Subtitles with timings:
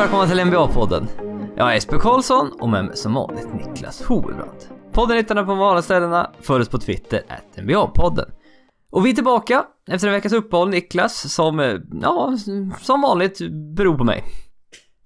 [0.00, 1.06] Välkomna till NBA-podden.
[1.56, 4.70] Jag är Jesper Karlsson och med mig som vanligt Niklas Hovebrant.
[4.92, 7.22] Podden hittar ni på vanliga ställena, oss på Twitter,
[7.56, 8.30] NBA-podden.
[8.90, 12.36] Och vi är tillbaka efter en veckas uppehåll, Niklas, som, eh, ja,
[12.80, 13.38] som vanligt
[13.76, 14.24] beror på mig.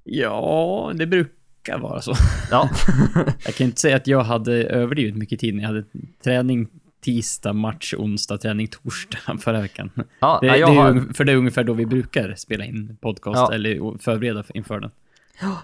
[0.04, 2.14] Ja, det brukar vara så.
[2.50, 2.70] Ja.
[3.44, 5.84] Jag kan inte säga att jag hade överdrivet mycket tid när jag hade
[6.24, 6.68] träning
[7.04, 9.90] tisdag, match onsdag, träning torsdag förra veckan.
[10.20, 13.36] ja Det, nej, det har, för det är ungefär då vi brukar spela in podcast
[13.38, 13.54] Ja.
[13.54, 14.90] eller förbereda inför den.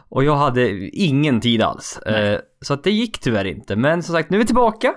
[0.08, 1.98] och jag hade ingen tid alls.
[1.98, 3.76] Eh, så att det gick tyvärr inte.
[3.76, 4.94] Men som sagt, nu är vi tillbaka.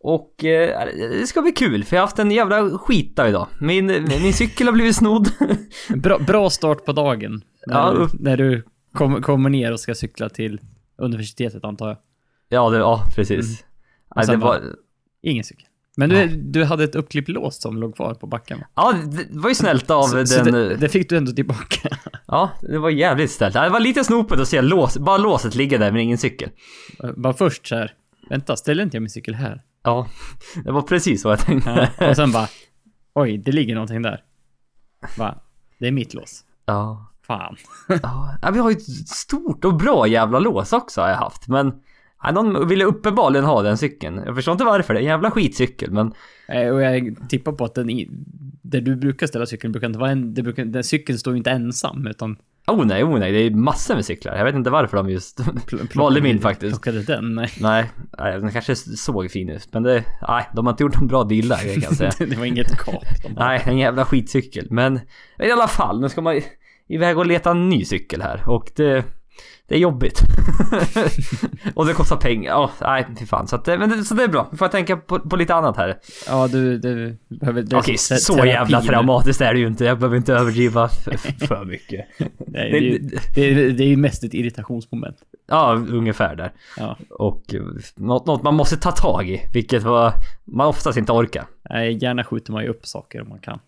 [0.00, 0.86] Och eh,
[1.20, 3.46] det ska bli kul, för jag har haft en jävla skita idag.
[3.60, 3.86] Min,
[4.22, 5.28] min cykel har blivit snodd.
[5.96, 7.42] Bra, bra start på dagen.
[7.66, 8.64] När, Ja, du, när du
[8.94, 10.60] kom, kommer ner och ska cykla till
[10.98, 11.96] universitetet antar jag.
[12.48, 13.46] ja, det, ja, precis.
[13.46, 13.64] Mm.
[14.16, 14.60] Nej, det var,
[15.22, 15.66] Ingen cykel.
[15.96, 19.48] Men du, du hade ett uppklippt lås som låg kvar på backen ja, det var
[19.48, 20.26] ju snällt av så, den...
[20.26, 21.88] så det, det fick du ändå tillbaka.
[22.26, 23.54] Ja, det var jävligt snällt.
[23.54, 26.50] Det var lite snopet att se lås, bara låset ligga där men ingen cykel.
[27.16, 27.92] Bara först så här.
[28.30, 29.62] Vänta, ställer inte jag min cykel här?
[29.82, 30.08] Ja,
[30.64, 31.90] det var precis vad jag tänkte.
[31.98, 32.48] Ja, och sen bara,
[33.14, 34.22] oj, det ligger någonting där.
[35.18, 35.42] Va?
[35.78, 36.44] Det är mitt lås.
[36.66, 37.10] Ja.
[37.26, 37.56] Fan.
[38.42, 41.72] Ja, vi har ju ett stort och bra jävla lås också har jag haft, men
[42.24, 44.20] ja, någon ville uppenbarligen ha den cykeln.
[44.26, 46.12] Jag förstår inte varför, det är en jävla skitcykel, men
[46.48, 48.08] Eh, Och jag tippar på att den i,
[48.62, 51.36] där du brukar ställa cykeln brukar inte vara en, det brukar, den cykeln står ju
[51.36, 52.36] inte ensam utan
[52.66, 54.36] oh nej, oh nej, det är massor med cyklar.
[54.36, 55.40] Jag vet inte varför de just
[55.94, 56.82] valde min faktiskt.
[56.82, 57.50] Plockade den, nej.
[57.60, 61.06] Nej, nej, den kanske såg fin ut, men det, nej, de har inte gjort en
[61.06, 62.12] bra deal där kan jag säga.
[62.28, 63.04] det var inget kap.
[63.36, 64.66] Nej, en jävla skitcykel.
[64.70, 65.00] Men
[65.38, 66.40] i alla fall, nu ska man
[66.88, 69.04] iväg och leta en ny cykel här och det,
[69.68, 70.20] det är jobbigt.
[71.74, 72.50] och det kostar pengar.
[72.50, 73.46] Ja, nej, fy fan.
[73.48, 74.48] Så, att, det- men det, så det är bra.
[74.52, 75.98] Nu får jag tänka på, på lite annat här.
[76.26, 77.62] ja, du, du behöver...
[77.74, 79.84] Okej, te- så terapi jävla traumatiskt är det ju inte.
[79.84, 80.88] Jag behöver inte överdriva
[81.48, 82.06] för, mycket.
[82.18, 82.98] Nej, det, är ju-
[83.34, 85.16] det, är- det är mest ett irritationsmoment.
[85.46, 86.52] Ja, ungefär där.
[86.76, 86.96] Ja.
[87.10, 87.62] Och eh,
[87.96, 90.12] något, något man måste ta tag i, vilket var,
[90.44, 91.44] man oftast inte orkar.
[91.70, 93.58] Nej, gärna skjuter man ju upp saker om man kan.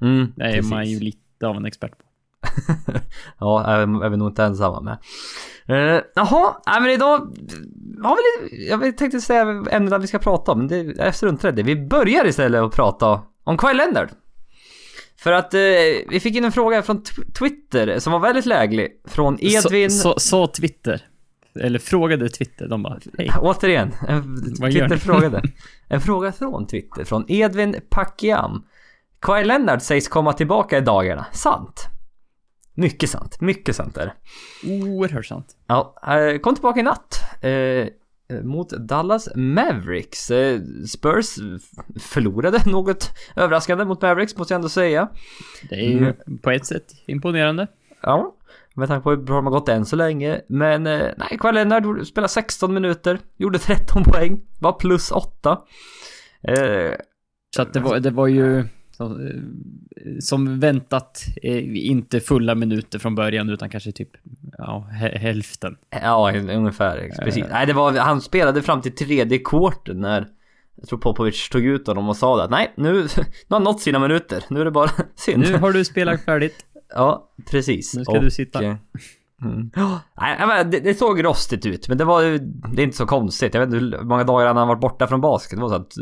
[0.00, 0.70] Mm, Det är precis.
[0.70, 2.04] man ju lite av en expert på.
[3.38, 4.98] Ja, är, är vi nog inte ensamma med.
[5.70, 7.18] Uh, jaha, nej men idag
[8.02, 11.42] har vi lite, jag tänkte säga ämnena vi ska prata om, men det är strunt
[11.42, 11.52] det.
[11.52, 14.08] Vi börjar istället att prata om Kyle Leonard.
[15.22, 15.60] För att eh,
[16.08, 18.88] vi fick in en fråga från tw- Twitter som var väldigt läglig.
[19.04, 19.90] Från Edvin...
[20.18, 21.02] Så Twitter.
[21.60, 23.30] Eller frågade Twitter, de bara, hej.
[23.40, 25.42] Återigen, en, Twitter frågade.
[25.88, 28.62] En fråga från Twitter, från Edvin Pakiam.
[29.26, 31.26] Kyle Leonard sägs komma tillbaka i dagarna.
[31.32, 31.88] Sant?
[32.74, 34.14] Mycket sant, mycket sant är det.
[34.84, 35.56] Oerhört sant.
[35.66, 35.94] Ja,
[36.42, 37.20] kom tillbaka i natt.
[37.42, 37.88] Eh,
[38.44, 40.30] mot Dallas Mavericks.
[40.30, 41.34] Eh, Spurs
[42.00, 45.08] förlorade något överraskande mot Mavericks måste jag ändå säga.
[45.70, 46.38] Det är ju Mm.
[46.42, 47.66] på ett sätt imponerande.
[48.02, 48.34] Ja,
[48.74, 50.40] med tanke på hur bra de har gått än så länge.
[50.48, 55.58] Men eh, nej, Kyle Leonard spelade 16 minuter, gjorde 13 poäng, var plus 8.
[56.48, 56.92] Eh,
[57.56, 58.64] Så att det var, det var ju
[59.08, 64.08] som, eh, som väntat eh, inte fulla minuter från början utan kanske typ
[64.58, 65.76] ja, hä- hälften.
[66.02, 67.10] ja, ungefär.
[67.24, 67.44] Precis.
[67.50, 70.28] Nej, det var, han spelade fram till tredje quarten när
[70.76, 72.98] jag tror Popovic tog ut honom och sa att nej, nu, nu
[73.48, 74.44] har han nått sina minuter.
[74.50, 75.42] Nu är det bara synd.
[75.42, 76.54] Nu har du spelat färdigt.
[76.94, 77.94] Ja, precis.
[77.94, 78.64] Nu ska du sitta.
[78.64, 78.76] eh,
[79.44, 79.70] Mm.
[80.20, 82.22] Nej, det, det såg rostigt ut, men det var
[82.74, 83.54] det är inte så konstigt.
[83.54, 85.56] Jag vet inte hur många dagar han har varit borta från basket.
[85.58, 85.92] Det var så att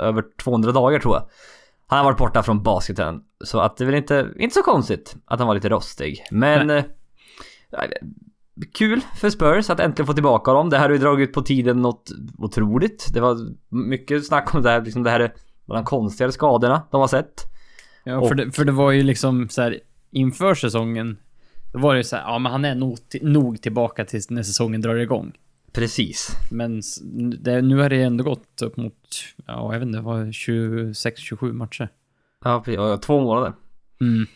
[0.00, 1.22] över 200 dagar tror jag.
[1.90, 3.20] Han har varit borta från basketen.
[3.44, 6.26] Så att det är väl inte, inte så konstigt att han var lite rostig.
[6.30, 6.70] Men...
[6.70, 6.84] Eh,
[8.74, 10.70] kul för Spurs att äntligen få tillbaka dem.
[10.70, 13.08] Det här har ju dragit ut på tiden något otroligt.
[13.12, 13.36] Det var
[13.68, 15.32] mycket snack om det här, liksom det här är
[15.66, 17.44] bland de konstigare skadorna de har sett.
[18.04, 21.16] Ja, Och- för, det, för det var ju liksom så här inför säsongen.
[21.72, 24.42] Då var det ju så här, ja men han är nog, nog tillbaka tills när
[24.42, 25.32] säsongen drar igång.
[25.72, 26.36] Precis.
[26.50, 26.82] Men
[27.40, 28.94] det, nu har det ändå gått upp mot,
[29.46, 31.88] ja jag vet inte, vad 26-27 matcher.
[32.44, 33.06] Ja, precis.
[33.06, 33.52] Två månader.
[34.00, 34.26] Mm.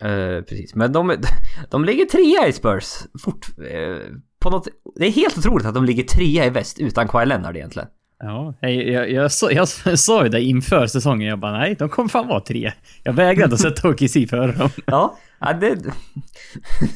[0.00, 1.16] Eh, precis, men de,
[1.70, 2.94] de ligger trea i Spurs.
[3.22, 3.96] Fort, eh,
[4.38, 7.56] på något, det är helt otroligt att de ligger trea i väst utan Kawhi Leonard
[7.56, 7.88] egentligen.
[8.22, 9.50] Ja, jag, jag, jag, sa,
[9.84, 12.72] jag sa ju det inför säsongen, jag bara nej, de kommer fan vara tre.
[13.02, 14.70] Jag vägrade att sätta OKC före dem.
[14.86, 15.78] Ja, ja det,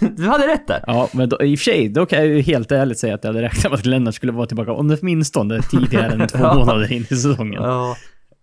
[0.17, 0.85] du hade rätt där.
[0.87, 3.25] Ja, men då, i och för sig, då kan jag ju helt ärligt säga att
[3.25, 6.55] jag hade räknat med att Lennart skulle vara tillbaka åtminstone tidigare än två Ja.
[6.55, 7.63] månader in i säsongen.
[7.63, 7.97] Ja.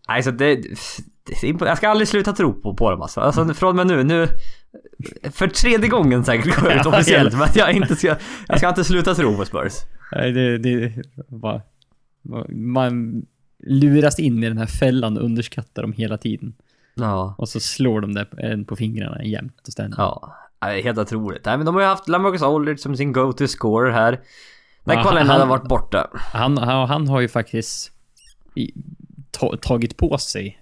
[0.07, 0.55] Nej, så det,
[1.41, 3.19] det Jag ska aldrig sluta tro på, på dem alltså.
[3.19, 3.53] alltså.
[3.53, 4.27] Från och med nu, nu...
[5.31, 8.15] För tredje gången säkert går jag ut officiellt, men jag inte ska...
[8.47, 9.73] Jag ska inte sluta tro på Spurs.
[10.11, 10.93] Nej, det, det
[11.27, 11.61] var,
[12.49, 13.25] man
[13.67, 16.53] luras in i den här fällan och underskattar dem hela tiden.
[16.93, 17.35] Ja.
[17.37, 19.97] Och så slår de det en på fingrarna jämt och ständigt.
[19.97, 20.37] Ja.
[20.83, 21.45] Helt otroligt.
[21.45, 24.19] Nej, men de har ju haft Lamarcus Aldridge som sin go-to scorer här.
[24.83, 26.07] När Ja, Leonard har varit borta.
[26.13, 27.91] Han, han, han har ju faktiskt
[28.55, 28.71] i,
[29.31, 30.59] ta, tagit på sig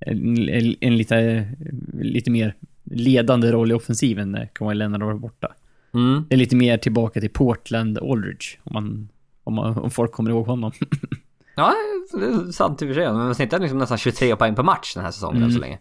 [0.00, 1.48] en, en, en lite,
[1.92, 5.48] lite mer ledande roll i offensiven när Kawhi Leonard varit borta.
[5.94, 6.24] Mm.
[6.28, 9.08] Det är lite mer tillbaka till Portland Aldridge, om, man,
[9.44, 10.72] om, man, om folk kommer ihåg honom.
[11.56, 11.74] Ja,
[12.12, 13.04] det är sant i och för sig.
[13.04, 15.48] Men man snittar liksom nästan 23 poäng per match den här säsongen Mm.
[15.48, 15.78] än så länge.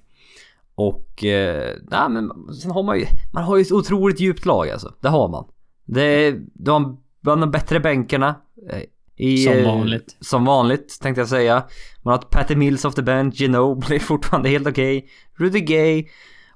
[0.76, 2.32] Och, eh, nej men
[2.62, 4.94] sen har man ju, man har ju ett otroligt djupt lag alltså.
[5.02, 5.46] Det har man.
[5.86, 8.36] Det de har bland de bättre bänkarna.
[8.70, 8.82] eh,
[9.16, 10.16] I, Som eh, vanligt.
[10.20, 11.64] Som vanligt tänkte jag säga.
[12.02, 15.08] Man har Patty Mills off the bench, Ginobili fortfarande helt okej.
[15.38, 16.06] Rudy Gay.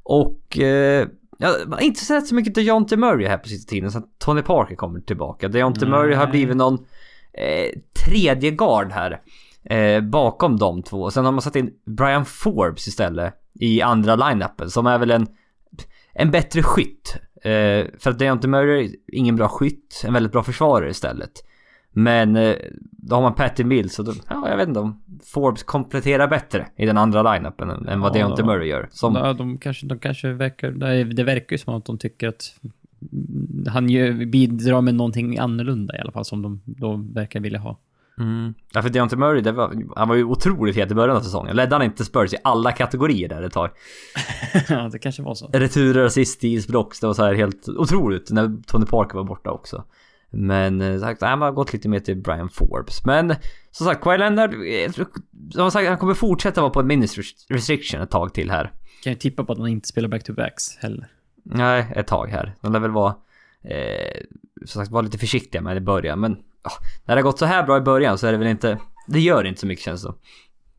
[0.04, 3.92] Och, eh, ja, man har inte sett så mycket DeJounte Murray här på sista tiden
[3.92, 5.48] sen Tony Parker kommer tillbaka.
[5.48, 5.90] DeJounte Nej.
[5.90, 6.78] Murray har blivit någon
[7.38, 9.22] eh, tredje guard här.
[9.70, 11.12] Eh, bakom de två.
[11.12, 15.28] Sen har man satt in Brian Forbes istället i andra line-upen som är väl en,
[16.14, 17.18] en bättre skytt.
[17.44, 21.32] Eh, för att Deontay Murray är ingen bra skytt, en väldigt bra försvarare istället.
[21.92, 22.56] Men eh,
[22.92, 26.68] då har man Patty Mills och då, ja jag vet inte om Forbes kompletterar bättre
[26.76, 28.88] i den andra line-upen än, än vad Ja, Deontay Murray gör.
[28.92, 30.72] Som, Ja, de kanske, de kanske verkar...
[31.04, 32.60] Det verkar ju som att de tycker att
[33.68, 37.80] han gör, bidrar med någonting annorlunda i alla fall, som de då verkar vilja ha.
[38.20, 38.54] Mm.
[38.74, 41.56] Ja för Deontay Murray, det var, han var ju otroligt het i början av säsongen.
[41.56, 43.70] Ledde han inte Spurs i alla kategorier där ett tag?
[44.70, 45.48] ja, det kanske var så.
[45.48, 46.68] Returer, assist, steals.
[47.00, 49.84] Det var så här helt otroligt när Tony Parker var borta också.
[50.30, 53.06] Men eh, sagt, man har gått lite mer till Brian Forbes.
[53.06, 53.36] Men
[53.72, 54.92] som sagt, Kawhi Leonard, eh,
[55.52, 57.18] som sagt, han kommer fortsätta vara på en minus
[57.50, 58.72] restriction ett tag till här.
[59.04, 61.08] Kan ju tippa på att han inte spelar back-to-backs heller.
[61.44, 62.56] Nej, ett tag här.
[62.62, 63.16] De lär väl vara,
[63.64, 64.22] eh,
[64.66, 66.20] som sagt, vara lite försiktiga med det i början.
[66.20, 66.32] Men
[66.62, 66.72] ah,
[67.06, 69.20] när det har gått så här bra i början så är det väl inte, det
[69.20, 70.14] gör inte så mycket känns det.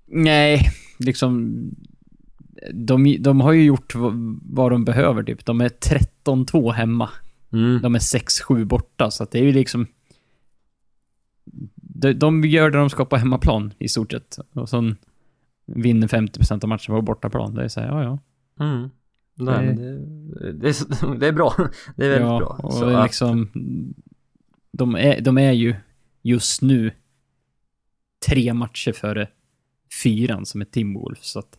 [0.06, 0.60] Nej,
[0.98, 1.60] liksom...
[2.74, 5.44] De, de har ju gjort vad, vad de behöver typ.
[5.44, 7.10] De är 13-2 hemma.
[7.52, 7.82] Mm.
[7.82, 9.86] De är 6-7 borta, så att det är ju liksom...
[11.74, 14.38] De, de gör det de ska på hemmaplan i stort sett.
[14.52, 14.96] Och sen
[15.66, 17.54] vinner 50% av matchen på bortaplan.
[17.54, 18.18] Det är såhär, ja ja.
[18.64, 18.90] Mm.
[19.38, 19.98] Nej, Det-
[20.40, 21.54] det, det, är, det är bra.
[21.96, 22.60] Det är väldigt ja, bra.
[22.62, 23.50] Och Så det är att- liksom...
[24.72, 25.74] De är, de är ju
[26.22, 26.90] just nu
[28.26, 29.28] tre matcher före
[30.02, 31.26] fyran som är Timberwolves.
[31.30, 31.58] Så att,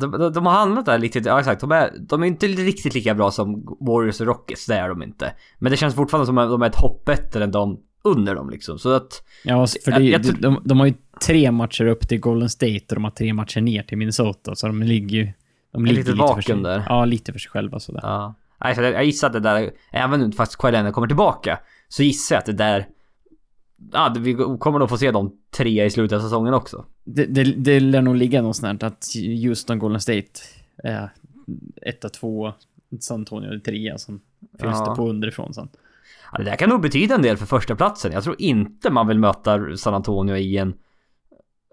[0.00, 1.60] De, de, de har handlat där lite, ja exakt.
[1.60, 5.02] De är, de är inte riktigt lika bra som Warriors och Rockets, det är de
[5.02, 5.32] inte.
[5.58, 8.50] Men det känns fortfarande som att de är ett hopp bättre än de under dem
[8.50, 8.78] liksom.
[8.78, 10.94] Så att, ja, för det, Jag- jag tror- de, de har ju
[11.26, 14.54] tre matcher upp till Golden State och de har tre matcher ner till Minnesota.
[14.54, 15.32] Så de ligger ju...
[15.72, 16.84] De ligger lite vakuum sig, där.
[16.88, 18.00] Ja, lite för sig själva sådär.
[18.02, 18.34] ja.
[18.60, 22.40] Nej, så jag gissar att det där, även fast Leonard kommer tillbaka, så gissar jag
[22.40, 22.86] att det där,
[23.92, 26.84] ja, vi kommer nog få se de tre i slutet av säsongen också.
[27.04, 29.06] Det, det, det lär nog ligga här att
[29.44, 30.40] Houston Golden State
[30.84, 31.10] är
[31.82, 32.52] etta, två,
[33.00, 34.20] San Antonio är trea, sen
[34.60, 35.68] fylls det på underifrån sen.
[36.32, 38.12] Ja, det där kan nog betyda en del för första platsen.
[38.12, 40.74] Jag tror inte man vill möta San Antonio i en...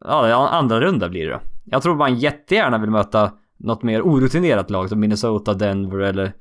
[0.06, 1.39] Ja, andra runda blir det.
[1.63, 6.33] Jag tror man jättegärna vill möta något mer orutinerat lag som Minnesota, Denver eller...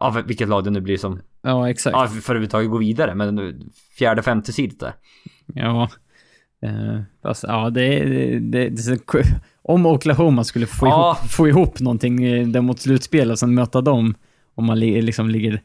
[0.00, 1.20] Ja, vilket lag det nu blir som...
[1.42, 1.96] Ja, exakt.
[1.96, 3.14] Ja, för överhuvudtaget gå vidare.
[3.14, 3.54] Men
[3.98, 4.92] fjärde, femte sidet där.
[5.46, 5.88] Ja.
[6.62, 9.02] Eh, fast, ja, det, det, det, det
[9.62, 11.18] Om Oklahoma skulle få, Ja.
[11.18, 14.14] ihop, få ihop någonting eh, där mot slutspel och sen möta dem,
[14.54, 15.62] om man li, liksom ligger...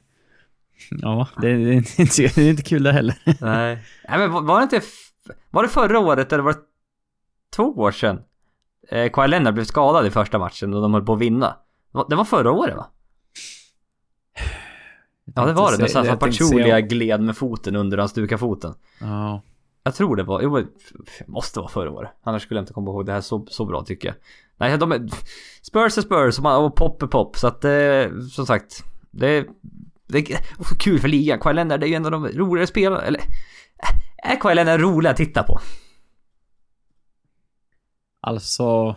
[0.89, 3.16] Ja, det, det, är inte, det är inte kul det heller.
[3.25, 3.77] Nej.
[4.10, 4.82] Nej men var, det inte...
[5.50, 6.60] Var det förra året eller var det
[7.56, 8.20] två år sedan?
[8.89, 11.56] Eh, Kawhi Leonard blev skadad i första matchen och de höll på att vinna.
[12.10, 12.86] Det var- förra året va?
[15.36, 15.77] Ja det var det.
[16.03, 18.74] När Pachulia gled med foten under hans duka foten.
[19.01, 19.41] Ja.
[19.84, 20.63] Jag tror det var, jo
[21.27, 22.12] måste vara förra året.
[22.24, 24.15] Annars skulle jag inte komma ihåg det här så, så bra tycker jag.
[24.58, 25.08] Nej, de är,
[25.62, 27.38] Spurs är Spurs och pop är pop.
[27.38, 29.48] Så att eh, som sagt, det,
[30.08, 31.39] det är också kul för ligan.
[31.39, 33.22] Kawhi Leonard är ju en av de roligare spelarna, eller
[34.24, 35.60] är Kawhi Leonard rolig att titta på?
[38.28, 38.96] Alltså,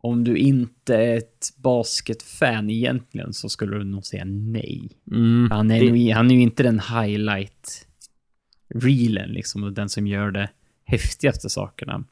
[0.00, 4.88] om du inte är ett basketfan egentligen så skulle du nog säga nej.
[5.12, 7.86] Mm, Han är, det- nog, han är ju inte den highlight
[8.74, 10.50] reelen liksom, och den som gör det
[10.84, 12.04] häftigaste sakerna.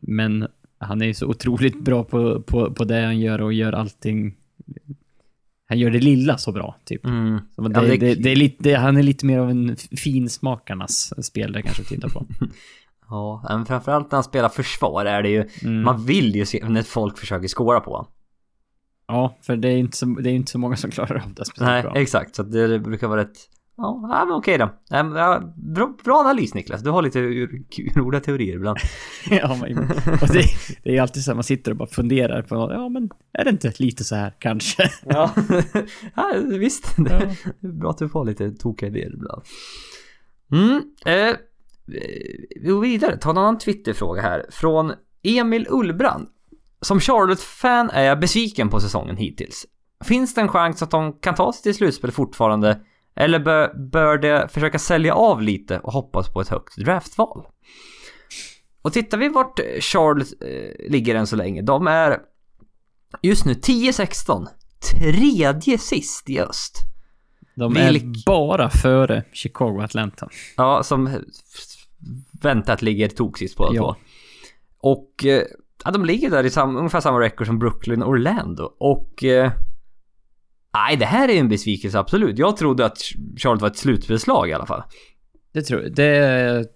[0.00, 0.46] Men
[0.78, 4.34] han är ju så otroligt bra på, på, på det han gör och gör allting.
[5.68, 7.04] Han gör det lilla så bra, typ.
[7.04, 7.38] Mm.
[7.56, 11.62] Så det, Ja, det- det, är lite, han är lite mer av en finsmakarnas spelare
[11.62, 12.26] kanske att titta på.
[13.08, 15.82] Ja, men framförallt när han spelar försvar är det ju, Mm.
[15.82, 18.06] man vill ju se när folk försöker skåra på honom.
[19.08, 21.44] Ja, för det är inte så, det är inte så många som klarar av det
[21.44, 21.96] speciellt Nej, bra.
[21.96, 22.36] exakt.
[22.36, 23.36] Så det, det brukar vara rätt
[23.78, 24.70] Ja, ja men okej då.
[24.88, 26.82] Ja, bra, bra analys Niklas.
[26.82, 27.20] Du har lite
[28.00, 28.78] roliga teorier ibland.
[29.30, 29.78] ja, men,
[30.22, 30.42] och det,
[30.82, 33.44] det är ju alltid så att man sitter och bara funderar på, ja men är
[33.44, 34.90] det inte lite så här kanske?
[35.04, 35.30] ja,
[36.14, 36.94] ja visst.
[36.96, 37.10] Det
[37.60, 39.42] är bra att du får lite tokiga idéer ibland.
[40.52, 41.36] Mm, eh,
[41.86, 44.46] vi går vidare, ta en annan Twitterfråga här.
[44.50, 46.28] Från Emil Ullbrand.
[46.80, 49.66] Som Charlotte-fan är jag besviken på säsongen hittills.
[50.04, 52.80] Finns det en chans att de kan ta sig till slutspel fortfarande?
[53.16, 57.46] Eller bör, bör det försöka sälja av lite och hoppas på ett högt draftval?
[58.82, 61.62] Och tittar vi vart Charlotte eh, ligger än så länge.
[61.62, 62.18] De är
[63.22, 64.46] just nu 10-16.
[64.92, 66.78] Tredje sist i öst.
[67.56, 68.02] De Vilk...
[68.02, 70.28] är bara före Chicago och Atlanta.
[70.56, 71.10] Ja, som
[72.42, 73.96] väntat ligger toksist på ja.
[74.78, 75.42] Och eh,
[75.84, 78.72] ja, de ligger där i sam, ungefär samma record som Brooklyn och Orlando.
[78.78, 79.24] Och...
[79.24, 79.52] Eh,
[80.74, 82.38] nej, det här är en besvikelse absolut.
[82.38, 82.98] Jag trodde att
[83.36, 84.82] Charlotte var ett slutspelslag i alla fall.
[85.52, 86.66] Det, tro, det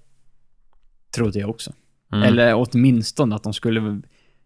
[1.14, 1.72] trodde jag också.
[2.12, 2.22] Mm.
[2.28, 4.00] Eller åtminstone att de skulle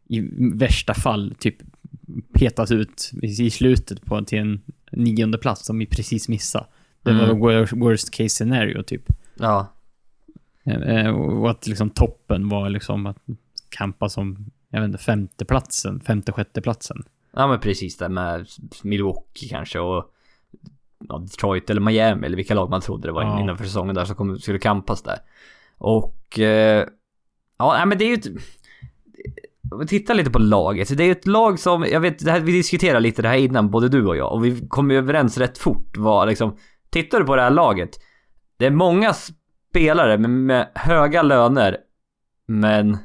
[0.09, 1.57] i värsta fall typ
[2.33, 4.61] petas ut i slutet på till en
[4.93, 6.67] nionde plats som vi precis missade.
[7.03, 7.41] Det mm.
[7.41, 9.03] var worst case scenario typ.
[9.35, 9.74] Ja.
[10.65, 13.19] Eh, och att liksom toppen var liksom att
[13.69, 17.05] kampa som, jag vet inte, femteplatsen, femte, sjätte platsen.
[17.33, 18.47] Ja men precis det med
[18.83, 20.11] Milwaukee kanske och
[21.09, 23.41] ja, Detroit eller Miami eller vilka lag man trodde det var ja.
[23.41, 25.19] innanför säsongen där som kom, skulle kampas där.
[25.79, 26.87] Och eh,
[27.59, 28.27] ja, men det är ju ett...
[29.73, 32.31] Om vi tittar lite på laget, det är ju ett lag som, jag vet, det
[32.31, 34.97] här, vi diskuterade lite det här innan, både du och jag, och vi kom ju
[34.97, 36.57] överens rätt fort var liksom,
[36.91, 37.91] tittar du på det här laget,
[38.57, 39.15] det är många
[39.75, 41.77] spelare med, med höga löner,
[42.47, 42.99] men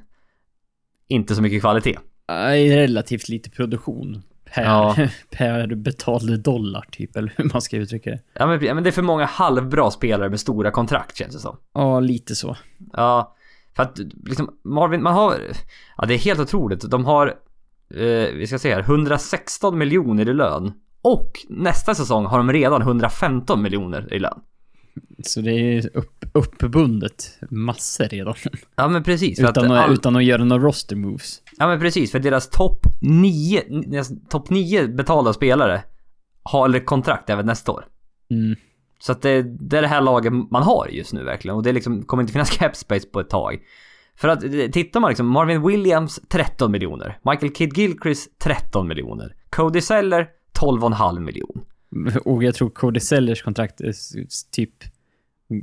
[1.07, 1.97] inte så mycket kvalitet.
[2.27, 4.21] Nej, relativt lite produktion.
[4.53, 4.95] Per, ja.
[5.31, 8.19] per betald dollar typ, eller hur man ska uttrycka det.
[8.33, 11.57] Ja men, men det är för många halvbra spelare med stora kontrakt känns det som.
[11.73, 12.57] Ja, lite så.
[12.93, 13.35] Ja,
[13.75, 15.35] för att liksom Marvin, man har...
[15.97, 16.81] Ja, det är helt otroligt.
[16.81, 17.27] De har,
[17.95, 20.73] eh, vi ska se här, 116 miljoner i lön.
[21.01, 24.41] Och nästa säsong har de redan 115 miljoner i lön.
[25.23, 28.35] Så det är upp, uppbundet massor redan.
[28.75, 29.39] Ja men precis.
[29.39, 29.93] Utan, att, all...
[29.93, 31.41] utan att göra några roster moves.
[31.57, 35.83] Ja men precis, för deras topp 9, deras topp 9 betalda spelare
[36.43, 37.85] har kontrakt även nästa år.
[38.31, 38.55] Mm.
[38.99, 41.57] Så att det, det, är det här laget man har just nu verkligen.
[41.57, 43.59] Och det liksom, kommer inte finnas cap space på ett tag.
[44.15, 44.41] För att
[44.71, 47.19] tittar man liksom, Marvin Williams 13 miljoner.
[47.23, 49.35] Michael Kidd Gilchrist 13 miljoner.
[49.49, 50.27] Cody Seller
[50.59, 51.63] 12,5 miljoner.
[52.25, 53.81] Och jag tror Cody Sellers kontrakt
[54.51, 54.71] typ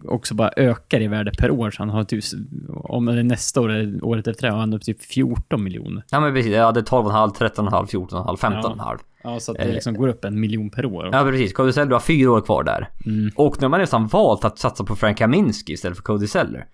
[0.05, 1.71] också bara ökar i värde per år.
[1.71, 2.25] Så han har typ,
[2.69, 6.03] om det är nästa år eller året efter det, har han upp typ 14 miljoner.
[6.11, 8.75] Ja men precis, ja det är 12,5, 13,5, 14,5, 15,5.
[8.79, 8.99] Ja.
[9.23, 11.07] ja, så att det liksom går upp en miljon per år.
[11.07, 11.19] Också.
[11.19, 12.89] Ja precis, Cody Seller har fyra år kvar där.
[13.07, 13.31] Mm.
[13.37, 16.67] Och nu har man nästan valt att satsa på Frank Kaminski istället för Cody Seller.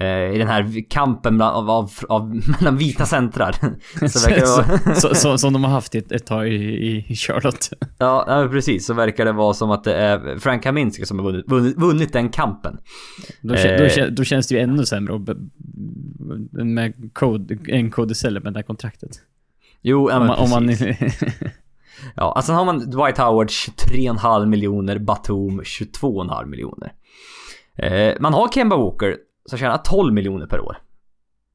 [0.00, 3.52] Eh, i den här kampen av, av, av, mellan vita centrar.
[4.08, 4.94] så verkar vara...
[4.94, 7.72] så, så, som de har haft ett, ett tag i, i Charlotte.
[7.98, 8.86] ja, ja, precis.
[8.86, 12.12] Så verkar det vara som att det är Frank Kaminski som har vunnit, vunnit, vunnit
[12.12, 12.78] den kampen.
[13.40, 15.36] Då, eh, då, då, känns det ju ännu sämre
[16.50, 19.10] med code, en Codicell med det här kontraktet.
[19.82, 21.00] Jo, ja, men om man, precis.
[21.00, 21.50] Om man...
[22.14, 26.92] ja, alltså har man Dwight Howard 23,5 miljoner, Batum 22,5 miljoner.
[27.76, 30.76] Eh, man har Kemba Walker som tjänar 12 miljoner per år.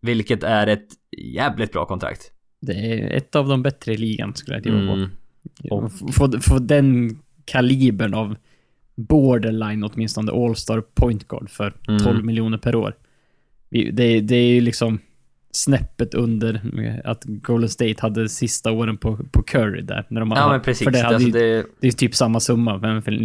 [0.01, 2.31] Vilket är ett jävligt bra kontrakt.
[2.61, 5.09] Det är ett av de bättre i ligan skulle jag tippa mm.
[5.69, 5.75] på.
[5.75, 8.35] Och få, få den kalibern av
[8.95, 12.25] borderline åtminstone All-star point guard för 12 mm.
[12.25, 12.95] miljoner per år.
[13.69, 14.99] Det, det är ju liksom
[15.51, 16.61] snäppet under
[17.05, 20.05] att Golden State hade sista åren på, på Curry där.
[20.09, 20.85] När de ja, men precis.
[20.85, 21.65] För det, hade, alltså det...
[21.79, 23.17] det är typ samma summa, men för,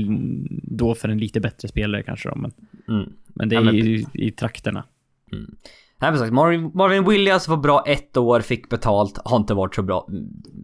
[0.63, 2.35] då för en lite bättre spelare kanske då.
[2.37, 2.53] Men,
[2.89, 3.13] mm.
[3.27, 3.77] men det är ja, men...
[3.77, 4.85] ju i, trakterna.
[5.33, 5.57] Mm.
[5.99, 9.75] Nej, men sagt, Marvin, Marvin Williams var bra ett år, fick betalt, har inte varit
[9.75, 10.09] så bra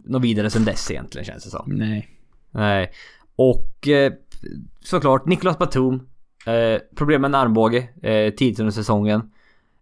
[0.04, 1.64] något vidare sen dess egentligen känns det som.
[1.66, 2.08] Nej.
[2.50, 2.90] Nej.
[3.36, 4.12] Och eh,
[4.80, 6.08] såklart Niklas Batum.
[6.46, 9.30] Eh, problem med en armbåge eh, tidigt under säsongen.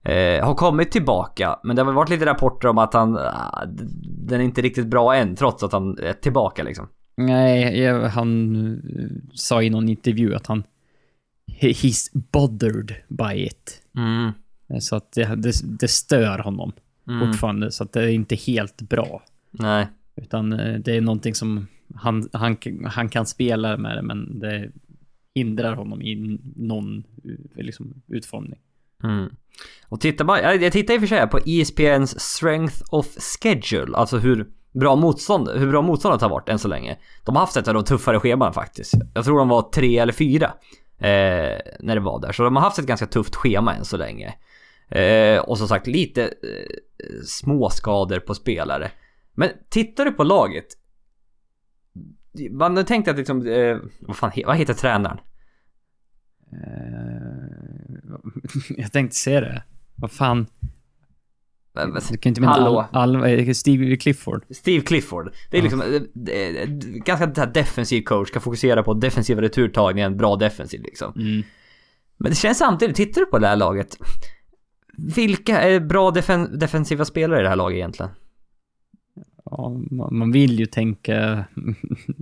[0.02, 3.16] Eh, har kommit tillbaka, men det har varit lite rapporter om att han...
[3.16, 3.64] Ah,
[4.04, 6.88] den är inte riktigt bra än, trots att han är tillbaka liksom.
[7.16, 10.62] Nej, han eh, sa i någon intervju att han...
[11.60, 13.82] He's bothered by it.
[13.96, 14.32] Mm.
[14.68, 16.72] Eh, så att det, det, det stör honom
[17.08, 17.20] mm.
[17.20, 19.22] fortfarande, så att det är inte helt bra.
[19.50, 19.86] Nej.
[20.16, 24.70] Utan eh, det är någonting som han, han, han kan spela med det, men det
[25.34, 27.04] hindrar honom i någon
[27.54, 28.58] liksom, utformning.
[29.02, 29.34] Mm.
[29.88, 34.18] Och titta bara, jag tittar i och för sig på ESPNs Strength of Schedule, alltså
[34.18, 36.98] hur bra motstånd, hur bra motståndet har varit än så länge.
[37.24, 38.94] De har haft ett av de tuffare scheman faktiskt.
[39.14, 40.52] Jag tror de var tre eller fyra
[41.00, 42.32] Eh, när det var där.
[42.32, 44.34] Så de har haft ett ganska tufft schema än så länge.
[44.88, 48.90] Eh, och som sagt lite eh, små skador på spelare.
[49.34, 50.66] Men tittar du på laget.
[52.50, 55.18] Man tänkte att liksom, eh, vad fan vad heter tränaren?
[56.52, 59.62] Eh, Eh, jag tänkte se det.
[59.96, 60.46] Vad fan.
[61.78, 62.86] Eh, Du kan inte mena Hallå.
[62.92, 64.44] all, all, eh, Steve Clifford.
[64.50, 65.32] Steve Clifford.
[65.50, 65.62] Det är Ja.
[65.62, 66.66] liksom eh, det är
[67.04, 71.12] ganska defensiv coach, ska fokusera på defensiva returtagningen, bra defensiv liksom.
[71.16, 71.42] Mm.
[72.16, 73.96] Men det känns samtidigt, tittar du på det här laget.
[75.14, 78.12] Vilka är bra defen defensiva spelare i det här laget egentligen?
[79.44, 81.44] Ja, man man vill ju tänka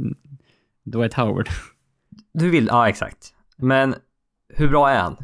[0.84, 1.48] Dwight Howard.
[2.32, 3.34] Du vill, ja exakt.
[3.56, 3.94] Men
[4.54, 5.16] hur bra är han?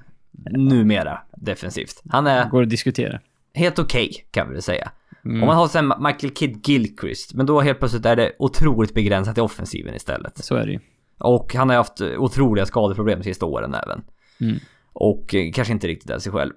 [0.50, 2.02] Numera defensivt.
[2.08, 3.20] Han är Går att diskutera.
[3.54, 4.90] helt okej kan vi väl säga.
[5.24, 5.42] Mm.
[5.42, 9.38] Om man har sen Michael Kidd Gilchrist, men då helt plötsligt är det otroligt begränsat
[9.38, 10.38] i offensiven istället.
[10.44, 10.78] Så är det ju.
[11.18, 14.02] Och han har haft otroliga skadeproblem de sista åren även.
[14.40, 14.56] Mm.
[14.92, 16.52] Och eh, kanske inte riktigt är sig själv.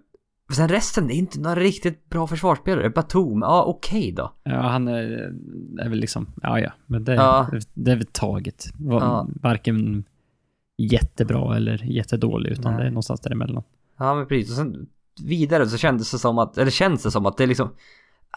[0.54, 2.90] Sen resten, det är inte några riktigt bra försvarsspelare.
[2.90, 4.34] Batum, ja okej då.
[4.44, 5.04] Ja, han är,
[5.82, 7.48] är väl liksom, ja ja, men det, Ja.
[7.74, 8.66] det är väl taget.
[8.80, 9.28] Va- Ja.
[9.42, 10.04] Varken
[10.78, 12.82] jättebra eller jättedålig, utan Nej.
[12.82, 13.64] det är någonstans däremellan.
[13.98, 14.50] Ja men precis.
[14.50, 14.90] Och sen
[15.24, 17.76] vidare så kändes det som att, eller känns det som att det är liksom,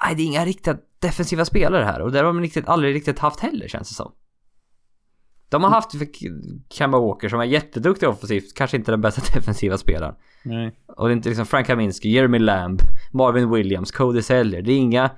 [0.05, 2.01] nej det är inga riktiga defensiva spelare här.
[2.01, 4.13] Och det har de riktigt, aldrig riktigt haft heller känns det som.
[5.49, 5.91] De har haft
[6.69, 10.15] Kemba Walker som är jätteduktig offensivt, kanske inte den bästa defensiva spelaren.
[10.43, 10.77] Nej.
[10.87, 12.81] Och det är inte liksom Frank Kaminsky, Jeremy Lamb,
[13.13, 14.63] Marvin Williams, Cody Seller.
[14.63, 15.11] Det är inga,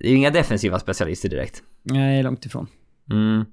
[0.00, 1.62] det är inga defensiva specialister direkt.
[1.82, 2.66] Nej, långt ifrån.
[3.10, 3.44] Mm.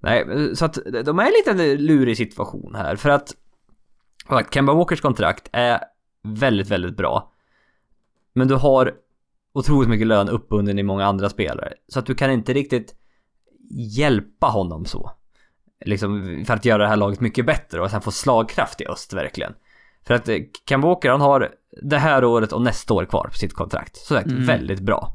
[0.00, 3.34] Nej, så att de är i en lite lurig situation här för att
[4.50, 5.80] Kemba Walkers kontrakt är
[6.22, 7.32] väldigt, väldigt bra.
[8.32, 8.94] Men du har
[9.52, 11.72] otroligt mycket lön uppbunden i många andra spelare.
[11.88, 12.94] Så att du kan inte riktigt
[13.70, 15.10] hjälpa honom så.
[15.84, 19.12] Liksom för att göra det här laget mycket bättre och sen få slagkraft i öst
[19.12, 19.52] verkligen.
[20.06, 20.36] För att eh,
[20.68, 21.48] Kemba Walker han har
[21.82, 23.96] det här året och nästa år kvar på sitt kontrakt.
[23.96, 24.46] Så sagt, Mm.
[24.46, 25.12] väldigt bra.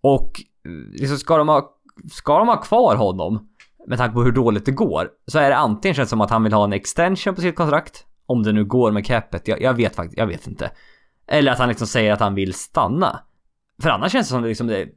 [0.00, 0.70] Och eh,
[1.00, 1.74] liksom ska de ha
[2.10, 3.48] ska de ha kvar honom
[3.86, 6.42] med tanke på hur dåligt det går så är det antingen känns som att han
[6.44, 9.48] vill ha en extension på sitt kontrakt om det nu går med capet.
[9.48, 10.70] Jag, jag vet faktiskt, jag vet inte.
[11.26, 13.20] Eller att han liksom säger att han vill stanna.
[13.82, 14.88] För annars känns det som det liksom det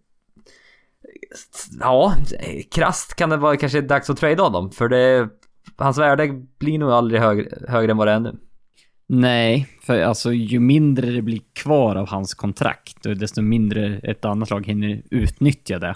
[1.79, 2.15] Ja,
[2.71, 5.29] krasst kan det vara kanske dags att trada honom för det
[5.75, 8.37] hans värde blir nog aldrig högre, högre än vad det är nu.
[9.07, 14.25] Nej, för alltså ju mindre det blir kvar av hans kontrakt, och desto mindre ett
[14.25, 15.95] annat lag hinner utnyttja det.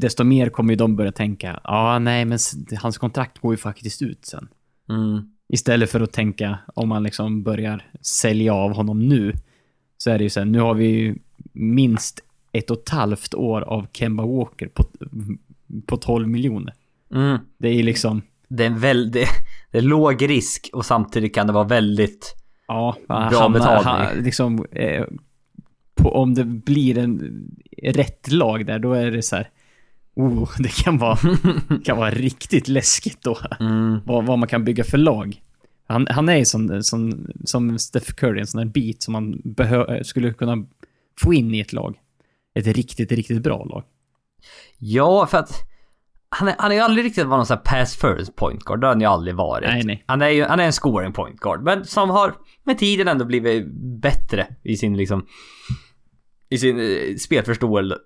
[0.00, 2.38] Desto mer kommer ju de börja tänka, ja, ah, nej, men
[2.80, 4.48] hans kontrakt går ju faktiskt ut sen.
[4.88, 5.32] Mm.
[5.52, 9.32] Istället för att tänka, om man liksom börjar sälja av honom nu,
[9.98, 11.16] så är det ju så här, nu har vi ju
[11.52, 12.20] minst
[12.52, 14.84] ett och ett halvt år av Kemba Walker på,
[15.86, 16.74] på 12 miljoner.
[17.14, 17.38] Mm.
[17.58, 19.28] Det är ju liksom, Det är en väldigt,
[19.70, 22.34] det är låg risk och samtidigt kan det vara väldigt
[22.68, 23.84] ja, Bra betalning.
[23.84, 25.04] han, liksom, eh,
[25.94, 27.46] på, om det blir en
[27.82, 29.50] rätt lag där, då är det så här,
[30.16, 31.18] oh, det kan vara,
[31.84, 33.38] kan vara riktigt läskigt då.
[33.60, 34.00] mm.
[34.04, 35.42] vad, vad man kan bygga för lag.
[35.86, 39.40] Han, han är ju som, som, som Steph Curry, en sån där bit som man
[39.44, 40.64] behö, skulle kunna
[41.20, 41.98] få in i ett lag.
[42.54, 43.84] Ett riktigt, riktigt bra lag.
[44.78, 45.68] Ja, för att
[46.28, 48.80] han är, han är ju aldrig riktigt varit någon sån här pass first point guard.
[48.80, 49.68] Det har han ju aldrig varit.
[49.68, 50.04] Nej, nej.
[50.06, 51.62] Han är ju han är en scoring point guard.
[51.62, 53.66] Men som har med tiden ändå blivit
[54.02, 55.26] bättre i sin liksom...
[56.48, 57.98] I sin eh, spelförståelse.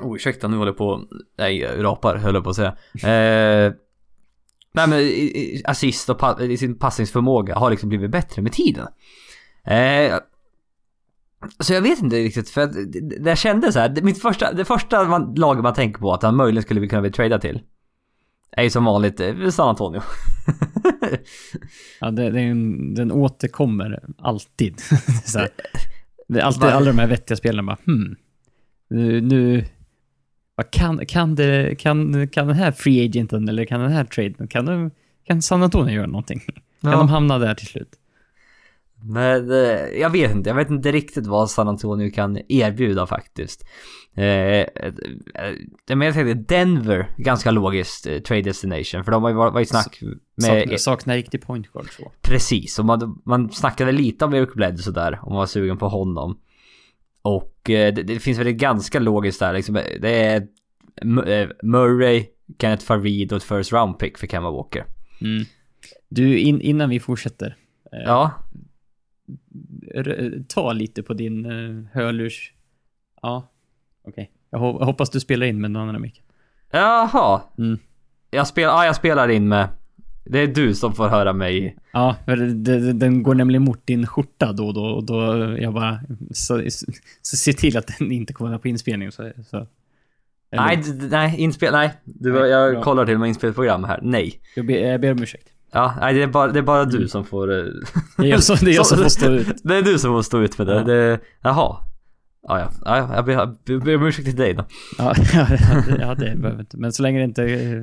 [0.00, 1.04] Oh, ursäkta, nu håller jag på...
[1.38, 2.76] Nej, rapar höll jag på att säga.
[2.94, 3.72] Eh,
[4.74, 5.02] nej men
[5.64, 8.86] assist och pa, sin passningsförmåga har liksom blivit bättre med tiden.
[9.66, 10.18] Eh,
[11.58, 14.64] så jag vet inte riktigt för att det, jag kände så här, mitt första, det
[14.64, 17.62] första man, laget man tänker på att han möjligen skulle kunna bli tradad till.
[18.56, 20.02] Är ju som vanligt eh, San Antonio.
[22.00, 24.80] Ja, det, det en, den återkommer alltid.
[25.24, 25.48] så här.
[26.28, 28.16] Det är alltid alla de här vettiga spelarna bara, hmm.
[28.88, 29.64] Nu, nu
[30.62, 34.66] kan, kan, det, kan, kan den här free agenten eller kan den här traden, kan,
[34.66, 34.90] de,
[35.26, 36.40] kan San Antonio göra någonting?
[36.40, 36.98] Kan Ja.
[36.98, 37.88] de hamna där till slut?
[39.06, 39.48] Men
[40.00, 43.64] jag vet inte, jag vet inte riktigt vad San Antonio kan erbjuda faktiskt.
[44.16, 44.66] Eh, eh,
[45.88, 49.04] men jag tänkte Denver, ganska logiskt eh, trade destination.
[49.04, 50.00] För de har ju varit, varit i snack
[50.36, 50.46] med...
[50.46, 52.12] Saknar, saknar riktig point guard så.
[52.22, 55.88] Precis, och man, man snackade lite om Eric Bledsoe där, om man var sugen på
[55.88, 56.38] honom.
[57.24, 59.74] Och eh, det, det finns väl ett ganska logiskt där liksom.
[60.00, 60.36] Det är
[61.26, 62.26] eh, Murray,
[62.58, 64.84] Kenneth Farid och ett first round pick för Kemba Walker.
[65.20, 65.44] Mm.
[66.08, 67.56] Du, in, innan vi fortsätter.
[67.92, 68.30] eh, Ja,
[70.48, 71.44] ta lite på din
[71.92, 72.52] hörlurs...
[73.22, 73.48] Ja,
[74.08, 74.30] okej.
[74.50, 76.24] Jag, ho- jag hoppas du spelar in med den andra micken.
[76.70, 77.42] jaha.
[77.58, 77.78] Mm.
[78.30, 79.68] Jag, spel, ja, jag spelar in med
[80.24, 81.76] Det är du som får höra mig.
[81.92, 82.36] Ja, för
[82.92, 86.00] den går nämligen mot din skjorta då och då och då jag bara...
[86.30, 86.62] Så,
[87.22, 89.30] så se till att den inte kommer på inspelning så...
[89.50, 89.66] så
[90.52, 91.72] Nej, nej, inspel...
[91.72, 91.92] Nej.
[92.04, 92.82] Du, Nej, jag bra.
[92.82, 94.00] kollar till och med inspelprogram här.
[94.02, 94.40] Nej.
[94.56, 95.48] Jag ber, jag ber om ursäkt.
[95.72, 97.08] Ja, nej, det är bara, det är bara du Mm.
[97.08, 97.58] som får...
[97.58, 97.64] eh,
[98.16, 99.48] Det är jag som, det är jag som får stå ut.
[99.64, 100.74] Det är du som får stå ut med det.
[100.74, 100.84] Ja.
[100.84, 101.76] det jaha.
[102.48, 102.70] Ja, ja.
[102.84, 103.14] ja ja,
[103.64, 104.64] jag ber, om ursäkt till dig då.
[104.98, 105.14] Ja,
[105.98, 106.76] ja, det behöver inte.
[106.76, 107.82] Men så länge det inte eh,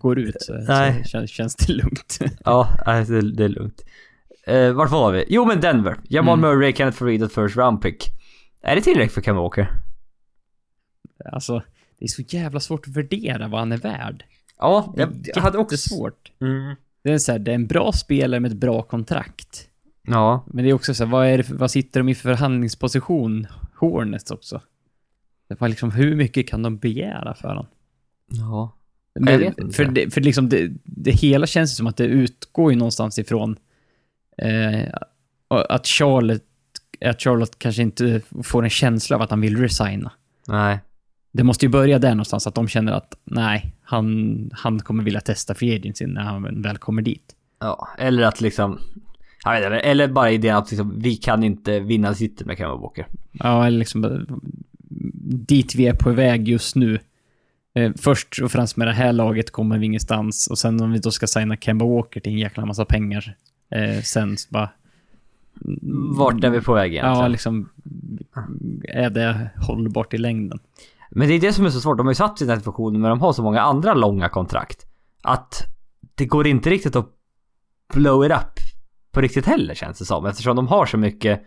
[0.00, 1.02] går ut så, Nej.
[1.02, 2.18] så känns, känns det lugnt.
[2.44, 2.68] Ja,
[3.08, 3.82] det, det är lugnt.
[4.46, 5.24] Eh, vart var vi?
[5.28, 5.96] Jo men Denver.
[6.02, 6.50] Jamal Mm.
[6.50, 8.10] Murray, Kenneth Farid first round pick.
[8.62, 9.68] Är det tillräckligt för Kemba Walker?
[11.32, 11.62] Alltså,
[11.98, 14.24] det är så jävla svårt att värdera vad han är värd.
[14.58, 15.74] Ja, jag, jag hade också...
[15.74, 16.32] jättesvårt.
[16.40, 16.74] Mm.
[17.02, 19.68] Det är, så här, det är en bra spelare med ett bra kontrakt.
[20.02, 20.44] Ja.
[20.46, 23.46] Men det är också så här, vad, är det, vad sitter de i för förhandlingsposition?
[23.90, 24.60] Hornets också.
[25.48, 27.66] Det var liksom, hur mycket kan de begära för honom?
[28.26, 28.76] Ja.
[29.20, 29.72] Men.
[29.72, 33.56] För, det, för liksom det, det hela känns som att det utgår ju någonstans ifrån
[34.38, 34.94] eh,
[35.48, 36.44] att Charlotte,
[37.00, 40.12] att Charlotte kanske inte får en känsla av att han vill resigna.
[40.48, 40.78] Nej.
[41.32, 45.20] Det måste ju börja där någonstans, att de känner att nej, han, han kommer vilja
[45.20, 47.34] testa free agency när han väl kommer dit.
[47.58, 48.78] Ja, eller att liksom...
[49.44, 52.76] Jag vet inte, eller bara idén att liksom, vi kan inte vinna sitter med Kemba
[52.76, 53.06] Walker.
[53.32, 54.26] Ja, eller liksom
[55.24, 56.98] dit vi är på väg just nu.
[57.74, 60.98] Eh, först och främst med det här laget kommer vi ingenstans och sen om vi
[60.98, 63.36] då ska signa Kemba Walker till en jäkla massa pengar
[63.70, 64.70] eh, sen så bara...
[66.16, 67.18] Vart är vi på väg egentligen?
[67.18, 67.68] Ja, liksom...
[68.88, 70.58] Är det hållbart i längden?
[71.10, 71.96] Men det är det som är så svårt.
[71.96, 73.94] De har ju satt sig i den här situationen men de har så många andra
[73.94, 74.86] långa kontrakt.
[75.22, 75.62] Att
[76.14, 77.08] det går inte riktigt att
[77.94, 78.63] blow it up
[79.14, 80.26] på riktigt heller känns det som.
[80.26, 81.42] Eftersom de har så mycket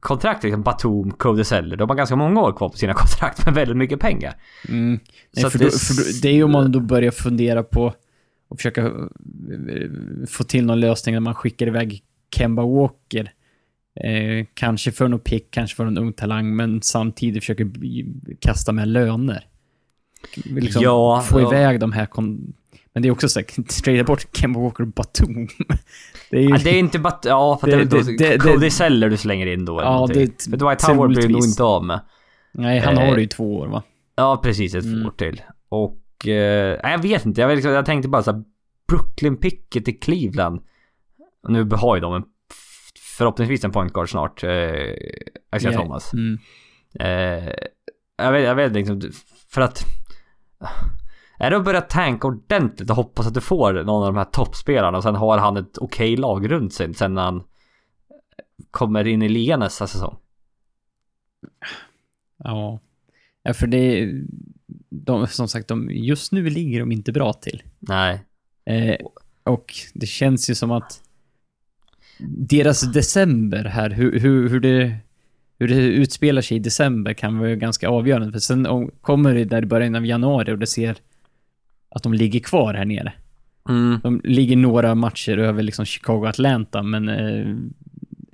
[0.00, 0.42] kontrakt.
[0.44, 1.76] Liksom Batum, Cody Seller.
[1.76, 4.34] De har ganska många år kvar på sina kontrakt med väldigt mycket pengar.
[4.68, 4.90] Mm.
[4.90, 5.00] Nej,
[5.42, 7.94] för, att då, det- för det är ju om man då börjar fundera på
[8.48, 8.90] och försöka eh,
[10.28, 12.02] få till någon lösning när man skickar iväg
[12.36, 13.32] Kemba Walker.
[14.04, 17.70] Eh, kanske för någon pick, kanske för en ung talang, men samtidigt försöker
[18.40, 19.46] kasta med löner.
[20.44, 21.48] Liksom Ja, få ja.
[21.48, 22.06] iväg de här...
[22.06, 22.52] Kon-
[22.94, 25.48] men det är också så här, straight bort Kemba Walker Batum.
[26.30, 26.48] det är ju...
[26.48, 27.18] Ja, det är inte bara...
[27.24, 30.26] Ja, för Det- det, det, det- Cody Seller du slänger in då eller Ja, någonting.
[30.38, 32.00] det- För Dwight Howard blir du nog inte av med.
[32.52, 33.82] Nej, han eh, har ju två år va?
[34.16, 34.74] Ja, precis.
[34.74, 35.06] Ett Mm.
[35.06, 35.42] år till.
[35.68, 36.28] Och...
[36.28, 37.40] Eh, jag vet inte.
[37.40, 38.42] Jag, vet, liksom- jag tänkte bara så här,
[38.88, 40.60] Brooklyn Picket i Cleveland.
[41.42, 42.22] Och nu har ju de en,
[43.18, 44.44] förhoppningsvis en point guard snart.
[44.44, 44.50] Eh,
[45.56, 46.12] Isaiah Ja, Thomas.
[46.12, 46.38] Mm.
[47.00, 47.52] Eh,
[48.16, 49.00] jag vet, jag vet liksom,
[49.50, 49.84] för att...
[51.38, 54.24] Är det att börja tanka ordentligt och hoppas att du får någon av de här
[54.24, 57.42] toppspelarna och sen har han ett okej lag runt sig sen när han
[58.70, 60.16] kommer in i ligan nästa säsong?
[62.36, 62.80] Ja.
[63.42, 64.12] ja, för det.
[64.90, 67.62] De, som sagt, de, just nu ligger de inte bra till.
[67.78, 68.24] Nej.
[68.64, 68.96] Eh,
[69.44, 71.00] och det känns ju som att
[72.48, 74.96] deras december här, hur, hur, hur, det,
[75.58, 78.32] hur det utspelar sig i december kan vara ganska avgörande.
[78.32, 80.96] För sen om, kommer det där i början av januari och det ser
[81.94, 83.12] att de ligger kvar här nere.
[83.68, 84.00] Mm.
[84.02, 87.56] De ligger några matcher över liksom Chicago och Atlanta, men eh,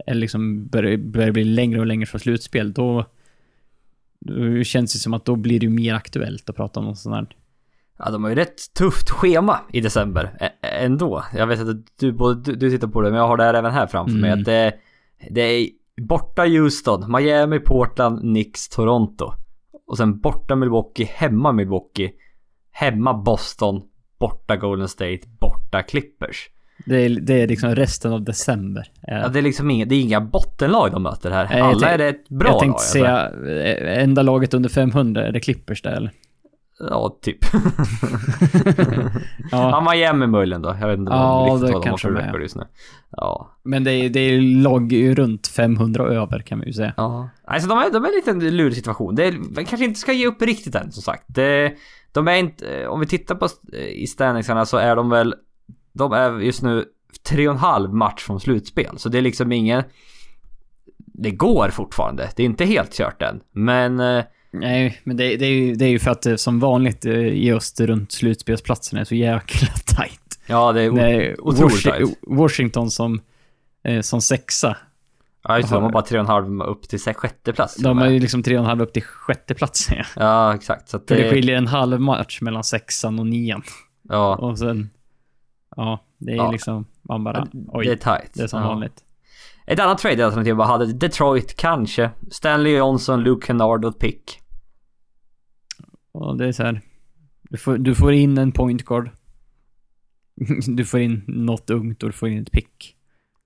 [0.07, 3.05] är liksom börjar, börjar bli längre och längre från slutspel, då,
[4.21, 7.15] då känns det som att då blir det mer aktuellt att prata om något sånt
[7.17, 7.27] här.
[7.99, 11.25] Ja, de har ju rätt tufft schema i december ä- ändå.
[11.37, 13.55] Jag vet att du, både, du, du tittar på det, men jag har det här
[13.55, 14.31] även här framför mig.
[14.31, 14.41] Mm.
[14.41, 14.75] Att det,
[15.31, 15.69] det är
[16.03, 19.33] borta Houston, Miami, Portland, Knicks, Toronto.
[19.87, 22.13] Och sen borta Milwaukee, hemma Milwaukee,
[22.81, 23.83] hemma Boston,
[24.19, 26.49] borta Golden State, borta Clippers.
[26.87, 28.87] Det är, det är liksom resten av december.
[29.03, 31.49] Ja, det är liksom inga, det är inga bottenlag de möter här.
[31.59, 33.07] Jag Alla är det ett bra jag tänkte lag.
[33.09, 33.39] alltså.
[33.47, 36.11] säga, eh, enda laget under 500, är det Clippers där eller?
[36.81, 37.39] Ja, typ.
[39.51, 40.77] Ja, ja, Miami möjligen då.
[40.81, 42.67] Jag vet inte Ja, vad, riktigt vad de har för record just nu.
[43.11, 43.59] Ja.
[43.63, 46.95] men det är, det är lag runt 500 och över kan man ju säga.
[46.97, 47.29] Ja.
[47.45, 49.15] Alltså de är, de är en liten lurig situation.
[49.15, 51.25] Det är, man kanske inte ska ge upp riktigt än som sagt.
[51.27, 51.73] Det,
[52.13, 53.49] de är inte, om vi tittar på
[53.93, 55.35] i standingsarna så är de väl,
[55.93, 56.85] de är just nu
[57.29, 58.99] tre och en halv match från slutspel.
[58.99, 59.83] Så det är liksom ingen,
[60.97, 62.31] det går fortfarande.
[62.37, 63.41] Det är inte helt kört än.
[63.53, 66.61] Men eh, Nej, men det, det, är ju, det är ju för att det som
[66.61, 70.41] vanligt eh, i öst runt slutspelsplatserna är så jäkla tight.
[70.47, 72.19] ja, det är, Det är otroligt tight.
[72.27, 73.21] Washington som,
[73.85, 74.77] eh, som sexa.
[75.43, 77.77] ja, just det, de har bara tre och en halv upp till sjätte plats.
[77.77, 79.97] De har ju liksom tre och en halv upp till sjätte platsen.
[79.99, 80.05] Ja.
[80.17, 80.89] Ja, exakt.
[80.89, 83.63] Så det det, skiljer en halv match mellan sexan och nian.
[84.09, 84.91] ja, Och sen...
[85.77, 86.51] Ja, det är Ja.
[86.53, 86.85] liksom...
[87.03, 87.47] Man bara...
[87.69, 88.51] Oj, det är det är, tight.
[88.51, 88.69] som ja.
[88.69, 89.05] vanligt.
[89.67, 92.11] Ett annat trade-alternativ bara hade Detroit kanske.
[92.31, 94.40] Stanley Johnson, Luke Kennard och pick.
[96.13, 96.81] Och det är så här...
[97.43, 99.11] Du får, du får in en point guard.
[100.67, 102.97] du får in något ungt och du får in ett pick.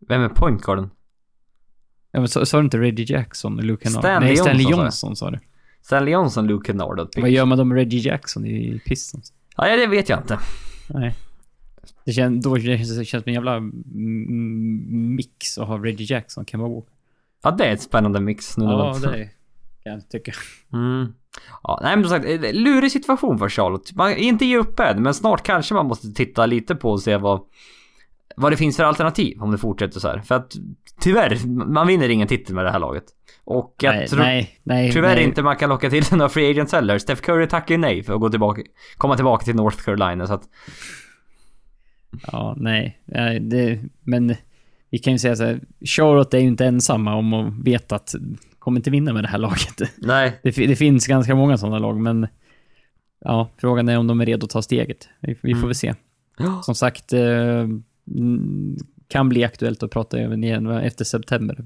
[0.09, 0.90] Vem är pointguarden?
[2.11, 4.03] Ja, men sa du inte Reggie Jackson och Luke Kennard?
[4.03, 5.38] Stanley Nej, Stanley Johnson, Johnson sa du.
[5.83, 7.22] Stanley Johnson, Luke Kennard och pick.
[7.22, 9.33] Vad gör man då med Reggie Jackson i Pistons?
[9.57, 10.38] Ja, det vet jag inte.
[10.88, 11.14] Nej.
[12.05, 13.61] Det känns, då känns det känns som en jävla
[14.90, 16.92] mix att ha Reggie Jackson och Kemba Walker.
[17.42, 18.64] Ja, det är ett spännande mix nu.
[18.64, 19.31] Ja, det
[19.83, 20.33] kan jag tycka.
[20.72, 21.14] Mm.
[21.62, 23.92] Ja, nej men som sagt, eh, lurig situation för Charlotte.
[23.94, 27.16] Man inte ge upp än, men snart kanske man måste titta lite på och se
[27.16, 27.40] vad,
[28.37, 30.18] vad det finns för alternativ om det fortsätter så här.
[30.18, 30.53] För att
[31.01, 33.05] tyvärr, man vinner ingen titel med det här laget.
[33.44, 34.92] Och jag Nej, tror nej, nej.
[34.92, 35.25] tyvärr nej.
[35.25, 36.99] inte man kan locka till några free agents heller.
[36.99, 38.62] Steph Curry tackar ju nej för att gå tillbaka,
[38.97, 40.42] komma tillbaka till North Carolina så att
[42.33, 42.99] Ja, nej.
[43.05, 44.35] nej det, men
[44.90, 45.61] vi kan ju säga så här.
[45.85, 48.14] Charlotte är ju inte ensamma om att veta att
[48.64, 49.81] kommer inte vinna med det här laget.
[49.96, 50.40] nej.
[50.42, 52.27] Det, det finns ganska många sådana lag, men
[53.20, 55.09] ja, frågan är om de är redo att ta steget.
[55.20, 55.66] Vi, vi får Mm.
[55.68, 55.94] väl se.
[56.64, 57.66] Som sagt, eh,
[59.09, 61.59] kan bli aktuellt att prata även igen efter september,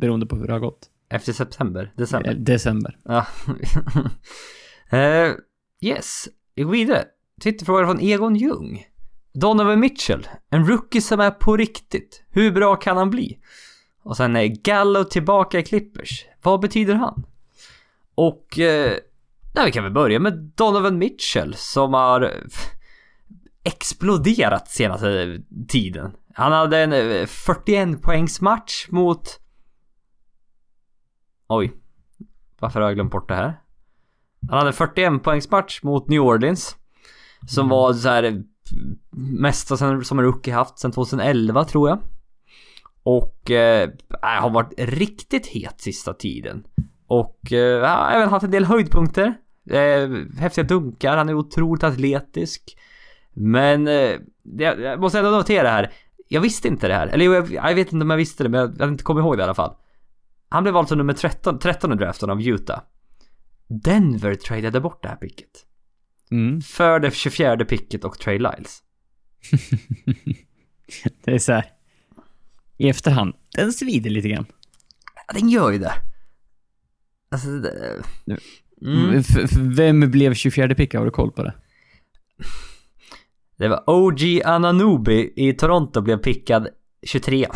[0.00, 0.78] beroende på hur det har gått.
[1.10, 2.30] Efter september, december.
[2.30, 2.96] Eh, December.
[3.04, 3.26] Ja.
[4.90, 5.32] Eh,
[5.80, 7.04] yes, vi går vidare.
[7.42, 8.84] Twitterfråga från Egon Ljung.
[9.34, 12.22] Donovan Mitchell, en rookie som är på riktigt.
[12.30, 13.38] Hur bra kan han bli?
[14.06, 16.24] Och sen är Gallo tillbaka i Clippers.
[16.42, 17.26] Vad betyder han?
[18.14, 18.58] Och...
[18.58, 18.98] Eh,
[19.54, 22.30] nej, vi kan väl börja med Donovan Mitchell som har eh,
[23.64, 26.12] exploderat senaste tiden.
[26.34, 29.40] Han hade en eh, 41 poängs match mot...
[31.48, 31.72] Oj.
[32.58, 33.60] Varför har jag glömt bort det här?
[34.48, 36.76] Han hade 41 poängs match mot New Orleans.
[37.46, 38.44] Som var så här
[39.38, 41.98] mesta sen, som en rookie haft sen 2011 tror jag.
[43.06, 43.90] Och eh,
[44.20, 46.66] har varit riktigt het sista tiden.
[47.06, 49.34] Och eh, har även haft en del höjdpunkter.
[49.70, 52.78] Eh, häftiga dunkar, han är otroligt atletisk.
[53.32, 54.12] Men eh,
[54.58, 55.92] jag, måste ändå notera här.
[56.28, 57.06] Jag visste inte det här.
[57.06, 59.36] Eller jag, jag vet inte om jag visste det, men jag, hade inte kommit ihåg
[59.36, 59.74] det i alla fall.
[60.48, 62.80] Han blev alltså nummer 13, 13 i draften av Utah.
[63.68, 65.50] Denver tradade bort det här picket.
[66.30, 66.60] Mm.
[66.60, 68.82] För det 24 picket och Trey Lyles.
[71.24, 71.75] Det är så här.
[72.78, 74.46] I efterhand, den svider lite grann.
[75.28, 75.92] Ja, den gör ju det.
[77.30, 78.02] Alltså, det...
[78.82, 79.18] Mm.
[79.18, 80.98] F- vem blev 24 picka?
[80.98, 81.54] Har du koll på det?
[83.58, 86.68] Det var OG Ananubi i Toronto blev pickad
[87.06, 87.46] 23.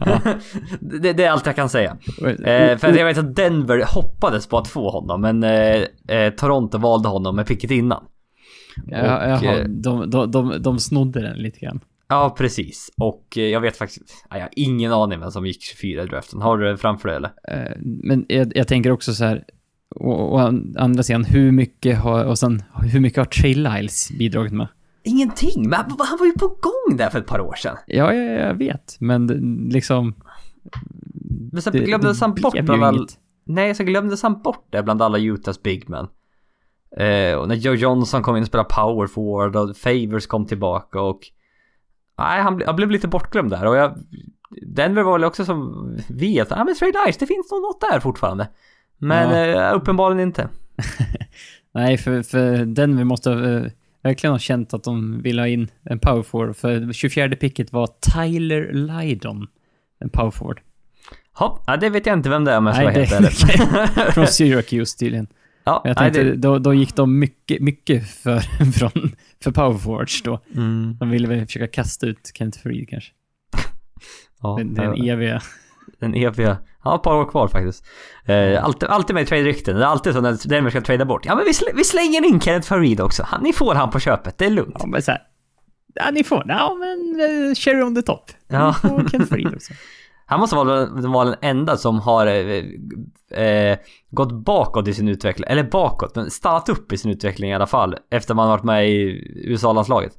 [0.80, 1.96] det, det är allt jag kan säga.
[2.20, 5.84] Eh, för jag vet att Denver hoppades på att få honom, men eh,
[6.16, 8.04] eh, Toronto valde honom med picket innan.
[8.86, 11.80] Ja, och, jaha, eh, de, de, de, de snodde den lite grann.
[12.08, 12.90] Ja, precis.
[12.98, 14.24] Och eh, jag vet faktiskt...
[14.30, 16.42] Ja, jag har ingen aning vem som gick 24 i draften.
[16.42, 17.30] Har du det framför dig eller?
[17.48, 19.44] Eh, Men jag, jag tänker också så här,
[19.96, 20.38] å, å
[20.78, 24.68] andra sidan, hur mycket har, och sen, hur mycket har Trey Lyles bidragit med?
[25.02, 25.68] Ingenting!
[25.68, 27.76] Men han han var ju på gång där för ett par år sedan.
[27.86, 29.26] Ja, ja, jag vet, men
[29.72, 30.14] liksom...
[31.52, 32.96] Men sen glömdes han bort bland ju all...
[32.96, 33.18] inget.
[33.44, 36.06] Nej, så glömdes han bort det bland alla Utahs big men.
[36.96, 41.00] Eh, och när Joe Johnson kom in och spelade power forward och Favors kom tillbaka
[41.00, 41.20] och...
[42.18, 43.98] Nej, han, han blev lite bortglömd där och jag...
[44.66, 47.80] Denver var väl också som vi att, ja men Trey Dice, det finns nog något
[47.80, 48.48] där fortfarande.
[48.98, 50.48] Men eh, uppenbarligen inte.
[51.74, 55.70] Nej, för, för den vi måste eh, verkligen ha känt att de vill ha in
[55.82, 56.56] en power forward.
[56.56, 59.46] För 24 picket var Tyler Lydon,
[60.00, 60.60] en power forward.
[61.32, 63.32] Hopp, ja, det vet jag inte vem det är om jag ska vara helt ärlig.
[64.14, 65.26] Från Syracuse tydligen.
[65.64, 66.36] Ja, Jag nej, tänkte, det...
[66.36, 68.40] då, då gick de mycket, mycket för,
[68.72, 69.12] från,
[69.44, 70.40] för power forwards då.
[70.54, 73.12] Mm, De ville väl försöka kasta ut Kent Freed kanske.
[74.42, 75.40] ja, Den, den eviga.
[76.00, 76.58] Den eviga.
[76.80, 77.84] Han har ett par år kvar faktiskt.
[78.26, 79.76] Eh, alltid, alltid med trade-rykten.
[79.76, 81.26] Det är alltid så när Denver ska trada bort.
[81.26, 83.22] Ja men vi, sl- vi slänger in Kenneth Farid också.
[83.26, 84.76] Han, ni får han på köpet, det är lugnt.
[84.78, 85.20] Ja, men så här.
[85.94, 86.44] Ja, ni får.
[86.48, 88.30] Ja, men uh, cherry on the top.
[88.48, 88.74] Ja.
[88.82, 89.72] Ni får Kent Freed också.
[90.26, 92.64] Han måste vara, den- vara den enda som har eh,
[93.44, 93.78] eh,
[94.10, 95.48] gått bakåt i sin utveckling.
[95.50, 97.96] Eller bakåt, men stannat upp i sin utveckling i alla fall.
[98.10, 100.12] Efter man varit med i USA-landslaget.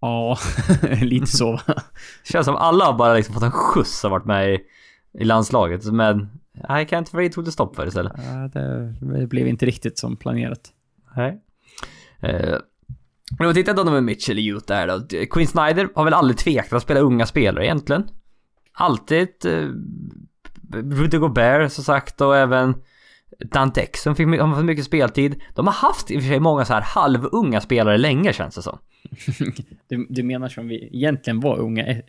[0.00, 0.38] Ja,
[1.00, 1.60] lite så va?
[2.24, 4.58] Känns som alla har bara liksom fått en skjuts och varit med i,
[5.18, 5.84] i landslaget.
[5.84, 6.28] Men
[6.68, 8.12] nej, Kenneth Farid tog det stopp för istället.
[8.16, 10.60] Ja, det, det blev inte riktigt som planerat.
[11.16, 11.40] Nej.
[12.20, 12.56] Eh,
[13.38, 15.26] men om vi tittar då med Mitchell i Utah här då.
[15.30, 18.08] Quinn Snyder har väl aldrig tvekat att spela unga spelare egentligen.
[18.78, 19.68] Alltid eh,
[20.72, 22.74] Rudy Gobert som sagt och även
[23.38, 25.40] Dante Exum fick my- har fått mycket speltid.
[25.54, 28.62] De har haft i och för sig många så här halvunga spelare länge känns det
[28.62, 28.78] som.
[29.88, 31.86] Du, du menar som vi egentligen var unga?
[31.88, 32.00] eh,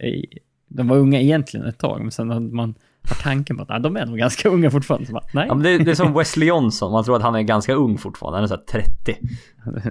[0.67, 2.75] De var unga egentligen ett tag, men sen hade man
[3.09, 5.11] har tanken på att ah, de är nog ganska unga fortfarande.
[5.11, 7.41] Bara, nej, Ja, men det, det är som Wesley Johnson, man tror att han är
[7.41, 8.37] ganska ung fortfarande.
[8.37, 9.15] Han är såhär 30.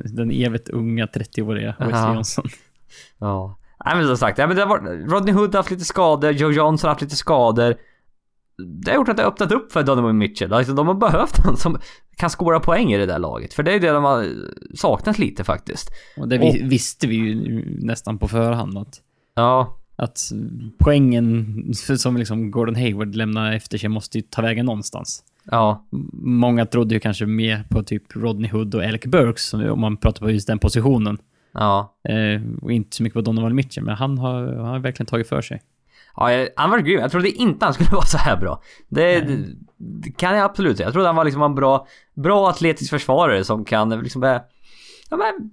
[0.17, 2.15] den evigt unga 30-åriga Wesley.
[2.15, 2.45] Johnson.
[3.19, 3.59] Ja.
[3.85, 6.31] Nej men som sagt, ja, men det har varit, Rodney Hood har haft lite skador,
[6.31, 7.75] Joe Johnson har haft lite skador.
[8.83, 10.53] Det har gjort att det har öppnat upp för Donovan Mitchell.
[10.53, 11.79] Alltså, de har behövt någon som
[12.17, 13.55] kan skåra poäng i det där laget.
[13.55, 14.27] För det är det de har
[14.75, 15.91] saknat lite faktiskt.
[16.17, 19.01] Och det vi, visste vi ju nästan på förhand att,
[19.35, 20.19] Ja, att
[20.79, 25.25] poängen som liksom Gordon Hayward lämnar efter sig måste ju ta vägen någonstans.
[25.45, 25.87] ja,
[26.23, 30.21] Många trodde ju kanske mer på typ Rodney Hood och Alec Burks, om man pratar
[30.21, 31.19] på just den positionen.
[31.57, 31.95] Ja.
[32.09, 35.29] Eh, och inte så mycket på Donovan Mitchell, men han har, han har verkligen tagit
[35.29, 35.63] för sig.
[36.17, 37.01] Ja, jag- han var grym.
[37.01, 38.63] Jag trodde inte han skulle vara så här bra.
[38.89, 39.45] Det, det,
[39.77, 40.87] det kan jag absolut säga.
[40.87, 44.43] Jag trodde han var liksom en bra, bra atletisk försvarare som kan liksom börja...
[45.11, 45.51] Ja men...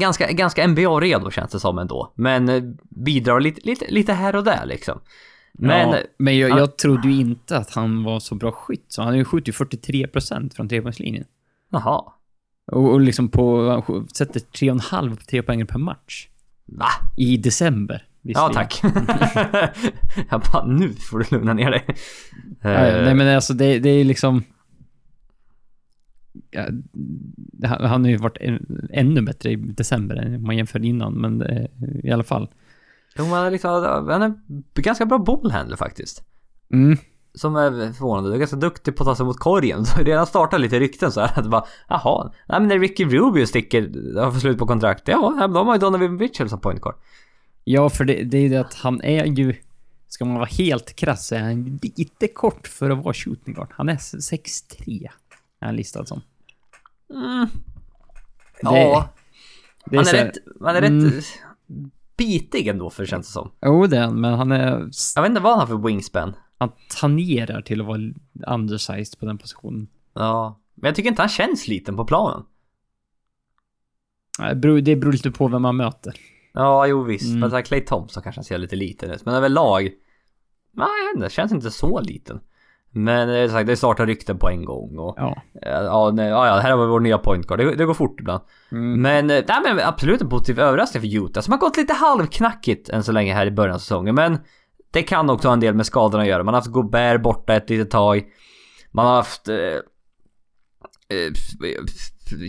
[0.00, 2.12] Ganska, ganska NBA-redo känns det som ändå.
[2.14, 5.00] Men eh, bidrar lite, lite, lite här och där liksom.
[5.52, 5.90] Men...
[5.90, 9.02] ja, men jag, han- jag trodde ju inte att han var så bra skytt, så
[9.02, 11.24] han har ju skjutit 43% från trepoängslinjen.
[11.70, 12.02] Jaha.
[12.72, 16.28] Och, och liksom på, sätter 3,5 på trepoängare per match.
[16.66, 16.88] Va?
[17.16, 18.04] I december.
[18.22, 18.80] Ja tack.
[20.30, 21.86] jag bara, nu får du lugna ner dig.
[22.60, 24.42] Nej men alltså det, det är liksom...
[26.50, 26.66] Ja,
[27.68, 28.38] han har ju varit
[28.90, 31.64] ännu bättre i december än om man jämför innan, men eh,
[32.04, 32.48] i alla fall.
[33.18, 33.70] Jo, men liksom,
[34.08, 34.34] han är
[34.74, 36.22] ganska bra bollhandler faktiskt.
[36.72, 36.98] Mm.
[37.34, 38.30] Som är förvånande.
[38.30, 39.84] Du är ganska duktig på att ta sig mot korgen.
[39.86, 43.46] Så redan startar lite rykten så här att bara, jaha, nej men när Ricky Rubio
[43.46, 46.94] sticker, har fått slut på kontrakt, ja, de har ju Donovan Mitchell som point guard.
[47.64, 49.54] Ja, för det, det är ju det att han är ju...
[50.08, 53.68] Ska man vara helt krass så är han lite kort för att vara shooting guard.
[53.72, 55.04] Han är 6'3.
[55.60, 56.20] Är han listad som.
[57.14, 57.46] Mm.
[57.46, 57.50] Det-
[58.62, 59.08] Ja,
[59.84, 61.04] Det han så är här- rätt, han är Mm.
[61.10, 61.24] rätt
[62.16, 63.50] bitig ändå för det känns det som.
[63.62, 64.90] Jo, det är han, men han är...
[65.16, 66.34] Jag vet inte vad han har för wingspan.
[66.58, 68.00] Han tangerar till att vara
[68.46, 69.88] undersized på den positionen.
[70.14, 72.42] Ja, men jag tycker inte han känns liten på planen.
[74.38, 76.14] Det beror, det beror lite på vem man möter.
[76.52, 77.34] Ja, jo visst.
[77.34, 77.50] Mm.
[77.50, 79.24] Men Clay Thompson kanske ser lite liten ut.
[79.24, 79.82] Men överlag,
[80.72, 82.40] nej jag vet inte, känns inte så liten.
[82.90, 85.42] Men det, är sagt, det startar rykten på en gång och Ja.
[85.62, 87.60] eh, ja, nej, ja, här har vi vår nya point guard.
[87.60, 88.42] Det, det går fort ibland.
[88.72, 89.00] Mm.
[89.02, 92.88] Men, eh, nej, men absolut en positiv överraskning för Utah som har gått lite halvknackigt
[92.88, 94.14] än så länge här i början av säsongen.
[94.14, 94.38] Men
[94.90, 96.44] det kan också ha en del med skadorna att göra.
[96.44, 98.24] Man har haft Gobert borta ett litet tag.
[98.92, 99.56] Man har haft eh,
[101.08, 101.32] eh,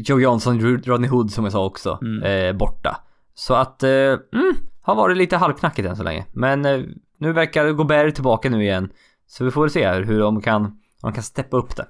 [0.05, 2.23] Joe Johnson, Rodney Hood som jag sa också, Mm.
[2.23, 3.01] eh, borta.
[3.33, 6.25] Så att, eh, mm, har varit lite halvknackigt än så länge.
[6.33, 6.81] Men eh,
[7.17, 8.89] nu verkar Gobert tillbaka nu igen.
[9.27, 11.87] Så vi får väl se hur de kan, om de kan steppa upp det.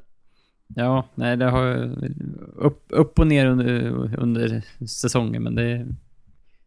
[0.75, 1.95] Ja, nej det har
[2.55, 5.87] upp, upp och ner under, under säsongen, men det...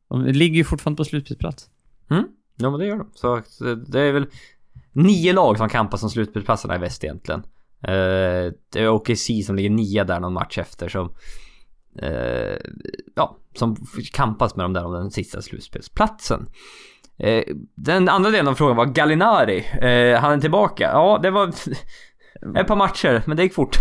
[0.08, 1.70] De ligger ju fortfarande på slutspelsplats.
[2.10, 2.24] Mm,
[2.62, 3.10] ja men det gör de.
[3.14, 3.42] Så
[3.86, 4.26] det är väl
[4.92, 7.40] nio lag som kampas om slutspelsplatserna i väst egentligen.
[7.84, 11.12] Eh, det är OKC som ligger nia där någon match efter som...
[11.98, 12.56] Eh,
[13.14, 13.76] ja, som
[14.12, 16.48] kampas med dem där om den sista slutspelsplatsen.
[17.18, 17.42] Eh,
[17.74, 19.58] den andra delen av frågan var Gallinari.
[19.80, 20.84] Eh, han är tillbaka.
[20.92, 21.48] Ja, det var
[22.56, 23.76] ett par matcher, men det gick fort.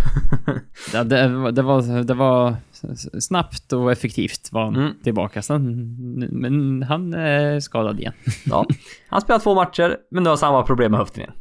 [0.94, 2.56] Ja, det, var- det, var, det var
[3.20, 4.94] snabbt och effektivt var han Mm.
[5.04, 5.42] tillbaka.
[5.42, 5.96] Sen,
[6.32, 8.14] men han är skadad igen.
[8.46, 8.66] ja,
[9.08, 11.34] han spelar två matcher, men nu har samma problem med höften igen.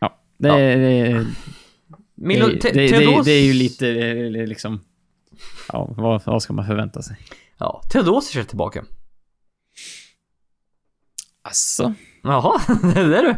[0.00, 0.56] Ja, det, Ja.
[0.56, 1.26] det,
[2.14, 4.80] Milo, det, Te- det, det, Theodos- det är ju lite eh, liksom...
[5.72, 7.16] Ja, vad, vad ska man förvänta sig?
[7.58, 8.84] Ja, Theodosic är tillbaka.
[11.42, 11.94] Alltså.
[12.22, 12.60] Jaha,
[12.94, 13.36] det är du.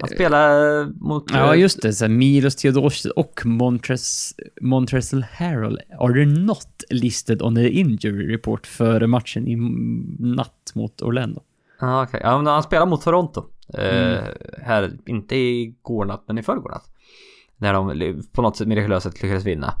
[0.00, 1.24] Han spelar mot...
[1.32, 1.92] Ja, eh, just det.
[1.92, 9.06] Så Milos Theodosic och Montres, Montrezl Harrell are not listed on the injury report för
[9.06, 9.56] matchen i
[10.18, 11.42] natt mot Orlando.
[11.80, 12.20] Ja, okej.
[12.24, 13.44] Ja, han spelar mot Toronto.
[13.74, 14.24] Eh, Mm.
[14.62, 16.84] här, inte igår natt, men i förrgår natt.
[17.58, 19.74] När de på något sätt mirakulöst lyckades vinna.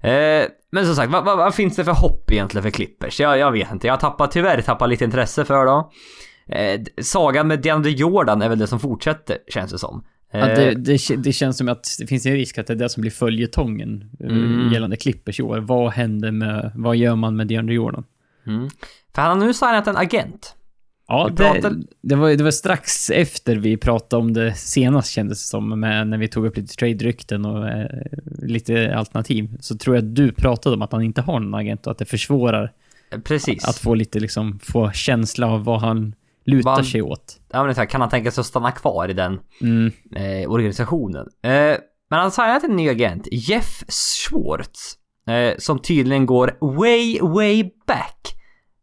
[0.00, 3.20] Eh, men som sagt, vad, vad, vad finns det för hopp egentligen för Clippers?
[3.20, 3.86] Jag, jag vet inte.
[3.86, 5.90] Jag har tappat, tyvärr tappat lite intresse för dem.
[6.52, 10.04] Eh, sagan med DeAndre Jordan är väl det som fortsätter, känns det som.
[10.32, 12.88] Eh, det, det, det känns som att det finns en risk att det är det
[12.88, 14.72] som blir följetongen eh, Mm.
[14.72, 15.58] gällande Clippers i år.
[15.58, 16.72] Vad händer med...
[16.74, 18.04] Vad gör man med DeAndre Jordan?
[18.46, 18.70] mm.
[19.14, 20.54] För han har nu signat en agent.
[21.08, 25.48] Ja, det, det, var, det var strax efter vi pratade om det senast kändes det
[25.48, 27.86] som, med, när vi tog upp lite trade-rykten och eh,
[28.42, 29.56] lite alternativ.
[29.60, 31.98] Så tror jag att du pratade om att han inte har någon agent och att
[31.98, 32.72] det försvårar
[33.12, 33.64] Eh, Precis.
[33.64, 36.14] att få lite liksom, få känsla av vad han
[36.44, 37.40] lutar han- sig åt.
[37.52, 39.92] Ja, men så här, kan han tänka sig att stanna kvar i den Mm.
[40.16, 41.26] eh, organisationen.
[41.42, 41.50] Eh,
[42.10, 44.94] men han signat en ny agent, Jeff Schwartz.
[45.26, 48.34] Eh, som tydligen går way, way back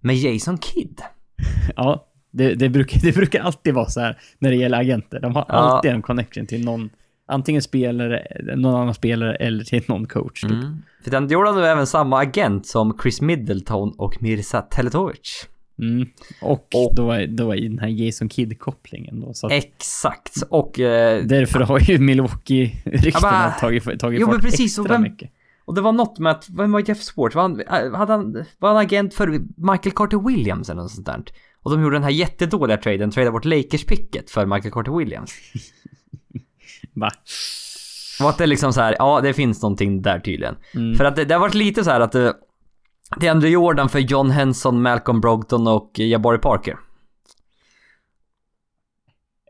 [0.01, 1.01] med Jason Kidd.
[1.75, 5.19] Ja, Det, det, brukar, det brukar alltid vara så här när det gäller agenter.
[5.19, 5.53] De har Ja.
[5.53, 6.89] alltid en connection till någon,
[7.27, 10.41] antingen spelare, någon annan spelare eller till någon coach.
[10.41, 10.51] Typ.
[10.51, 10.81] Mm.
[11.03, 15.47] För den Jordan är även samma agent som Chris Middleton och Mirza Teletovic.
[15.79, 16.07] Mm.
[16.41, 19.33] Och, Och- då var, då var den här Jason Kidd-kopplingen då.
[19.33, 20.35] Så att Exakt.
[20.49, 25.31] Och, eh, därför har ju Milwaukee-ryktena tagit, tagit Jo, fart precis, och extra vem- mycket.
[25.65, 27.35] och det var något med att, vem var Jeff Swartz?
[27.35, 29.27] Var han, äh, hade han, var han agent för
[29.71, 31.23] Michael Carter Williams eller något sånt där?
[31.61, 35.31] Och de gjorde den här jättedåliga traden, tradade bort Lakers-picket för Michael Carter Williams.
[36.93, 37.11] Va?
[38.21, 40.55] Och att det liksom så här, ja det finns någonting där tydligen.
[40.75, 40.95] Mm.
[40.95, 42.15] För att det, det har varit lite så här att
[43.17, 46.77] det, är Andrew Jordan för John Henson, Malcolm Brogdon och Jabari Parker.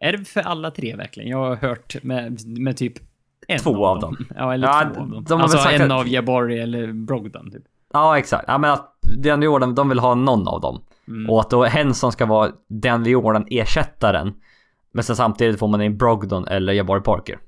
[0.02, 1.30] Är det för alla tre verkligen?
[1.30, 2.94] Jag har hört med, med typ
[3.48, 5.24] en Två av Ja, eller Ja, två av dem.
[5.30, 7.64] de alltså en att- av Jabari eller Brogdon typ.
[7.94, 10.82] Ja exakt, ja men att DeAndre Jordan, de vill ha någon av dem.
[11.08, 11.30] Mm.
[11.30, 14.34] Och att då Henson ska vara DeAndre Jordan ersättaren.
[14.92, 17.40] Men sen samtidigt får man in Brogdon eller Jabari Parker.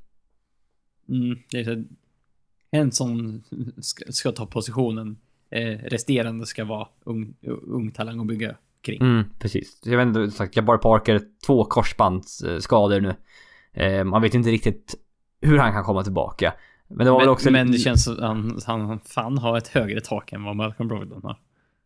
[1.10, 1.84] Mm, det är så
[2.72, 3.44] en som
[3.82, 5.18] ska, ska ta positionen.
[5.52, 7.34] Eh, resterande ska vara ung,
[7.68, 9.02] ung talang att bygga kring.
[9.02, 9.82] Mm, precis.
[9.86, 13.16] Jag vet inte, sagt, Jabari Parker, två korsbandsskador nu.
[13.74, 14.96] Eh, man vet inte riktigt
[15.42, 16.54] hur han kan komma tillbaka.
[16.88, 17.52] Men det var men, väl också...
[17.52, 20.88] men det känns som att han, han fan har ett högre tak än vad Malcolm
[20.88, 21.38] Brogdon har.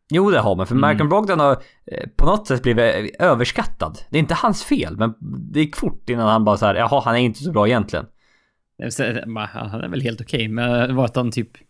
[0.10, 0.68] Jo, det har man.
[0.68, 0.82] För Mm.
[0.82, 1.52] Malcolm Brogdon har
[1.86, 4.00] eh, på något sätt blivit överskattad.
[4.10, 5.14] Det är inte hans fel, men
[5.52, 8.06] det gick fort innan han bara så här, jaha, han är inte så bra egentligen.
[8.80, 11.66] Han är väl helt okej, men det var att han typ mm,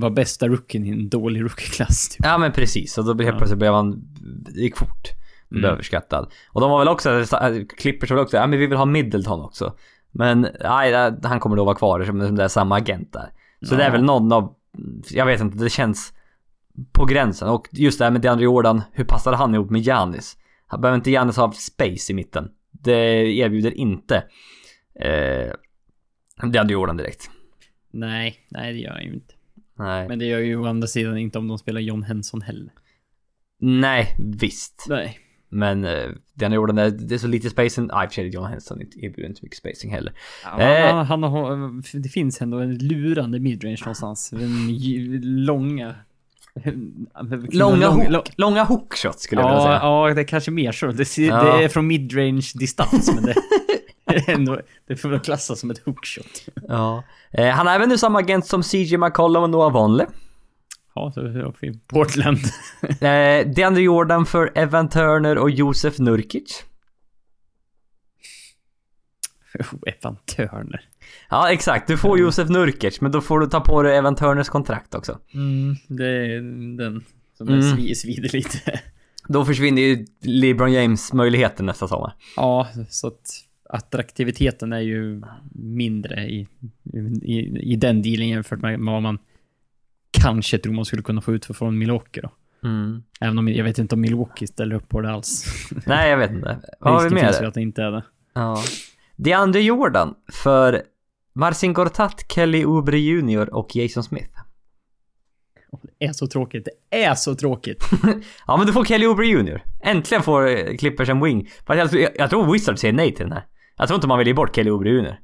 [0.00, 2.08] var bästa rookien i en dålig rookieklass.
[2.08, 2.20] Typ.
[2.24, 4.02] Ja men precis, och då helt plötsligt blev han,
[4.54, 5.08] det gick fort.
[5.48, 5.72] Blev Mm.
[5.72, 6.32] överskattad.
[6.52, 7.24] Och de var väl också,
[7.78, 9.74] Clippers var väl också, ja men vi vill ha Middleton också.
[10.12, 13.28] Men nej, han kommer då vara kvar som, som det är samma agent där.
[13.66, 13.78] Så Ja.
[13.78, 14.54] det är väl någon av,
[15.10, 16.12] jag vet inte, det känns
[16.92, 17.48] på gränsen.
[17.48, 19.88] Och just det här med DeAndre Jordan, hur passar han ihop med?
[20.66, 22.48] Han behöver inte Giannis ha space i mitten.
[22.72, 24.16] Det erbjuder inte
[25.00, 25.52] eh,
[26.50, 27.30] DeAndre Jordan direkt.
[27.94, 29.34] Nej, nej det gör han ju inte.
[29.78, 30.08] Nej.
[30.08, 32.72] Men det gör ju å andra sidan inte om de spelar John Henson heller.
[33.60, 34.86] Nej, visst.
[34.88, 35.18] Nej.
[35.48, 37.86] Men eh, den gjorde det, det är så lite spacing.
[37.92, 40.12] Nej, för John Henson erbjuder inte mycket spacing heller.
[40.44, 41.04] Ja, Eh.
[41.04, 44.32] han, har, det finns ändå en lurande midrange någonstans.
[44.70, 45.94] Ju- långa...
[47.52, 49.78] Långa, lång- hook, långa hookshots skulle jag vilja Ja, säga.
[49.82, 50.86] ja, det är kanske mer så.
[50.86, 53.34] Det, det är från midrange distans, men det,
[54.26, 56.46] ändå, det får väl klassas som ett hookshot.
[56.68, 57.02] Ja.
[57.30, 60.06] Eh, han är även nu samma agent som CJ McCollum och Noah Vonleh.
[60.94, 62.38] Ja, så är vi i Portland.
[63.00, 66.64] Eh, DeAndre Jordan för Evan Turner och Josef Nurkic.
[69.58, 70.80] Oh, Evan Turner.
[71.30, 71.88] Ja, exakt.
[71.88, 75.18] Du får Josef Nurkic, men då får du ta på dig Evan Turners kontrakt också.
[75.34, 76.40] Mm, det är
[76.76, 77.04] den
[77.38, 77.60] som Mm.
[77.60, 77.94] mm.
[77.94, 78.80] svider lite.
[79.28, 82.14] Då försvinner ju LeBron James-möjligheten nästa sommar.
[82.36, 83.30] Ja, så att
[83.74, 85.22] attraktiviteten är ju
[85.52, 86.48] mindre i,
[87.22, 87.38] i,
[87.72, 89.18] i den dealen jämfört med vad man
[90.10, 92.30] kanske tror man skulle kunna få ut för från Milwaukee då.
[92.68, 93.02] Mm.
[93.20, 95.44] Även om jag vet inte om Milwaukee ställer upp på det alls.
[95.86, 96.58] Nej, jag vet inte.
[96.80, 97.48] Vad har vi Risken finns ju mer?
[97.48, 98.02] att det inte är det.
[98.34, 98.62] Ja.
[99.16, 100.82] DeAndre Jordan för
[101.32, 104.34] Marcin Gortat, Kelly Oubre Jr och Jason Smith.
[105.98, 106.68] Det är så tråkigt.
[106.90, 107.84] Det är så tråkigt.
[108.46, 109.62] Ja men du får Kelly Oubre Jr.
[109.82, 111.48] Äntligen får Clippers en wing.
[111.66, 113.44] Jag, jag, jag tror Wizards säger nej till den här.
[113.76, 115.20] Jag tror inte man vill ge bort Kelly Jr.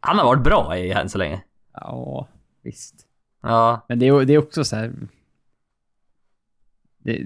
[0.00, 1.42] Han har varit bra i än så länge.
[1.74, 2.28] Ja,
[2.62, 2.94] visst.
[3.42, 3.86] Ja.
[3.88, 4.92] Men det är, det är också så här.
[6.98, 7.22] Det,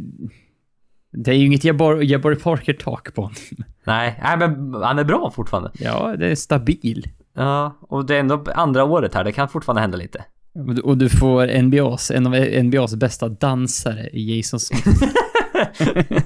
[1.10, 3.36] det är ju inget Jabari, Parker-tak på honom.
[3.84, 5.70] Nej, nej men han är bra fortfarande.
[5.74, 7.04] Ja, det är stabil.
[7.34, 9.24] Ja, och det är ändå andra året här.
[9.24, 10.24] Det kan fortfarande hända lite.
[10.54, 12.34] Och du- Och du får NBAs, en av
[12.64, 15.02] NBAs bästa dansare i Jason Smith.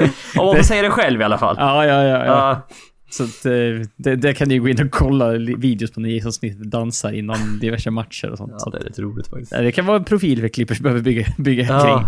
[0.38, 1.56] Om man säga det själv i alla fall.
[1.58, 2.08] Ja, ja, ja.
[2.08, 2.24] ja.
[2.26, 2.66] Ja.
[3.10, 3.52] Så att, eh,
[3.96, 5.28] det, det kan ju gå in och kolla
[5.58, 8.52] videos på när Jason Smith dansar innan diverse matcher och sånt.
[8.58, 9.50] Ja, det är rätt roligt faktiskt.
[9.52, 11.80] det kan vara en profil för Clippers behöver bygga, bygga Ja.
[11.84, 12.06] kring.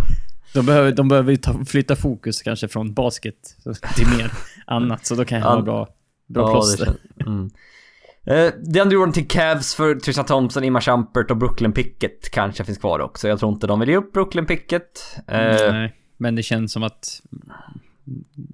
[0.54, 3.34] De behöver, de behöver ta, flytta fokus kanske från basket
[3.96, 4.32] till mer
[4.66, 5.52] annat, så då kan det Ja.
[5.52, 5.88] vara bra,
[6.28, 6.84] bra Ja, det plåster.
[6.84, 7.50] känns- mm.
[8.28, 12.78] Eh, DeAndre Jordan till Cavs för Tristan Thompson, Imma Champert och Brooklyn Pickett kanske finns
[12.78, 13.28] kvar också.
[13.28, 15.16] Jag tror inte de vill ge upp Brooklyn Pickett.
[15.28, 15.38] Eh,
[15.72, 17.22] Nej, men det känns som att...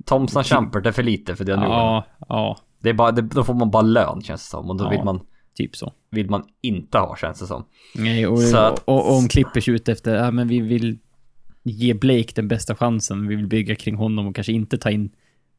[0.05, 1.83] Thompson Champert är för lite för DeAndre Jordan.
[1.85, 4.71] Ja, ja, Det är bara, det, då får man bara lön känns det som.
[4.71, 4.91] Och då Ja.
[4.91, 5.21] vill, man,
[5.55, 5.93] typ så.
[6.11, 7.65] vill man inte ha känns det som.
[7.95, 10.99] Nej, och, Så att- och, och om Clippers är ute efter, ja men vi vill
[11.63, 15.11] ge Blake den bästa chansen, vi vill bygga kring honom och kanske inte ta in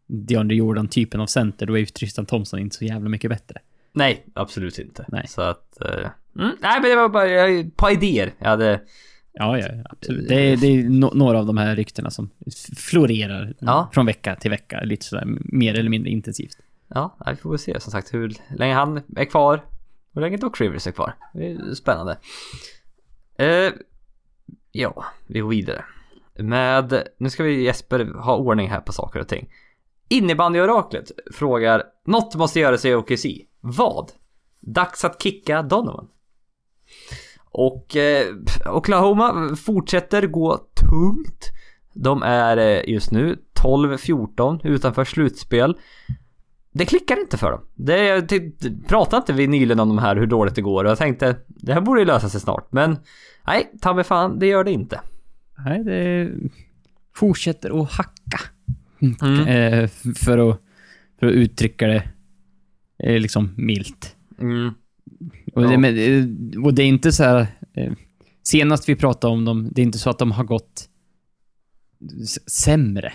[0.07, 3.59] DeAndre Jordan-typen av center, då är ju Tristan Thompson inte så jävla mycket bättre.
[3.93, 5.05] Nej, absolut inte.
[5.07, 5.27] Nej.
[5.27, 5.81] Så att...
[5.81, 8.81] eh, mm, nej men det var bara ett par idéer jag hade
[9.33, 10.27] Ja, ja, absolut.
[10.29, 12.29] Det är, det är no några av de här ryktena som
[12.77, 13.89] florerar Ja.
[13.93, 16.57] från vecka till vecka, lite sådär mer eller mindre intensivt.
[16.87, 19.57] Ja, vi får väl se som sagt hur länge han är kvar.
[19.57, 21.15] och Hur länge Doc Rivers är kvar.
[21.33, 22.17] Det är spännande.
[23.37, 23.71] Eh,
[24.71, 25.85] ja, vi går vidare.
[26.35, 29.49] Med, nu ska vi Jesper ha ordning här på saker och ting.
[30.09, 33.25] Innebandyoraklet frågar, något måste göras i OKC.
[33.59, 34.11] Vad?
[34.59, 36.07] Dags att kicka Donovan.
[37.53, 38.25] Och eh,
[38.65, 41.51] Oklahoma fortsätter gå tungt.
[41.93, 45.77] De är eh, just nu 12-14 utanför slutspel.
[46.71, 47.61] Det klickar inte för dem.
[47.75, 48.41] Det, det
[48.87, 51.73] pratade inte vi nyligen om de här hur dåligt det går och jag tänkte det
[51.73, 52.67] här borde ju lösa sig snart.
[52.71, 52.97] Men
[53.47, 55.01] nej, ta mig fan, det gör det inte.
[55.65, 56.31] Nej, det
[57.15, 58.39] fortsätter att hacka.
[59.21, 59.39] Mm.
[59.47, 60.59] Eh, f- för, att,
[61.19, 62.03] för att uttrycka det
[63.03, 64.15] eh, liksom milt.
[64.39, 64.73] Mm.
[65.55, 65.67] Och, Ja.
[65.69, 67.47] det, men, eh, och det är inte så här...
[67.73, 67.93] Eh,
[68.43, 70.89] senast vi pratade om dem, det är inte så att de har gått
[72.47, 73.11] sämre.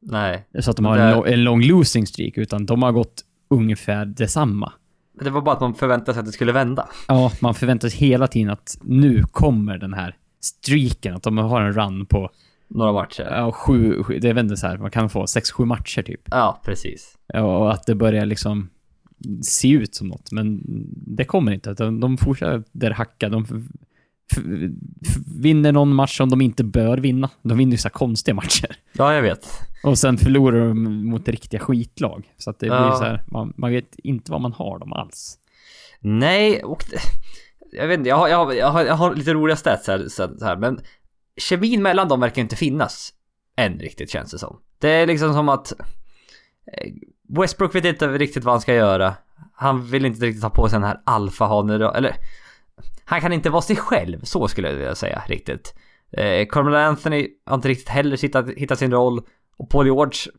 [0.00, 4.04] Nej, Så att de har Det- en, lång losing streak, utan de har gått ungefär
[4.06, 4.72] detsamma.
[5.20, 6.88] det var bara att man förväntade sig att det skulle vända.
[7.08, 11.60] Ja, man förväntar sig hela tiden att nu kommer den här streaken, att de har
[11.62, 12.30] en run på
[12.68, 13.22] Några matcher.
[13.30, 16.20] ja, sju, sju, det är väl så här, man kan få sex, sju matcher typ.
[16.24, 17.14] Ja, precis.
[17.26, 18.68] Ja, Och att det börjar liksom
[19.42, 20.60] se ut som något, men
[21.16, 21.74] det kommer inte.
[21.74, 23.28] De, de fortsätter hacka.
[23.28, 23.68] De
[25.36, 27.30] vinner någon match som de inte bör vinna.
[27.42, 28.76] De vinner ju så konstiga matcher.
[28.92, 29.46] Ja, jag vet.
[29.84, 32.32] Och sen förlorar de mot riktiga skitlag.
[32.38, 32.82] Så att det Ja.
[32.88, 35.38] blir så här, man, man vet inte vad man har dem alls.
[36.00, 36.84] Nej, och
[37.72, 39.98] jag vet inte, jag har, jag har, jag har, jag har lite roliga stats här,
[40.08, 40.80] så så här, men
[41.36, 43.12] kemin mellan dem verkar inte finnas
[43.56, 44.56] än riktigt känns det som.
[44.78, 45.72] Det är liksom som att
[46.72, 46.92] eh,
[47.28, 49.14] Westbrook vet inte riktigt vad han ska göra.
[49.54, 52.16] Han vill inte riktigt ta på sig den här alfahanen, eller
[53.04, 55.74] han kan inte vara sig själv, så skulle jag vilja säga riktigt.
[56.12, 59.22] Eh, Carmelo Anthony har inte riktigt heller hittat, hittat sin roll
[59.56, 60.32] och Paul George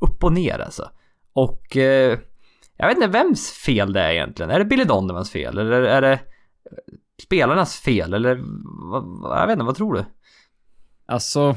[0.00, 0.90] upp och ner alltså.
[1.32, 2.18] Och eh,
[2.76, 4.50] jag vet inte vems fel det är egentligen.
[4.50, 6.20] Är det Billy Donovans fel eller är det
[7.22, 8.40] spelarnas fel eller
[8.90, 10.04] vad, jag vet inte, vad tror du?
[11.06, 11.56] Alltså,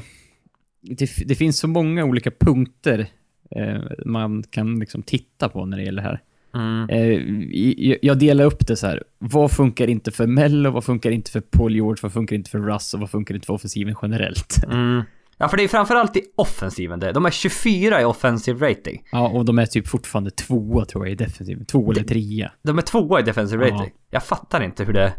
[0.80, 3.08] det, det finns så många olika punkter
[4.06, 6.20] man kan liksom titta på när det gäller det här.
[6.54, 6.88] Mm.
[6.90, 9.02] Eh, jag delar upp det så här.
[9.18, 10.70] Vad funkar inte för Mello?
[10.70, 12.00] Vad funkar inte för Paul George?
[12.02, 12.94] Vad funkar inte för Russ?
[12.94, 14.56] Och vad funkar inte för offensiven generellt?
[14.70, 15.02] Mm.
[15.42, 17.12] Ja, för det är framförallt i offensiven det.
[17.12, 19.02] De är 24 i offensive rating.
[19.12, 21.64] Ja, och de är typ fortfarande tvåa tror jag i defensiven.
[21.64, 22.52] Två eller trea.
[22.62, 23.74] De är tvåa i defensive Ja.
[23.74, 23.92] rating.
[24.10, 25.12] Jag fattar inte hur det...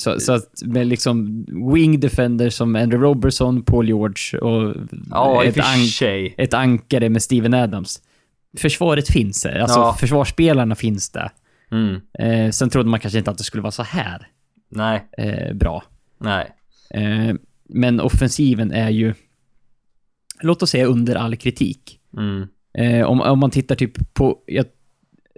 [0.00, 4.76] Så, så att med liksom wing defenders som Andrew Robertson, Paul George och
[5.10, 8.02] Ja, ett, an- ett ankare med Steven Adams.
[8.58, 9.58] Försvaret finns där.
[9.58, 9.96] Alltså Ja.
[10.00, 11.30] försvarsspelarna finns där.
[11.70, 12.00] Mm.
[12.18, 14.26] Eh, sen trodde man kanske inte att det skulle vara så här
[14.68, 15.82] Nej, eh, bra.
[16.20, 16.50] nej.
[16.94, 17.34] Eh,
[17.68, 19.14] men offensiven är ju,
[20.42, 21.98] låt oss säga under all kritik.
[22.16, 22.48] Mm.
[22.78, 24.64] Eh, om, om man tittar typ på, jag,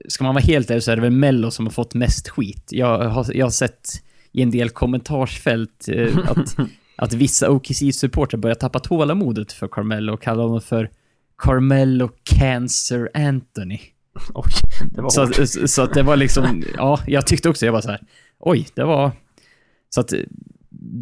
[0.09, 2.69] ska man vara helt ärlig så är det väl Mello som har fått mest skit.
[2.71, 3.89] Jag har, jag har sett
[4.33, 6.57] i en del kommentarsfält eh, att,
[6.97, 10.91] att vissa OKC-supportrar börjar tappa tålamodet för Carmelo och kallar honom för
[11.39, 13.79] Carmelo Cancer Anthony.
[14.35, 14.53] Oj,
[14.95, 17.73] det var Så, att- så, så att det var liksom, ja, jag tyckte också, jag
[17.73, 18.01] var så här,
[18.39, 19.11] oj, det var...
[19.89, 20.13] Så att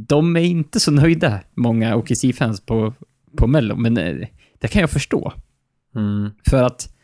[0.08, 2.94] de är inte så nöjda, många OKC-fans på,
[3.36, 4.26] på Mello, men eh,
[4.58, 5.32] det kan jag förstå.
[5.94, 6.30] Mm.
[6.50, 6.94] För att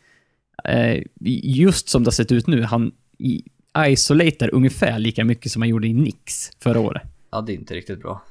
[0.63, 1.03] eh,
[1.43, 3.43] just som det har sett ut nu, han i,
[3.85, 7.01] isolatar ungefär lika mycket som han gjorde i Nix förra året.
[7.31, 8.21] Ja, det är inte riktigt bra.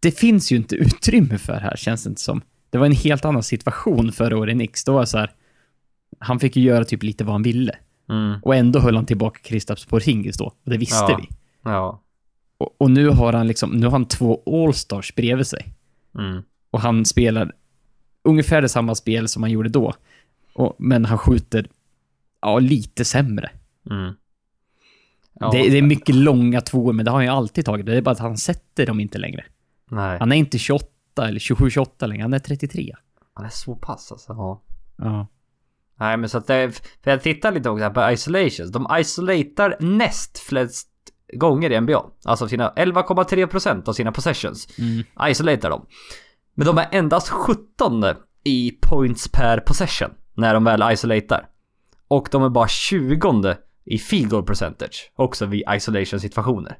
[0.00, 2.40] Det finns ju inte utrymme för här, känns det inte som.
[2.70, 4.84] Det var en helt annan situation förra året i Nix.
[4.84, 5.30] Då var det så här,
[6.18, 7.72] han fick ju göra typ lite vad han ville.
[8.08, 8.38] Mm.
[8.42, 10.44] Och ändå höll han tillbaka Kristaps Porzingis då.
[10.44, 11.20] Och det visste Ja.
[11.22, 11.36] vi.
[11.62, 12.02] Ja.
[12.58, 15.66] Och, och nu har han liksom, nu har han två All-Stars bredvid sig.
[16.18, 16.42] Mm.
[16.70, 17.52] Och han spelar
[18.24, 19.94] ungefär det samma spel som han gjorde då.
[20.52, 21.68] Och, men han skjuter,
[22.40, 23.50] ja, lite sämre.
[23.90, 24.14] Mm.
[25.40, 27.86] Ja, Det, det är mycket långa tvåor, men det har han ju alltid tagit.
[27.86, 29.44] Det är bara att han sätter dem inte längre.
[29.90, 32.94] Nej, Han är inte 28 eller 27-28 längre, han är 33.
[33.34, 34.32] han är så pass alltså.
[34.32, 34.62] Ja.
[34.98, 35.26] Ja.
[35.98, 36.72] Nej men så att det,
[37.04, 38.72] för jag tittar lite också här på isolations.
[38.72, 40.88] De isolatar näst flest
[41.32, 42.04] gånger i NBA.
[42.24, 44.78] Alltså sina 11,3% av sina possessions.
[44.78, 45.30] Mm.
[45.30, 45.86] Isolatar de.
[46.54, 48.04] Men de är endast 17
[48.44, 50.10] i points per possession.
[50.34, 51.48] När de väl isolatar.
[52.08, 53.54] Och de är bara 20
[53.86, 55.12] i field goal percentage.
[55.16, 56.78] Också vid isolation situationer.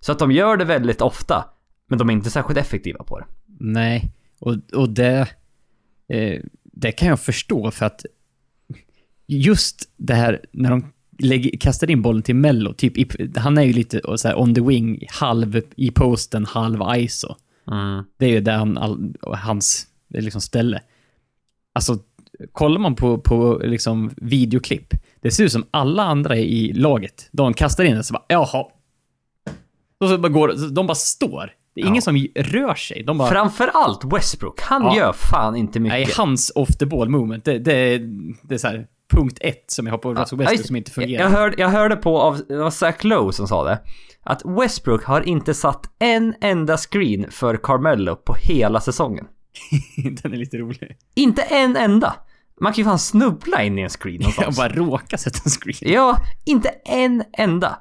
[0.00, 1.44] Så att de gör det väldigt ofta.
[1.88, 3.26] Men de är inte särskilt effektiva på det.
[3.58, 5.28] Nej, och, och det,
[6.08, 8.06] eh, det kan jag förstå för att
[9.26, 13.62] just det här när de lägger, kastar in bollen till Mello, typ i, han är
[13.62, 17.36] ju lite så här on the wing, halv i posten, halv ISO.
[17.70, 18.04] Mm.
[18.16, 20.82] Det är ju där han, all, hans liksom ställe.
[21.72, 21.98] Alltså,
[22.52, 27.28] kollar man på, på liksom videoklipp, det ser ut som alla andra i laget.
[27.32, 28.64] De kastar in den så bara, jaha.
[30.00, 31.52] Och så bara går, de bara står.
[31.74, 32.00] Det är ingen Ja.
[32.00, 33.02] som rör sig.
[33.02, 34.60] De bara, Framförallt Westbrook.
[34.60, 34.96] Han Ja.
[34.96, 35.98] gör fan inte mycket.
[35.98, 38.00] nej, hans off the ball movement, det, det, är-
[38.42, 40.76] det är så här punkt ett som jag har på Russell Ja, Westbrook just- som
[40.76, 41.22] inte fungerar.
[41.22, 43.78] jag, hörde, jag hörde på av, det var Zach Lowe som sa det.
[44.22, 49.24] Att Westbrook har inte satt en enda screen för Carmelo på hela säsongen.
[50.22, 50.96] Den är lite rolig.
[51.14, 52.14] Inte en enda!
[52.60, 54.56] Man kan ju fan snubbla in i en screen Jag någonstans.
[54.56, 55.92] bara råkar sätta en screen.
[55.92, 57.78] Ja, inte en enda.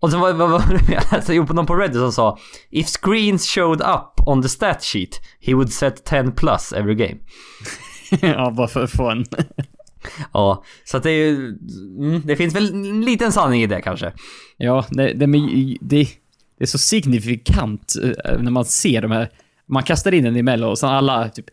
[0.00, 2.38] Och så var vad var det alltså, jo, någon på Reddit som sa
[2.70, 7.16] If screens showed up on the stat sheet he would set 10 plus every game.
[8.34, 9.24] ja, bara för en...
[10.32, 11.58] Ja, så att det är ju...
[11.98, 14.12] Mm, det finns väl en liten sanning i det kanske.
[14.56, 15.26] Ja, det, det,
[15.80, 16.08] det,
[16.58, 19.30] det är så signifikant eh, när man ser de här...
[19.66, 21.46] Man kastar in den emellan och sen alla typ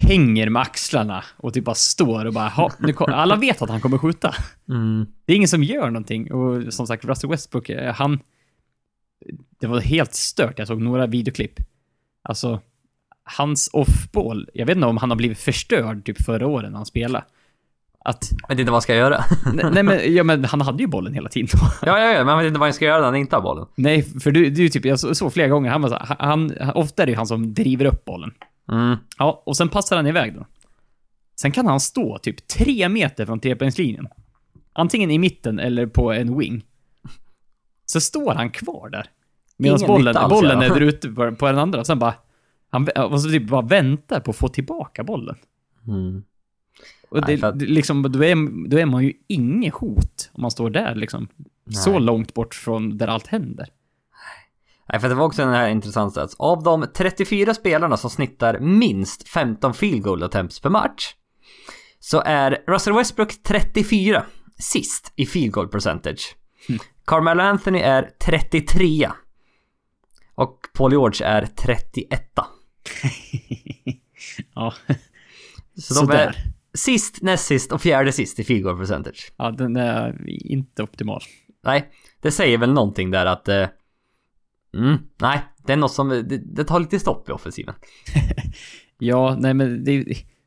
[0.00, 3.70] hänger med axlarna och typ bara står och bara "Ha, nu kom, Alla vet att
[3.70, 4.34] han kommer skjuta.
[4.68, 5.06] Mm.
[5.24, 8.20] Det är ingen som gör någonting och som sagt, Russell Westbrook, eh, han...
[9.60, 10.58] Det var helt stört.
[10.58, 11.52] Jag såg några videoklipp.
[12.22, 12.60] Alltså,
[13.24, 16.86] hans off-ball, jag vet inte om han har blivit förstörd typ förra året när han
[16.86, 17.24] spelade.
[18.04, 19.24] Att, Jag vet inte vad man ska göra.
[19.54, 21.48] nej, nej men, ja, men han hade ju bollen hela tiden.
[21.82, 23.42] ja, ja, ja, men man vet inte vad man ska göra när han inte har
[23.42, 23.66] bollen.
[23.74, 26.70] Nej, för du, du typ, jag så- såg flera gånger, han var så, han, han,
[26.74, 28.30] ofta är det ju han som driver upp bollen.
[28.68, 28.96] Mm.
[29.18, 30.46] Ja, och sen passar han iväg då.
[31.40, 34.08] Sen kan han stå typ tre meter från trepoängslinjen.
[34.72, 36.64] Antingen i mitten eller på en wing.
[37.86, 39.10] Så står han kvar där.
[39.56, 40.64] Medan bollen, alls, bollen ja.
[40.64, 41.84] är där ute på, på den andra.
[41.84, 42.14] Sen bara...
[42.70, 45.36] Han och så typ bara väntar på att få tillbaka bollen.
[45.86, 46.22] Mm.
[47.08, 50.42] Och Nej, det, för att- liksom, då, är, då är man ju inget hot om
[50.42, 51.28] man står där liksom.
[51.70, 52.00] Så Nej.
[52.00, 53.68] långt bort från där allt händer.
[54.88, 56.36] Nej, för det var också den här intressant stats.
[56.38, 61.14] Av de 34 spelarna som snittar minst 15 field goal attempts per match
[62.00, 64.24] så är Russell Westbrook 34
[64.58, 66.36] sist i field goal percentage.
[67.04, 69.10] Carmelo Anthony är 33
[70.34, 72.22] och Paul George är 31.
[74.54, 74.74] ja,
[75.78, 76.16] Så de sådär.
[76.18, 76.36] är
[76.74, 79.32] sist, näst sist och fjärde sist i field goal percentage.
[79.36, 81.22] Ja, den är inte optimal.
[81.64, 83.48] Nej, det säger väl någonting där att...
[84.76, 86.08] Mm, nej, det är något som...
[86.08, 87.74] Det, det tar lite stopp i offensiven.
[89.00, 90.04] Ja, nej men det,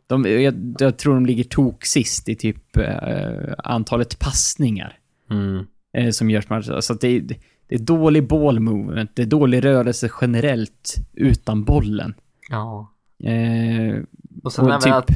[0.07, 4.97] de, jag, jag tror de ligger tok sist i typ eh, antalet passningar
[5.29, 5.65] Mm.
[5.97, 6.45] eh, som görs.
[6.45, 6.79] på matcher.
[6.81, 7.19] Så det,
[7.67, 12.13] det är dålig ball movement, det är dålig rörelse generellt utan bollen.
[12.49, 12.91] Ja.
[13.23, 14.03] Eh,
[14.43, 15.09] Och sen Och även typ- att...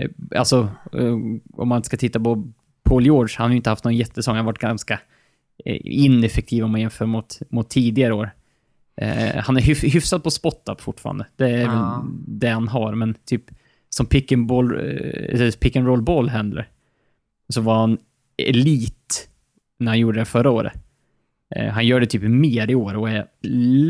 [0.00, 1.12] eh, alltså, eh,
[1.52, 4.44] om man ska titta på Paul George, han har ju inte haft någon jättesäsong, han
[4.44, 5.00] har varit ganska
[5.84, 8.30] ineffektiv om man jämför mot, mot tidigare år.
[8.96, 11.26] Eh, han är hyf hyfsad på spot-up fortfarande.
[11.36, 11.68] Det är Ja.
[12.02, 13.44] väl det han har, men typ
[13.88, 14.76] som pick and, ball,
[15.40, 16.68] eh, pick and roll ballhandler
[17.48, 17.98] så var han
[18.36, 19.28] elit
[19.78, 20.72] när han gjorde det förra året.
[21.56, 23.26] Eh, han gör det typ mer i år och är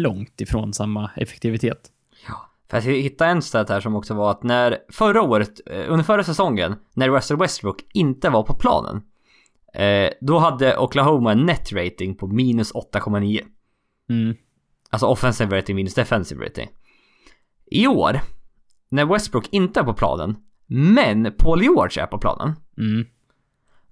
[0.03, 1.91] långt ifrån samma effektivitet.
[2.71, 6.05] För jag hittade en stat här som också var att när förra året, eh, under
[6.05, 9.03] förra säsongen, när Russell Westbrook inte var på planen.
[9.75, 13.45] Eh, då hade Oklahoma en net rating på minus 8,9.
[14.11, 14.37] Mm.
[14.91, 16.69] Alltså offensive rating minus defensive rating.
[17.67, 18.21] I år,
[18.89, 22.55] när Westbrook inte är på planen, men Paul George är på planen.
[22.79, 23.07] Mm.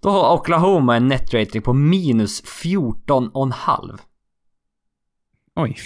[0.01, 3.99] Då har Oklahoma en net rating på minus 14,5.
[5.57, 5.77] Oj.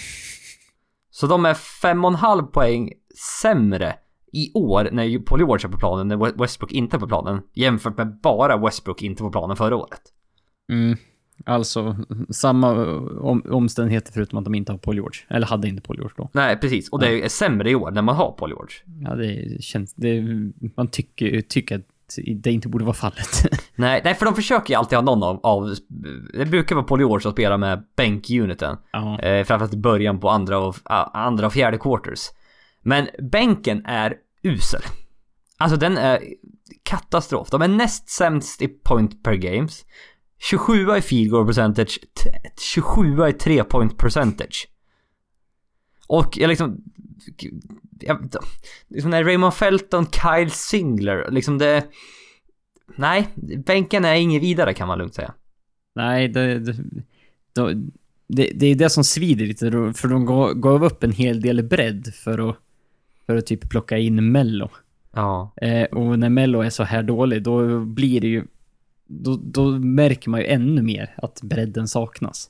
[1.09, 2.93] Så de är 5,5 poäng
[3.41, 3.95] sämre
[4.31, 7.41] i år när Paul George är på planen, när Westbrook inte är på planen.
[7.53, 10.01] Jämfört med bara Westbrook inte på planen förra året.
[10.71, 10.97] Mm.
[11.45, 11.95] Alltså,
[12.29, 12.71] samma
[13.19, 15.21] om, omständigheter förutom att de inte har Paul George.
[15.29, 16.29] Eller hade inte Paul George då.
[16.33, 16.89] Nej, precis.
[16.89, 18.75] Och det är sämre i år när man har Paul George.
[19.09, 19.93] Ja, det känns...
[19.93, 20.23] Det,
[20.75, 21.85] man tycker, tycker att
[22.35, 23.45] det inte borde vara fallet.
[23.75, 25.75] Nej, nej, för de försöker ju alltid ha någon av, av
[26.33, 28.77] det brukar vara Paul George som spelar med bänkuniten.
[28.91, 29.19] ja.
[29.19, 30.75] Eh, framförallt i början på andra och,
[31.13, 32.19] andra och fjärde quarters.
[32.81, 34.81] Men bänken är usel.
[35.57, 36.23] Alltså den är
[36.83, 37.49] katastrof.
[37.49, 39.85] De är näst sämst i point per games.
[40.49, 41.99] 27 i field goal percentage,
[42.73, 44.67] 27 i 3 point percentage.
[46.07, 46.83] Och jag liksom...
[47.99, 48.33] Jag,
[48.87, 51.87] liksom när Raymond Felton, Kyle Singler, liksom det...
[52.95, 53.27] Nej,
[53.65, 55.33] bänken är inget vidare kan man lugnt säga.
[55.95, 56.73] Nej, det, det,
[57.53, 57.73] det,
[58.27, 59.69] det, det är det som svider lite.
[59.69, 60.25] då, För de
[60.61, 62.57] gav upp en hel del bredd för att,
[63.25, 64.69] för att typ plocka in Mello.
[65.13, 65.53] Ja.
[65.61, 68.43] Eh, och när Mello är så här dålig, då blir det ju...
[69.07, 72.49] då, då märker man ju ännu mer att bredden saknas.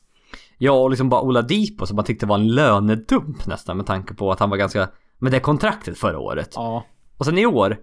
[0.58, 4.32] Ja, och liksom bara Oladipo som man tyckte var en lönedump nästan med tanke på
[4.32, 4.90] att han var ganska...
[5.18, 6.50] Med det kontraktet förra året.
[6.56, 6.86] Ja.
[7.18, 7.78] Och sen i år,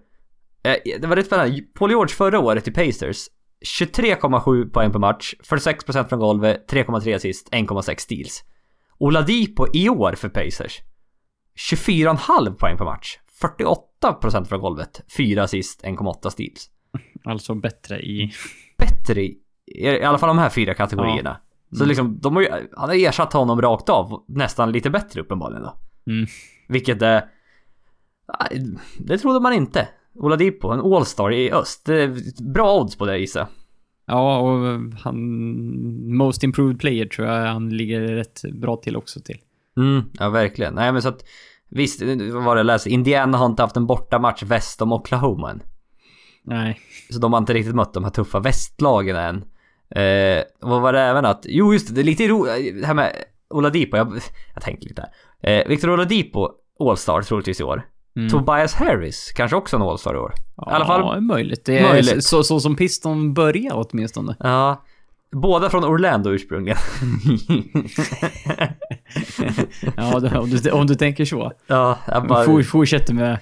[0.63, 1.61] eh, det var rätt spännande.
[1.73, 3.27] Paul George förra året i Pacers,
[3.65, 8.43] 23,7 poäng per match, 46% från golvet, 3,3 assist, 1,6 steals.
[8.97, 10.79] Oladipo i år för Pacers,
[11.71, 13.17] 24,5 poäng per match,
[14.01, 16.69] 48% från golvet, 4 assist, 1,8 steals.
[17.23, 18.31] Alltså bättre i...
[18.77, 21.37] Bättre i, i alla fall de här fyra kategorierna.
[21.71, 25.63] Så liksom, de har ju, han har ersatt honom rakt av, nästan lite bättre uppenbarligen
[25.63, 25.79] då.
[26.11, 26.27] Mm.
[26.67, 27.25] Vilket är...
[28.97, 29.87] Det trodde man inte.
[30.15, 31.89] Oladipo, en All-star i öst.
[32.53, 33.47] Bra odds på det gissar.
[34.05, 35.17] Ja, och han...
[36.17, 39.37] Most improved player tror jag han ligger rätt bra till också till.
[39.79, 40.73] Mm, ja verkligen.
[40.73, 41.23] Nej men så att...
[41.71, 42.01] Visst,
[42.33, 42.89] vad var det jag läste?
[42.89, 45.61] Indiana har inte haft en bortamatch väst om Oklahoma än.
[46.43, 46.79] Nej.
[47.09, 49.35] Så de har inte riktigt mött de här tuffa västlagen än.
[49.95, 51.45] Eh, vad var det även att...
[51.49, 52.81] Jo just det, det är lite roligt.
[52.81, 53.15] Det här med
[53.49, 53.97] Oladipo.
[53.97, 54.19] Jag,
[54.53, 55.09] jag tänkte lite
[55.41, 55.59] här.
[55.59, 56.49] Eh, Victor Oladipo,
[56.79, 57.83] All-star troligtvis i år.
[58.15, 58.29] Mm.
[58.29, 60.33] Tobias Harris, kanske också en All-star i år.
[60.37, 61.65] I alla fall Ja, möjligt.
[61.65, 62.23] Det är möjligt.
[62.23, 64.35] Så, så som Piston börjar åtminstone.
[64.39, 64.83] Ja.
[65.31, 66.77] Båda från Orlando ursprungligen.
[69.97, 71.51] Ja, om, du, om du tänker så.
[71.67, 72.43] ja, jag bara...
[72.45, 73.39] For, fortsätter med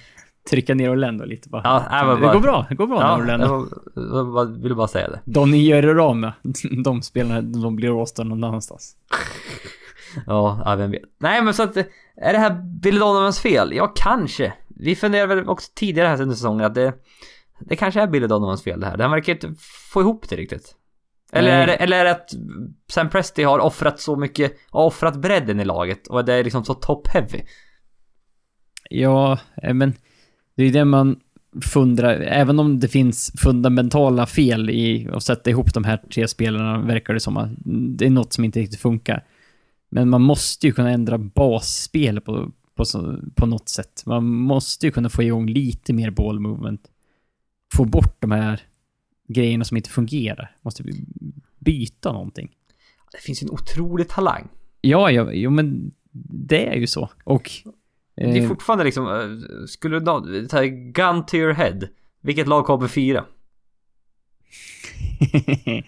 [0.50, 1.62] trycka ner Orlando lite bara.
[1.64, 2.66] Ja, nej, men det bara- går bra.
[2.68, 3.68] Det går bra Ja, med Orlando.
[3.94, 5.20] jag, jag, jag ville bara säga det.
[5.24, 6.32] De ni gör er av med,
[6.84, 8.96] de spelarna, de blir råstade någon annanstans.
[10.26, 11.02] Ja, ja, vem vet.
[11.18, 11.76] Nej, men så att...
[12.20, 13.72] Är det här Billy Donovans fel?
[13.74, 14.52] Ja, kanske.
[14.68, 16.92] Vi funderade väl också tidigare här under säsongen att det...
[17.60, 18.98] Det kanske är Billy Donovans fel det här.
[18.98, 19.54] Han verkar inte
[19.92, 20.74] få ihop det riktigt.
[21.32, 22.30] Eller är, det, eller är det att
[22.92, 26.64] Sam Presti har offrat så mycket, har offrat bredden i laget och det är liksom
[26.64, 27.42] så top-heavy?
[28.90, 29.94] Ja, eh, men
[30.56, 31.20] det är det man
[31.62, 36.78] fundrar, även om det finns fundamentala fel i att sätta ihop de här tre spelarna,
[36.78, 39.24] verkar det som att det är något som inte riktigt funkar.
[39.90, 42.84] Men man måste ju kunna ändra basspel på, på,
[43.34, 44.02] på något sätt.
[44.06, 46.80] Man måste ju kunna få igång lite mer ball movement.
[47.74, 48.60] Få bort de här
[49.28, 50.56] grejerna som inte fungerar.
[50.62, 50.84] Måste
[51.58, 52.50] byta någonting.
[53.12, 54.48] Det finns ju en otrolig talang.
[54.80, 55.92] Ja, ja, jo men
[56.30, 57.10] det är ju så.
[57.24, 57.50] Och...
[58.14, 61.80] Det är eh, fortfarande liksom, eh, skulle du ta gun to your head.
[62.20, 63.24] Vilket lag kommer fyra?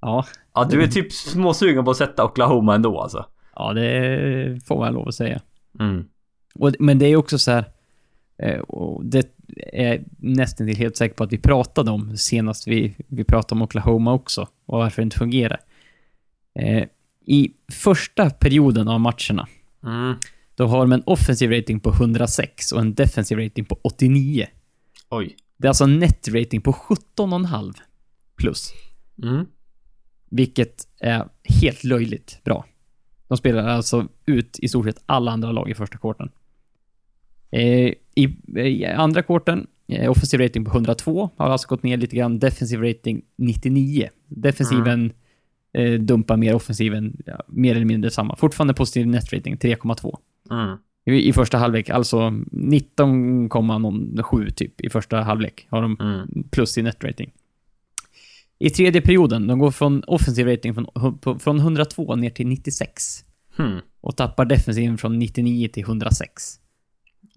[0.00, 3.26] ja, Ja, du är typ småsugen på att sätta Oklahoma ändå alltså.
[3.54, 5.40] ja, det får man lov att säga.
[5.80, 6.04] Mm.
[6.54, 7.64] Och, men det är också så här,
[8.38, 8.62] eh,
[9.02, 13.58] det är nästan till helt säker på att vi pratade om senast vi, vi pratade
[13.58, 15.60] om Oklahoma också, och varför det inte fungerar.
[16.58, 16.84] Eh,
[17.26, 19.48] I första perioden av matcherna,
[19.82, 20.14] Mm.
[20.54, 24.46] då har de en offensiv rating på 106 och en defensiv rating på 89.
[25.08, 25.36] Oj.
[25.56, 27.74] Det är alltså en net rating på 17,5
[28.36, 28.72] plus.
[29.22, 29.46] Mm.
[30.30, 31.28] Vilket är
[31.60, 32.64] helt löjligt bra.
[33.28, 36.30] De spelar alltså ut i stort sett alla andra lag i första kvarten.
[37.50, 42.16] Eh, i, I andra kvarten, eh, offensiv rating på 102, har alltså gått ner lite
[42.16, 42.38] grann.
[42.38, 44.08] Defensiv rating 99.
[44.28, 45.12] Defensiven
[45.72, 48.36] eh, dumpar mer, offensiven ja, mer eller mindre samma.
[48.36, 50.16] Fortfarande positiv net rating 3,2.
[50.50, 50.76] Mm.
[51.06, 56.44] I, I första halvlek, alltså 19,7 typ i första halvlek har de Mm.
[56.50, 57.32] plus i net rating.
[58.58, 60.86] I tredje perioden, de går från offensiv rating från,
[61.38, 63.24] från 102 ner till 96.
[63.56, 63.78] Hmm.
[64.00, 66.60] Och tappar defensiven från 99 till 106.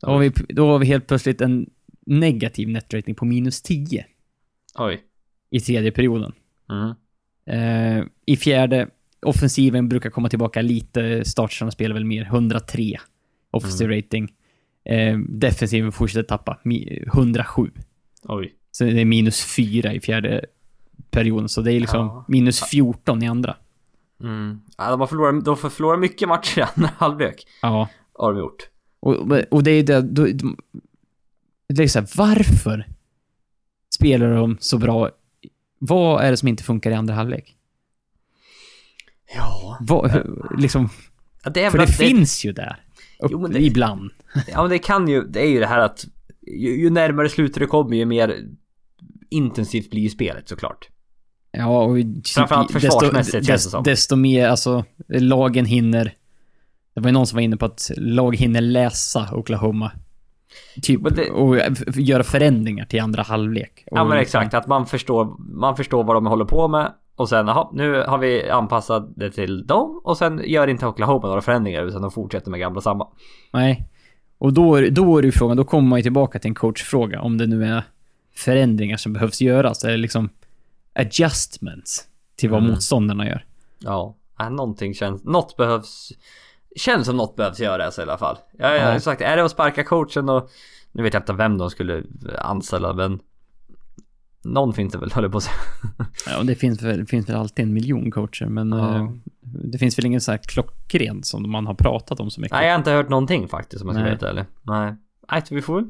[0.01, 1.69] Då har vi, då har vi helt plötsligt en
[2.05, 4.05] negativ net rating på minus 10
[4.75, 5.01] Oj.
[5.49, 6.31] i tredje perioden.
[6.69, 6.93] Mm.
[7.45, 8.89] Eh, I fjärde,
[9.21, 12.97] offensiven brukar komma tillbaka lite, startsarna spelar väl mer, 103
[13.51, 14.33] offensiv rating.
[14.85, 17.71] Eh, defensiven fortsätter tappa, mi- 107.
[18.23, 18.53] Oj.
[18.71, 20.45] Så det är minus 4 i fjärde
[21.11, 22.25] perioden, så det är liksom Ja.
[22.27, 23.55] minus 14 i andra.
[24.23, 24.61] Mm.
[24.77, 27.43] Ja, de har förlorat, de får förlora mycket matcher i andra halvlek.
[27.61, 27.89] Ja.
[28.13, 28.69] Har de gjort.
[28.99, 30.57] Och, och det är det, då, de-
[31.69, 32.87] det är så här, varför
[33.95, 35.09] spelar de så bra?
[35.79, 37.55] Vad är det som inte funkar i andra halvlek?
[39.35, 39.77] Ja.
[39.81, 40.25] Vad,
[40.57, 40.89] liksom,
[41.43, 42.83] ja det för det det, finns ju där.
[43.19, 44.11] Upp, Jo, det- Ibland.
[44.47, 46.05] Ja men det kan ju, det är ju det här att
[46.47, 48.45] ju, ju närmare slutet det kommer ju mer
[49.29, 50.89] intensivt blir ju spelet såklart.
[51.51, 51.97] Ja, och
[52.35, 53.83] Framförallt försvarsmässigt, känns det som.
[53.83, 56.13] desto mer, alltså, lagen hinner...
[56.99, 59.91] Det var ju någon som var inne på att lag hinner läsa Oklahoma.
[60.81, 61.55] Typ, det- och
[61.95, 63.83] göra förändringar till andra halvlek.
[63.91, 67.29] Ja men liksom- exakt, att man förstår, man förstår vad de håller på med och
[67.29, 71.41] sen jaha, nu har vi anpassat det till dem och sen gör inte Oklahoma några
[71.41, 73.07] förändringar utan de fortsätter med gamla samma.
[73.53, 73.87] Nej.
[74.37, 77.21] Och då, då är det ju frågan, då kommer man ju tillbaka till en coachfråga.
[77.21, 77.83] Om det nu är
[78.35, 79.83] förändringar som behövs göras.
[79.83, 80.29] Eller liksom,
[80.93, 82.71] adjustments till vad Mm.
[82.71, 83.45] motståndarna gör.
[83.79, 85.23] Ja, äh, någonting känns...
[85.23, 86.11] Något behövs...
[86.79, 88.37] Känns som något behövs göras i alla fall.
[88.57, 88.93] Jag, Ja.
[88.93, 90.49] ju sagt, är det att sparka coachen och...
[90.91, 92.03] Nu vet jag inte vem de skulle
[92.39, 93.19] anställa men...
[94.43, 95.55] Någon finns det väl, höll jag på att säga.
[96.37, 98.95] Ja, det finns väl, finns väl alltid en miljon coacher, men Ja.
[98.95, 99.11] eh,
[99.41, 102.51] det finns väl ingen så här klockren som man har pratat om så mycket.
[102.57, 104.45] Nej, jag har inte hört någonting faktiskt om jag ska vara helt ärlig.
[104.61, 104.95] Nej.
[105.31, 105.83] Nej, vi får väl...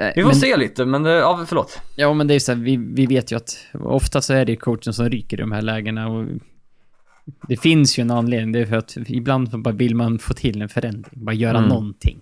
[0.00, 1.06] Eh, Vi får men, se lite, men...
[1.06, 1.80] eh, Ja, förlåt.
[1.96, 4.56] Ja, men det är så här, vi, vi vet ju att ofta så är det
[4.56, 6.24] coachen som ryker i de här lägena och
[7.48, 8.52] det finns ju en anledning.
[8.52, 11.68] Det är för att ibland bara vill man få till en förändring, bara göra Mm.
[11.68, 12.20] någonting.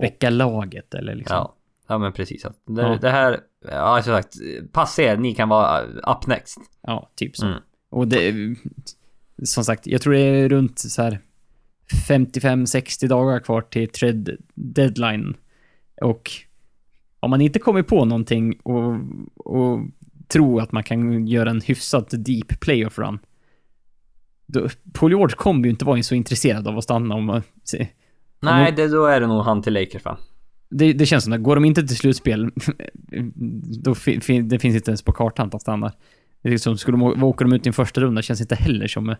[0.00, 1.34] Väcka laget eller liksom.
[1.36, 1.54] Ja.
[1.88, 2.42] Ja men precis.
[2.42, 2.98] Det, Ja.
[3.00, 3.40] det här...
[3.70, 4.34] Ja, som sagt.
[4.72, 6.58] Passa er, ni kan vara up next.
[6.82, 7.46] Ja, typ så.
[7.46, 7.58] Mm.
[7.90, 8.34] Och det,
[9.44, 11.20] som sagt, jag tror det är runt så här
[12.08, 15.34] 55-60 dagar kvar till trade deadline.
[16.02, 16.30] Och
[17.20, 18.94] om man inte kommer på någonting och,
[19.36, 19.80] och
[20.28, 23.18] tror att man kan göra en hyfsat deep playoff run.
[24.46, 27.42] Då, Paul George kommer ju inte vara så intresserad av att stanna om man...
[27.64, 27.88] se-
[28.40, 30.18] Nej, det, då är det nog han till Lakers va?
[30.68, 32.50] Det, det känns som att går de inte till slutspel,
[33.82, 35.92] då fi, fi, det finns inte ens på kartan att han stannar.
[36.42, 39.08] Det liksom, skulle de, åker de ut i en första runda känns inte heller som...
[39.10, 39.16] eh,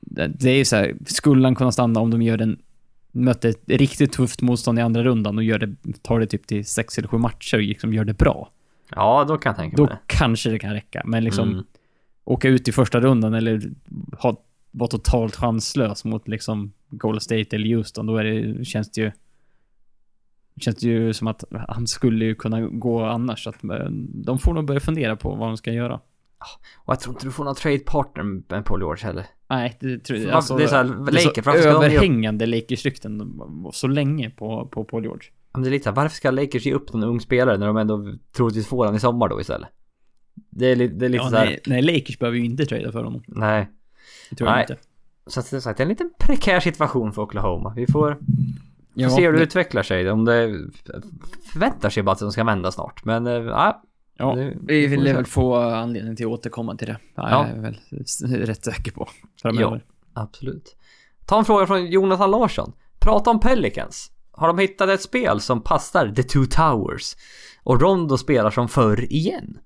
[0.00, 2.58] Det, det är ju så här, skulle han kunna stanna om de gör en...
[3.12, 6.64] Möter ett riktigt tufft motstånd i andra rundan och gör det, tar det typ till
[6.66, 8.50] sex eller sju matcher och liksom gör det bra.
[8.94, 9.98] Ja, då kan jag tänka Då mig det.
[10.06, 11.64] kanske det kan räcka, men liksom Mm.
[12.28, 13.62] Åka ut i första rundan eller
[14.18, 19.00] ha, vara totalt chanslös mot liksom Golden State eller Houston, då är det, känns det
[19.00, 19.12] ju...
[20.60, 23.46] Känns det ju som att han skulle ju kunna gå annars.
[23.46, 25.94] Att eh, de får nog börja fundera på vad de ska göra.
[26.76, 29.26] Och jag tror inte du får någon trade partner med Paul George heller.
[29.48, 33.34] Nej, det tror jag Varför- det är så här, det är så Lakers, överhängande Lakers-rykten
[33.72, 35.28] så länge på, på Paul George.
[35.52, 37.66] Men det är lite så här, varför ska Lakers ge upp någon ung spelare när
[37.66, 39.68] de ändå troligtvis får han i sommar då istället?
[40.58, 42.66] Det är, li- det är lite Ja, så här, nej, nej, Lakers behöver ju inte
[42.66, 43.22] trada för honom.
[43.26, 43.68] nej.
[44.30, 44.66] Det tror jag Nej.
[44.70, 44.76] inte.
[45.26, 47.72] Så att det är sagt, det är en liten prekär situation för Oklahoma.
[47.76, 48.18] Vi får,
[48.94, 50.10] Ja, får se hur det det- utvecklar sig.
[50.10, 50.58] Om det
[51.52, 53.04] förväntar sig bara att de ska vända snart.
[53.04, 53.82] Men äh, ja,
[54.20, 56.98] Ja, det- vi vill väl få anledning till att återkomma till det.
[57.14, 57.46] Ja, Ja.
[57.48, 59.08] Jag är väl rätt säker på.
[59.42, 59.84] Framöver.
[60.12, 60.76] absolut.
[61.26, 62.72] Ta en fråga från Jonathan Larsson.
[62.98, 64.10] Prata om Pelicans.
[64.30, 67.16] Har de hittat ett spel som passar The Two Towers?
[67.62, 69.58] Och Rondo spelar som förr igen.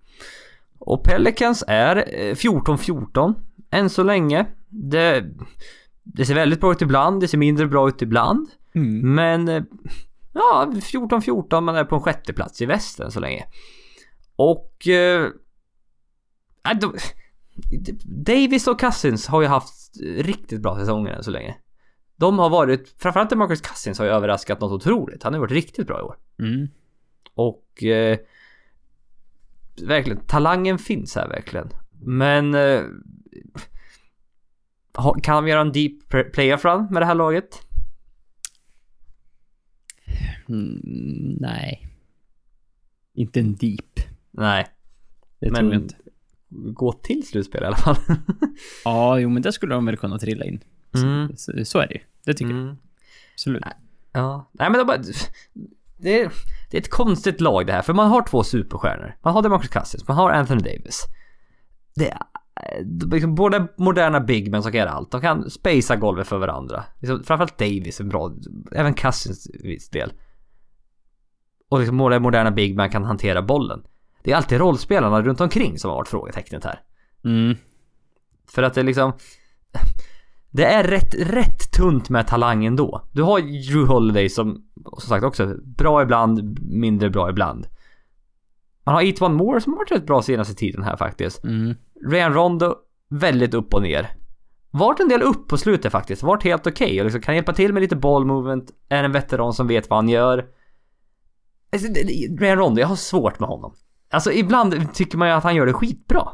[0.85, 3.35] Och Pelicans är eh, 14-14
[3.70, 4.47] än så länge.
[4.68, 5.24] Det,
[6.03, 8.49] det ser väldigt bra ut ibland, det ser mindre bra ut ibland.
[8.74, 9.14] Mm.
[9.14, 9.62] Men eh,
[10.33, 13.45] ja, 14-14 man är på en sjätte plats i västern så länge.
[14.37, 14.89] Och...
[14.89, 15.26] Eh,
[16.70, 16.95] äh, de,
[18.05, 19.74] Davis och Cousins har ju haft
[20.16, 21.57] riktigt bra säsonger än så länge.
[22.16, 25.22] De har varit, framförallt Marcus Cousins har ju överraskat något otroligt.
[25.22, 26.16] Han har varit riktigt bra i år.
[26.39, 26.68] Mm.
[27.35, 28.18] Och eh,
[29.87, 31.68] verkligen, talangen finns här verkligen.
[32.01, 32.83] Men eh,
[35.22, 37.61] kan vi göra en deep playoff run med det här laget?
[40.49, 41.89] Mm, nej.
[43.14, 44.01] Inte en deep.
[44.30, 44.66] Nej,
[45.39, 45.95] Det Men- tror jag inte.
[46.49, 47.97] gå till slutspel i alla fall.
[48.85, 50.61] Ja, jo men det skulle de väl kunna trilla in.
[50.95, 51.37] Mm.
[51.37, 52.01] Så, så är det ju.
[52.24, 52.61] Det tycker jag.
[52.62, 52.76] Mm.
[53.35, 53.62] Absolut.
[54.12, 55.03] Ja, nej men de bara,
[56.03, 56.33] det, är,
[56.71, 59.17] det är ett konstigt lag det här, för man har två superstjärnor.
[59.23, 61.05] Man har DeMarcus Cousins, man har Anthony Davis.
[61.95, 62.19] Det är
[63.13, 65.11] liksom båda moderna bigmen som kan göra allt.
[65.11, 66.85] De kan spacea golvet för varandra.
[66.99, 68.33] Liksom, framförallt Davis är bra,
[68.73, 70.13] även Cousins viss del.
[71.69, 73.83] Och liksom båda moderna bigmen kan hantera bollen.
[74.23, 76.81] Det är alltid rollspelarna runt omkring som har varit frågetecknet här.
[77.25, 77.57] Mm.
[78.51, 79.13] För att det är liksom...
[80.53, 83.03] Det är rätt, rätt tunt med talang ändå.
[83.13, 84.65] Du har Drew Holiday som,
[84.99, 87.67] som sagt också, bra ibland, mindre bra ibland.
[88.87, 91.45] Man har Eat One More som har varit rätt bra senaste tiden här faktiskt.
[91.45, 91.75] Mm.
[92.11, 92.75] Ryan Rondo,
[93.11, 94.11] väldigt upp och ner.
[94.71, 96.23] Vart en del upp på slutet faktiskt.
[96.23, 98.71] Vart helt okej och liksom kan hjälpa till med lite ball movement.
[98.89, 100.47] Är en veteran som vet vad han gör.
[101.73, 101.89] Alltså,
[102.39, 103.75] Ryan Rondo, jag har svårt med honom.
[104.11, 106.29] Alltså ibland tycker man ju att han gör det skitbra.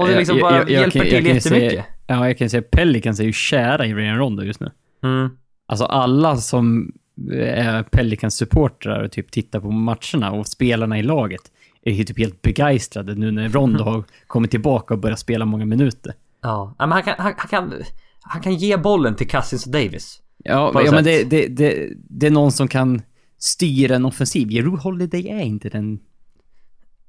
[0.00, 1.42] Och det liksom bara hjälper kan- till kan ju jättemycket.
[1.42, 4.70] Säga, ja, jag kan säga Pelicans är ju kära i Ryan Rondo just nu.
[5.02, 5.30] Mm.
[5.66, 6.92] Alltså alla som
[7.32, 11.40] är Pelicans supportrar och typ tittar på matcherna och spelarna i laget
[11.82, 15.66] är ju typ helt begeistrade nu när Rondo har kommit tillbaka och börjat spela många
[15.66, 16.14] minuter.
[16.42, 17.72] Ja, men han kan, han, han kan,
[18.20, 20.22] han kan ge bollen till Cousins och Davis.
[20.44, 23.02] Ja, ja men det, det, det, det är någon som kan
[23.38, 24.50] styra en offensiv.
[24.50, 26.00] Jeru Holiday är inte den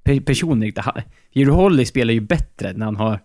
[0.03, 0.85] pe- personen riktigt.
[1.49, 3.19] Holiday spelar ju bättre när han har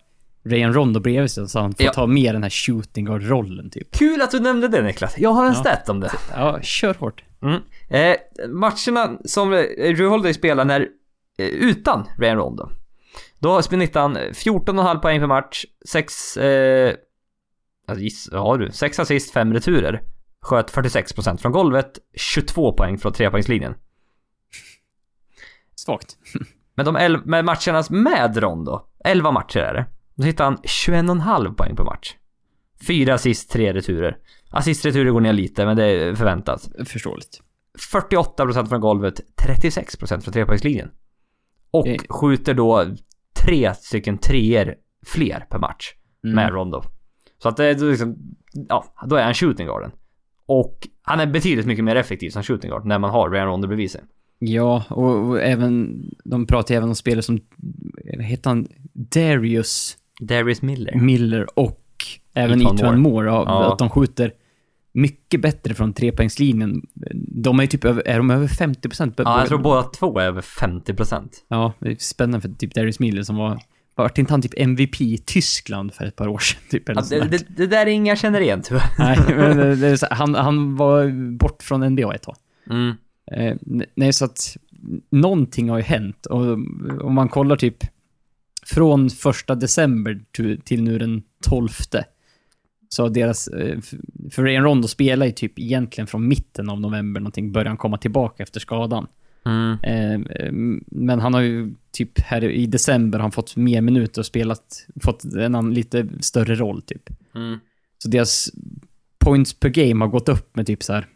[0.49, 1.93] Ryan Rondo bredvid sig så han får Ja.
[1.93, 3.91] ta mer den här shooting guard-rollen typ.
[3.91, 5.17] Kul att du nämnde det Niklas.
[5.17, 5.59] Jag har en Ja.
[5.59, 6.11] stat om det.
[6.35, 7.23] Ja, kör hårt.
[7.41, 7.61] Mm.
[7.89, 8.15] Eh,
[8.49, 10.81] matcherna som eh, Drew Holiday spelar när,
[11.37, 12.69] eh, utan Ryan Rondo.
[13.39, 16.37] Då snittar han 14,5 poäng per match, 6...
[16.37, 16.93] Eh,
[17.87, 18.71] alltså, giss, har du?
[18.71, 20.01] 6 assist, 5 returer.
[20.41, 23.75] Sköt 46% från golvet, 22 poäng från trepoängslinjen.
[25.75, 26.17] Svagt.
[26.75, 29.85] Men de el- med matcherna med Rondo, 11 matcher är det.
[30.17, 32.15] Då hittar han 21,5 poäng per match.
[32.87, 34.17] 4 assist, 3 returer.
[34.49, 36.69] Assist-returer går ner lite, men det är förväntat.
[36.85, 37.41] Förståeligt.
[37.93, 40.89] 48% från golvet, 36% från trepoängslinjen.
[41.71, 41.97] Och Eh.
[42.09, 42.85] skjuter då
[43.43, 45.93] tre stycken treor fler per match
[46.23, 46.35] Mm.
[46.35, 46.83] med Rondo.
[47.43, 48.15] Så att det är liksom,
[48.69, 49.91] ja, då är han shooting guarden.
[50.45, 53.67] Och han är betydligt mycket mer effektiv som shooting guard när man har Ryan Rondo
[53.67, 54.01] bredvid sig.
[54.39, 56.03] Ja, och, och även...
[56.23, 57.39] De pratar ju även om spelare som...
[58.17, 58.67] Vad heter han?
[58.93, 60.95] Darius Darius Miller.
[60.95, 61.83] Miller och
[62.33, 63.27] även Ethan Ethan Moore.
[63.27, 63.73] ja, Ja.
[63.73, 64.31] Att de skjuter
[64.91, 66.81] mycket bättre från trepoängslinjen.
[67.15, 69.13] De är ju typ över, är de över 50 procent?
[69.17, 71.29] Ja, jag tror båda två är över 50%.
[71.47, 73.59] Ja, det är spännande för typ Darius Miller som var...
[73.95, 76.59] Vart inte han typ MVP i Tyskland för ett par år sedan?
[76.69, 78.83] Typ, eller Ja, det, det, det där är inga känner igen tyvärr.
[78.99, 82.35] Nej, men det, så, han, han var bort från NBA ett tag.
[82.69, 82.93] Mm.
[83.31, 83.57] Eh,
[83.95, 84.57] nej, så att
[85.09, 86.25] någonting har ju hänt.
[86.25, 86.41] Och
[87.01, 87.77] om man kollar typ
[88.67, 90.19] från första december
[90.63, 91.69] till, nu den 12.
[92.89, 93.47] Så deras...
[93.47, 93.79] Eh,
[94.31, 97.97] för Ryan Rondo spelar ju typ egentligen från mitten av november någonting, börjar han komma
[97.97, 99.07] tillbaka efter skadan.
[99.45, 99.77] Mm.
[99.83, 100.51] Eh, eh,
[100.87, 105.23] men han har ju typ här i december han fått mer minuter och spelat, fått
[105.23, 107.09] en annan, lite större roll typ.
[107.35, 107.59] Mm.
[107.97, 108.49] Så deras
[109.19, 111.07] points per game har gått upp med typ så här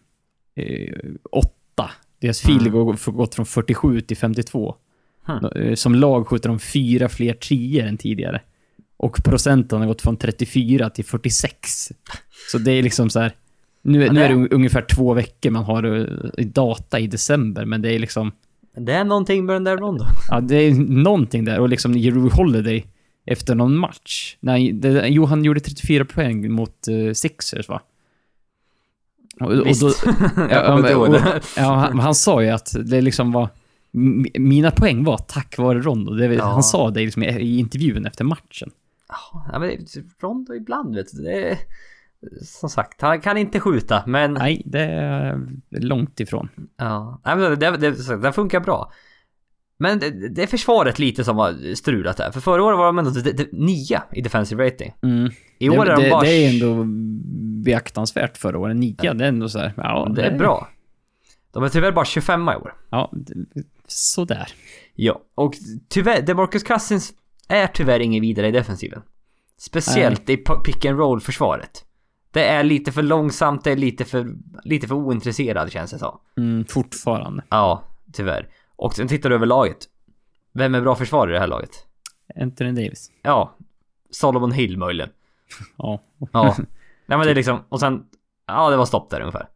[0.55, 0.97] eh,
[1.31, 1.91] åtta.
[2.19, 2.73] Deras field Mm.
[2.73, 4.75] goal har gått från 47 till 52.
[5.25, 5.75] Hmm.
[5.75, 8.41] Som lag skjuter de fyra fler trier än tidigare.
[8.97, 11.91] Och procenten har gått från 34 till 46.
[12.51, 13.31] Så det är liksom så här.
[13.81, 15.83] Nu, Ja, nu är det un- ungefär två veckor man har
[16.39, 18.31] eh, data i december, men det är liksom...
[18.77, 20.05] Det är någonting med den där Rondo.
[20.29, 21.59] Ja, det är någonting där.
[21.59, 22.85] Och liksom Jeru Holiday
[23.25, 24.37] efter någon match.
[24.39, 27.81] Nej, det, jo, han gjorde 34 poäng mot uh, Sixers, va?
[29.39, 29.81] Och, och Visst.
[29.81, 29.87] då,
[30.49, 31.41] jag kommer inte ihåg och- det.
[31.57, 33.49] ja, han, han sa ju att det liksom var...
[34.39, 36.13] Mina poäng var tack vare Rondo.
[36.13, 36.43] Det, Ja.
[36.43, 38.71] Han sa det liksom i, intervjun efter matchen.
[39.51, 39.71] Ja, men
[40.21, 41.23] Rondo ibland vet du.
[41.23, 41.57] Det är,
[42.43, 44.33] som sagt, han kan inte skjuta, men...
[44.33, 45.39] Nej, det är
[45.69, 46.49] långt ifrån.
[46.77, 48.91] Ja, nej, men det, det, det, funkar bra.
[49.77, 52.31] Men det, det är försvaret lite som har strulat här.
[52.31, 54.93] För förra året var de ändå de, de, nia i defensive rating.
[55.01, 55.31] Mm.
[55.57, 56.21] I år det, är de bara...
[56.21, 56.83] det är ändå
[57.63, 58.77] beaktansvärt förra året.
[58.77, 60.67] Nia, det är ändå så här, ja, det är bra.
[61.51, 62.73] De är tyvärr bara 25 i år.
[62.89, 64.53] Ja, det- sådär.
[64.95, 65.53] Ja, och
[65.89, 67.13] tyvärr, DeMarcus Cousins
[67.47, 69.01] är tyvärr ingen vidare i defensiven.
[69.57, 71.85] Speciellt i p- pick and roll försvaret.
[72.31, 74.33] Det är lite för långsamt, det är lite för,
[74.63, 76.19] lite för ointresserad känns det som.
[76.37, 77.43] Mm, fortfarande.
[77.49, 77.83] Ja,
[78.13, 78.49] tyvärr.
[78.75, 79.77] Och sen tittar du över laget.
[80.53, 81.85] Vem är bra försvarare i det här laget?
[82.41, 83.11] Anthony Davis.
[83.21, 83.55] Ja,
[84.11, 85.09] Solomon Hill möjligen.
[85.77, 86.03] Ja.
[86.33, 86.55] Ja.
[87.05, 88.03] Nej men det är liksom, och sen,
[88.47, 89.47] ja det var stopp där ungefär.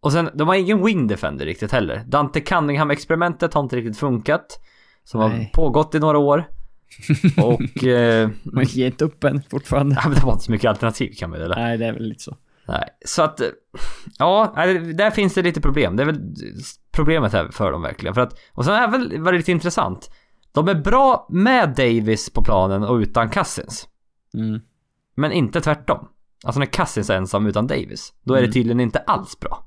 [0.00, 2.02] Och sen, de har ingen wing defender riktigt heller.
[2.06, 4.60] Dante Cunningham-experimentet har inte riktigt funkat.
[5.04, 5.50] Som har Nej.
[5.54, 6.44] pågått i några år.
[7.44, 7.84] Och...
[7.84, 9.94] Eh, Man ger inte upp än fortfarande.
[10.02, 12.02] ja, men det var inte så mycket alternativ kan man väl Nej, det är väl
[12.08, 12.36] lite så.
[12.68, 13.40] Nej, så att...
[14.18, 14.52] Ja,
[14.94, 15.96] där finns det lite problem.
[15.96, 16.20] Det är väl
[16.92, 18.14] problemet här för dem verkligen.
[18.14, 20.10] För att, och sen är väl var det lite intressant.
[20.52, 23.88] De är bra med Davis på planen och utan Cousins.
[24.34, 24.60] Mm.
[25.14, 26.08] Men inte tvärtom.
[26.44, 28.52] Alltså när Cousins är ensam utan Davis, då är det Mm.
[28.52, 29.66] tydligen inte alls bra.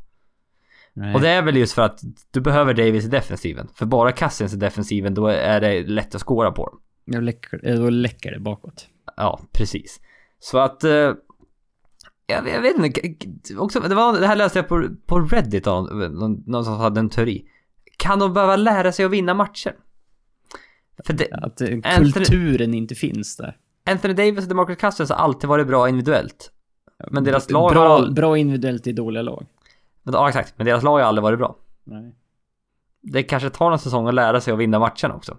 [0.94, 1.16] Nej.
[1.16, 3.68] Och det är väl just för att du behöver Davis i defensiven.
[3.76, 6.80] För bara Cousins i defensiven, då är det lätt att skåra på dem.
[7.06, 8.88] Då läcker, eh, då läcker det bakåt.
[9.18, 10.00] Ja, precis.
[10.40, 10.84] Så att...
[10.84, 10.92] Eh,
[12.28, 15.84] jag, jag vet inte, också, det, var, det här läste jag på, på Reddit av
[15.96, 17.46] någon, någon som hade en teori.
[17.98, 19.76] Kan de behöva lära sig att vinna matcher?
[21.06, 23.58] För det, Att eh, Anthony- kulturen inte finns där.
[23.86, 26.52] Anthony Davis och DeMarcus Cousins har alltid varit bra individuellt.
[27.12, 29.46] Men deras lag har bra, all- bra individuellt i dåliga lag.
[30.04, 30.54] Men, ja, exakt.
[30.58, 31.56] Men deras lag har aldrig varit bra.
[31.84, 32.16] Nej.
[33.02, 35.38] Det kanske tar en säsong att lära sig att vinna matchen också.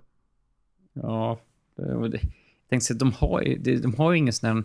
[0.92, 1.38] Ja,
[1.76, 4.64] det, och det, jag tänkte säga, de har ju, de, har ju ingen sån här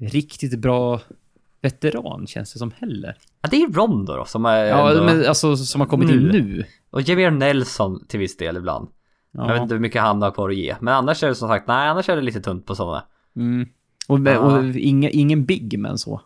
[0.00, 1.00] riktigt bra
[1.60, 3.16] veteran känns det som heller.
[3.40, 6.16] Ja, det är Rondo då som är Ja, ändå, men alltså som har kommit in
[6.18, 6.32] Nu.
[6.32, 6.64] nu.
[6.90, 8.88] Och Javier Nelson till viss del ibland.
[9.30, 9.46] Ja.
[9.46, 10.76] Jag vet inte hur mycket han har kvar att ge.
[10.80, 13.04] Men annars är det som sagt, nej annars är det lite tunt på sådana.
[13.36, 13.68] Mm.
[14.08, 14.38] Och, Ja.
[14.38, 16.20] och ingen, ingen big men så.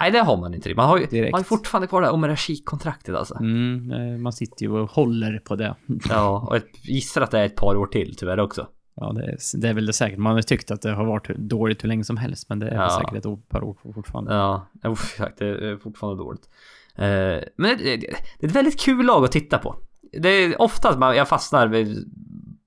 [0.00, 0.74] Nej, det har man inte.
[0.74, 1.32] Man har ju, Direkt.
[1.32, 3.34] man har ju fortfarande kvar det här Omer kontraktet alltså.
[3.40, 5.74] Mm, eh, man sitter ju och håller på det.
[6.08, 8.66] Ja, och jag gissar att det är ett par år till tyvärr också.
[8.94, 10.18] Ja, det är, det är väl det säkert.
[10.18, 12.74] Man har tyckt att det har varit dåligt hur länge som helst, men det är
[12.74, 13.00] Ja.
[13.00, 14.34] säkert ett par år fortfarande.
[14.34, 15.38] Ja, exakt.
[15.38, 16.48] Det är fortfarande dåligt.
[16.96, 19.76] Eh, men det, är ett väldigt kul lag att titta på.
[20.12, 21.86] Det är oftast man, jag fastnar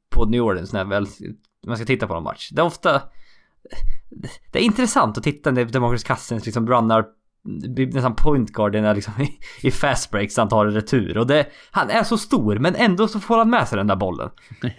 [0.09, 1.07] på New Orleans när jag väl,
[1.67, 2.49] man ska titta på en match.
[2.51, 3.01] Det är ofta...
[4.51, 7.05] Det är intressant att titta när Demarcus Cousins liksom runnar
[7.93, 11.17] nästan point guard liksom i, i fast breaks han tar en retur.
[11.17, 13.95] Och det, han är så stor men ändå så får han med sig den där
[13.95, 14.29] bollen.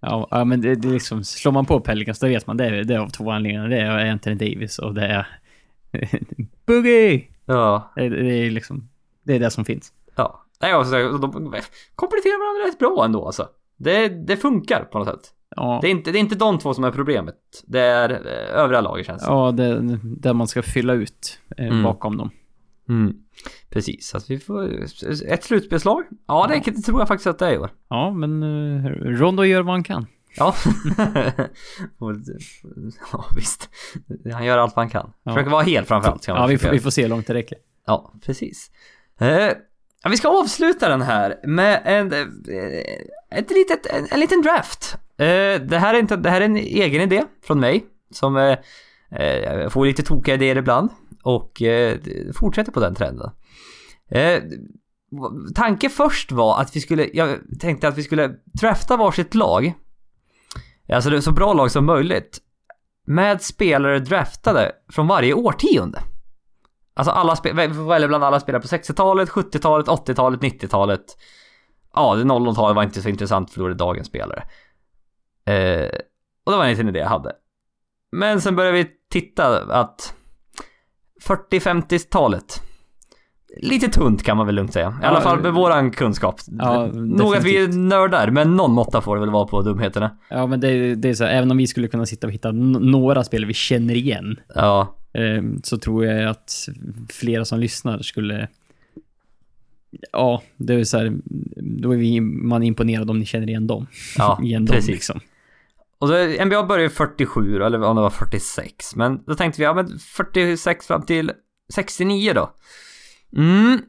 [0.00, 2.98] Ja, men det, det liksom, slår man på Pelicans då vet man det det är
[2.98, 3.68] av två anledningar.
[3.68, 5.26] Det är Anthony Davis och det är
[6.66, 7.24] Boogie!
[7.44, 7.92] Ja.
[7.96, 8.88] Det, det är liksom,
[9.22, 9.92] det är det som finns.
[10.16, 10.44] Ja.
[10.60, 11.32] Nej, alltså, de
[11.94, 13.48] kompletterar varandra rätt bra ändå alltså.
[13.76, 15.34] Det, det funkar på något sätt.
[15.56, 17.34] Ja, Det är, inte, det är inte de två som är problemet.
[17.66, 21.66] Det är eh, övriga laget känns det ja det, det man ska fylla ut eh,
[21.66, 21.82] Mm.
[21.82, 22.30] bakom dem.
[22.88, 23.14] mm.
[23.70, 24.68] Precis, så att vi får
[25.28, 26.02] ett slutspelslag.
[26.26, 27.70] Ja, det, det tror jag faktiskt att det är i år.
[27.88, 28.86] Ja, men uh,
[29.18, 30.06] Rondo gör vad han kan.
[30.36, 30.54] Ja.
[33.12, 33.68] Ja, visst.
[34.32, 35.12] Han gör allt vad han kan.
[35.22, 35.32] Ja.
[35.32, 36.28] Försöker vara hel framförallt.
[36.28, 37.58] Ja, vi får, vi får se hur långt det räcker.
[37.86, 38.70] Ja, precis.
[39.18, 39.48] Eh,
[40.02, 44.96] ja, vi ska avsluta den här med en, eh, ett litet, en, en liten draft.
[45.18, 48.56] Eh, det, här är inte, det här är en egen idé från mig som
[49.14, 50.90] jag får lite tokiga idéer ibland
[51.22, 51.62] och
[52.34, 53.30] fortsätter på den trenden.
[55.54, 59.72] Tanken först var att vi skulle, jag tänkte att vi skulle drafta varsitt lag.
[60.88, 62.38] Alltså så bra lag som möjligt.
[63.06, 65.98] Med spelare draftade från varje årtionde.
[66.94, 71.04] Alltså alla spelare, vi får välja bland alla spelare på 60-talet, 70-talet, 80-talet, 90-talet.
[71.94, 74.42] Ja, det 00-talet var inte så intressant för då är det dagens spelare.
[75.46, 75.90] Eh,
[76.44, 77.32] och det var en liten idé jag hade.
[78.12, 80.14] Men sen började vi titta att
[81.24, 82.62] 40-50-talet
[83.56, 84.98] Lite tunt kan man väl lugnt säga.
[85.02, 86.40] I alla fall med våran kunskap.
[86.58, 90.16] Ja, Nog att vi är nördar, men någon måtta får det väl vara på dumheterna.
[90.28, 92.52] Ja, men det, det är så här, även om vi skulle kunna sitta och hitta
[92.52, 96.68] några spel vi känner igen, Ja, eh, så tror jag att
[97.10, 98.48] flera som lyssnar skulle...
[100.12, 101.12] Ja, det är så här,
[101.80, 103.86] då är vi, man imponerad om ni känner igen dem.
[104.18, 104.90] ja igen dem precis.
[104.90, 105.20] liksom.
[105.98, 108.96] Och så, NBA började ju 47 då, eller om det var 46.
[108.96, 111.32] Men då tänkte vi, ja men 46 fram till
[111.74, 112.50] 69 då.
[113.36, 113.80] Mm.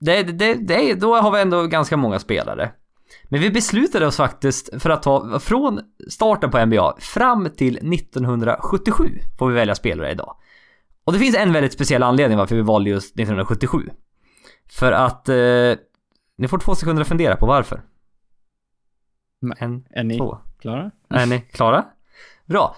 [0.00, 2.72] Det, det, det, då har vi ändå ganska många spelare.
[3.24, 5.80] Men vi beslutade oss faktiskt för att ta från
[6.10, 10.36] starten på NBA fram till 1977 får vi välja spelare idag.
[11.04, 13.90] Och det finns en väldigt speciell anledning varför vi valde just 1977.
[14.70, 15.34] För att eh,
[16.36, 17.82] ni får två sekunder att fundera på varför.
[19.58, 20.38] En, Är ni två.
[20.60, 20.90] klara?
[21.08, 21.84] Är ni klara?
[22.44, 22.76] Bra.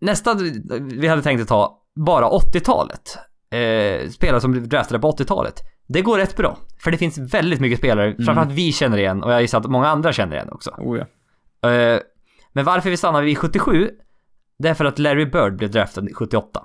[0.00, 0.34] Nästa
[0.80, 3.18] vi hade tänkt att ta bara 80-talet.
[3.54, 5.54] Eh, spelare som draftade på 80-talet.
[5.86, 6.58] Det går rätt bra.
[6.78, 8.24] För det finns väldigt mycket spelare, Mm.
[8.24, 10.70] framförallt vi känner igen och jag gissar att många andra känner igen också.
[10.78, 10.98] Oh,
[11.60, 11.70] ja.
[11.70, 12.00] Eh,
[12.52, 13.90] men varför vi stannar vid 77?
[14.58, 16.62] Det är för att Larry Bird blev draftad 78.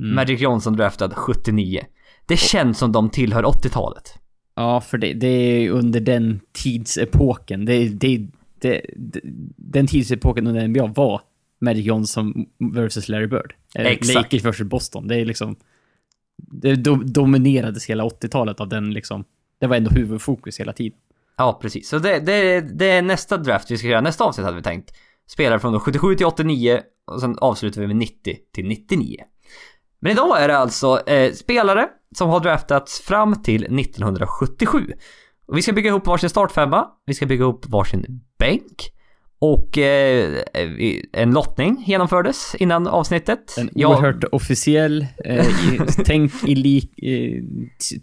[0.00, 0.14] Mm.
[0.14, 1.80] Magic Johnson draftad 79.
[2.26, 4.14] Det känns som de tillhör 80-talet.
[4.54, 7.64] Ja, för det, det är under den tidsepoken.
[7.64, 8.26] Det, det,
[8.60, 9.20] det, det,
[9.56, 11.20] den tidsepoken under NBA var
[11.60, 13.54] Magic Johnson versus Larry Bird.
[13.74, 14.14] Eller Exakt.
[14.14, 15.08] Lakers versus Boston.
[15.08, 15.56] Det är liksom...
[16.36, 19.24] Det do, dominerades hela 80-talet av den liksom...
[19.60, 20.98] Det var ändå huvudfokus hela tiden.
[21.36, 21.88] Ja, precis.
[21.88, 24.00] Så det, det, det är nästa draft vi ska göra.
[24.00, 24.90] Nästa avsnitt hade vi tänkt.
[25.26, 29.16] Spelare från då 77 till 89 och sen avslutar vi med 90 till 99.
[30.00, 34.92] Men idag är det alltså eh, spelare som har draftats fram till 1977.
[35.46, 38.92] Och vi ska bygga ihop varsin startfemma, vi ska bygga ihop varsin bänk
[39.38, 40.42] och eh,
[41.12, 43.54] en lottning genomfördes innan avsnittet.
[43.58, 45.06] En Jag- oerhört officiell...
[45.24, 47.02] Eh, i, tänk i lik...
[47.02, 47.42] Eh,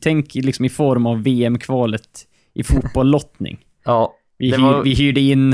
[0.01, 2.09] tänk liksom i form av VM-kvalet
[2.53, 3.59] i fotboll-lottning.
[3.85, 5.53] Ja, Vi, hyr, var- vi hyrde in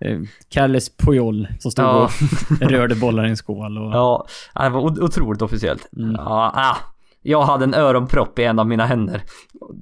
[0.00, 2.10] eh, Kalles Pujol som stod Ja.
[2.60, 3.78] och rörde bollar i en skål.
[3.78, 5.88] Och, Ja, det var otroligt officiellt.
[5.96, 6.12] Mm.
[6.12, 6.76] Ja, ah,
[7.22, 9.22] jag hade en öronpropp i en av mina händer.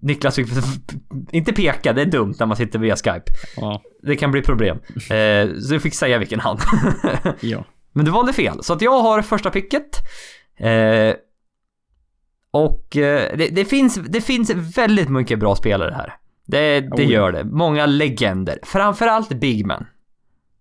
[0.02, 0.46] Niklas fick
[1.34, 3.24] inte peka, det är dumt när man sitter via Skype.
[3.56, 4.78] ja, Det kan bli problem.
[5.10, 6.58] Eh, så jag fick säga vilken hand.
[7.40, 7.64] ja.
[7.92, 9.86] Men du valde fel, så att jag har första picket.
[10.56, 11.14] Eh,
[12.50, 16.14] och eh, det, det, finns, det finns väldigt mycket bra spelare här.
[16.46, 17.44] Det, det Oh, gör det.
[17.44, 18.58] Många legender.
[18.62, 19.86] Framförallt Bigman.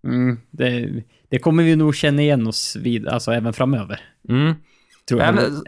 [0.07, 0.89] Mm, det,
[1.29, 3.99] det kommer vi nog känna igen oss vid, alltså även framöver.
[4.29, 4.53] Mm.
[5.09, 5.29] Tror jag.
[5.29, 5.63] Ja, men-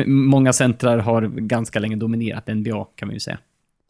[0.00, 3.38] Eh, många centrar har ganska länge dominerat NBA, kan man ju säga.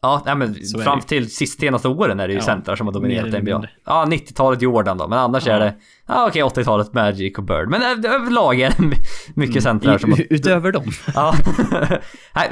[0.03, 2.87] Ja, nej, men Så fram till sist, senaste åren är det ju Ja, centrar som
[2.87, 3.63] har dominerat NBA.
[3.85, 5.53] Ja, 90-talet Jordan då, men annars Ja.
[5.53, 5.75] är det,
[6.07, 7.69] ja okej 80-talet Magic och Bird.
[7.69, 8.95] Men ö- överlag är det
[9.35, 10.17] mycket centrar som har...
[10.17, 10.27] Mm.
[10.29, 10.83] Utöver dem.
[11.15, 11.33] Ja.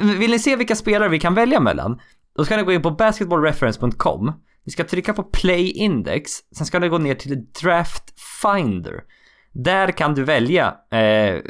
[0.18, 2.00] Vill ni se vilka spelare vi kan välja mellan?
[2.36, 4.32] Då ska ni gå in på basketballreference.com.
[4.66, 8.04] Ni ska trycka på play index, sen ska ni gå ner till draft
[8.42, 9.00] finder.
[9.52, 11.40] Där kan du välja eh,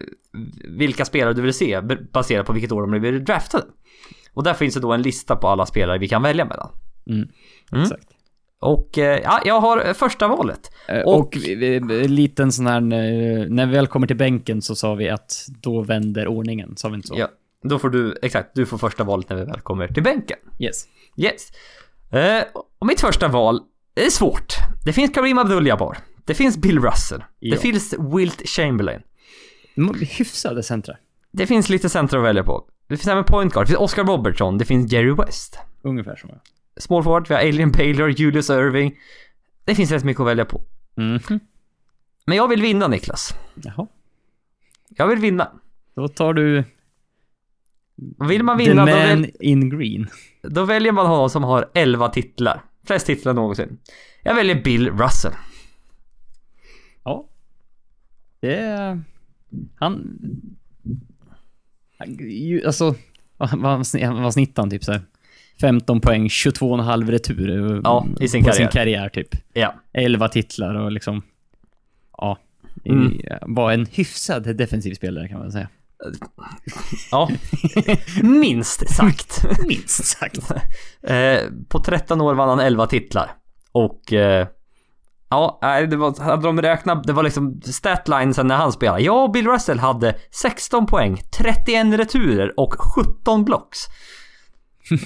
[0.79, 1.81] vilka spelare du vill se
[2.13, 3.65] baserat på vilket år de blivit draftade.
[4.35, 6.71] Och där finns det då en lista på alla spelare vi kan välja mellan.
[7.07, 7.29] Mm.
[7.73, 7.83] Mm.
[7.83, 8.07] Exakt.
[8.61, 10.71] Och eh, ja, jag har första valet.
[10.89, 14.75] Eh, Och- Och, en liten sån här, eh, när vi väl kommer till bänken så
[14.75, 17.15] sa vi att då vänder ordningen, sa vi inte så?
[17.19, 17.29] Ja,
[17.63, 20.39] då får du, exakt, du får första valet när vi väl kommer till bänken.
[20.59, 20.85] Yes.
[21.17, 21.49] Yes.
[22.11, 22.43] Eh,
[22.79, 23.61] och mitt första val
[23.95, 24.55] är svårt.
[24.85, 25.99] Det finns Kareem Abdul-Jabbar.
[26.25, 27.23] Det finns Bill Russell.
[27.39, 27.55] Ja.
[27.55, 29.01] Det finns Wilt Chamberlain.
[30.19, 30.97] Hyfsade centra.
[31.33, 32.65] Det finns lite centra att välja på.
[32.91, 33.65] Det finns även point guard.
[33.65, 34.59] Det finns Oscar Robertson.
[34.59, 35.59] Det finns Jerry West.
[35.83, 36.39] Ungefär som jag.
[36.83, 38.99] Small forward, vi har Alien Baylor, Julius Irving.
[39.65, 40.63] Det finns rätt mycket att välja på.
[40.95, 41.41] Mhm.
[42.27, 43.35] Men jag vill vinna Niklas.
[43.55, 43.87] Jaha.
[44.89, 45.53] Jag vill vinna.
[45.95, 46.65] Då tar du
[48.29, 50.09] Vill man The vinna då, Man väl, in Green.
[50.43, 52.63] då väljer man honom som har 11 titlar.
[52.87, 53.79] Flest titlar någonsin.
[54.23, 55.33] Jag väljer Bill Russell.
[57.05, 57.27] Ja.
[58.41, 59.03] Det är...
[59.77, 60.19] Han...
[62.67, 62.95] Alltså,
[63.37, 64.71] vad vad sn- vad snittade han?
[64.71, 65.01] Typ så här
[65.61, 68.57] 15 poäng, 22,5 retur eh, Ja, i sin karriär.
[68.57, 69.29] sin karriär typ.
[69.53, 69.75] Ja.
[69.93, 71.23] 11 titlar och liksom...
[72.19, 72.39] Ja.
[72.85, 73.21] Mm.
[73.43, 75.69] Var en hyfsad defensiv spelare kan man säga.
[77.11, 77.31] Ja.
[78.23, 79.45] Minst sagt.
[79.69, 80.39] Minst sagt.
[81.03, 83.31] Eh, på 13 år vann han 11 titlar.
[83.73, 84.13] Och...
[84.13, 84.47] Eh,
[85.31, 89.03] ja, nej, det var, hade de räknat, det var liksom statlinesen när han spelade.
[89.03, 93.79] Ja, Bill Russell hade 16 poäng, 31 returer och 17 blocks.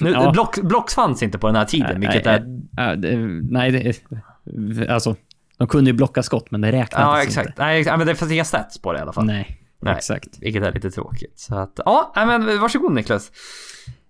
[0.01, 0.31] Nu, Ja.
[0.31, 2.45] blocks, blocks fanns inte på den här tiden, vilket nej, är...
[2.71, 3.17] nej, det,
[3.51, 4.91] nej, det är...
[4.91, 5.15] Alltså,
[5.57, 7.27] de kunde ju blocka skott, men det räknades Ja, inte.
[7.27, 7.57] exakt.
[7.57, 7.97] Nej, exakt.
[7.97, 9.25] men det fanns inga stats på det i alla fall.
[9.25, 9.93] Nej, Nej.
[9.97, 10.27] exakt.
[10.41, 11.39] Vilket är lite tråkigt.
[11.39, 13.31] Så att, ja, men varsågod Niklas.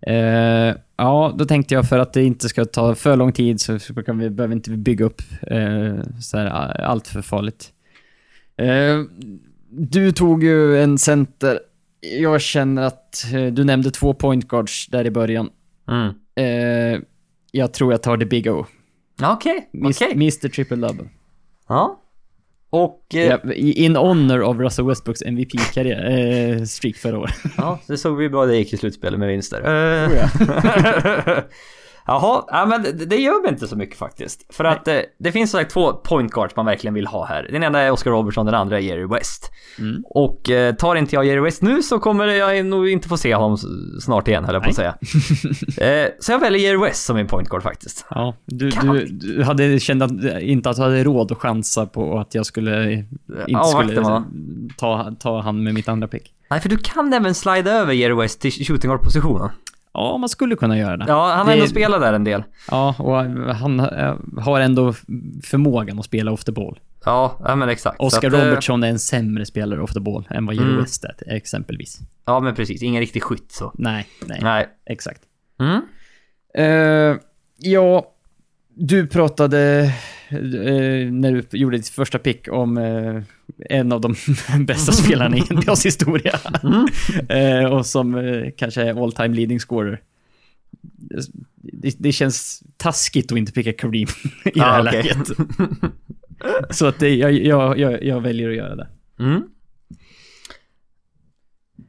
[0.07, 3.79] Eh, ja, då tänkte jag för att det inte ska ta för lång tid så
[3.79, 7.71] så kan vi, behöver inte bygga upp eh, så här, allt för farligt.
[8.57, 9.01] Eh,
[9.69, 11.59] du tog ju en center.
[12.19, 15.49] Jag känner att du nämnde två point guards där i början.
[15.87, 16.13] Mm.
[17.51, 18.65] Jag tror jag tar the big O.
[19.23, 20.11] Okej, Mis- okej.
[20.13, 21.09] Mr Triple Double.
[21.67, 22.01] Ja.
[22.69, 23.01] Och...
[23.15, 27.35] Eh, Ja, in honor of Russell Westbrooks MVP-karriär, eh, streak förra året.
[27.57, 29.61] Ja, det såg vi bra det gick i slutspelet med vinster.
[29.61, 31.39] Eh, Oh,
[32.07, 34.55] Jaha, ja, men det, gör mig inte så mycket faktiskt.
[34.55, 37.47] För att eh, det finns här två point guards man verkligen vill ha här.
[37.51, 39.51] Den ena är Oscar Robertson, den andra är Jerry West.
[39.79, 40.03] Mm.
[40.05, 43.35] Och eh, tar inte jag Jerry West nu så kommer jag nog inte få se
[43.35, 43.57] honom
[44.01, 44.95] snart igen, höll jag på att säga.
[46.03, 48.05] eh, så jag väljer Jerry West som min point guard faktiskt.
[48.09, 52.19] Ja, du, du, du hade känt att, inte att du hade råd att chansa på
[52.19, 52.93] att jag skulle
[53.47, 54.23] inte avvakta, skulle
[54.77, 56.31] ta, ta han med mitt andra pick.
[56.49, 59.49] Nej, för du kan även slida över Jerry West till shooting guard-positionen.
[59.95, 61.05] Ja, man skulle kunna göra det.
[61.07, 62.43] Ja, han har Det- ändå spelat där en del.
[62.71, 63.15] Ja, och
[63.55, 64.93] han eh, har ändå
[65.43, 66.79] förmågan att spela off the ball.
[67.05, 67.99] Ja, ja men exakt.
[67.99, 70.81] Oscar att, eh, Robertson är en sämre spelare off the ball än vad Jerry Mm.
[70.81, 71.99] West är, exempelvis.
[72.25, 72.81] Ja, men precis.
[72.83, 73.71] Ingen riktig skytt så.
[73.75, 74.67] Nej, nej, Nej.
[74.85, 75.21] exakt.
[75.59, 75.81] Mm.
[76.57, 77.17] Eh,
[77.57, 78.11] ja,
[78.77, 79.81] du pratade
[80.29, 83.21] eh, när du gjorde ditt första pick om eh,
[83.69, 84.15] en av de
[84.65, 86.39] bästa spelarna i NBAs historia.
[87.29, 90.01] Eh, och som eh, kanske är all time leading scorer.
[91.61, 94.07] Det, det känns taskigt att inte picka Kareem
[94.45, 95.03] i det här Ah, okej.
[95.03, 95.27] läget.
[96.75, 98.87] Så att det, jag, jag, jag, jag väljer att göra det.
[99.19, 99.43] Mm.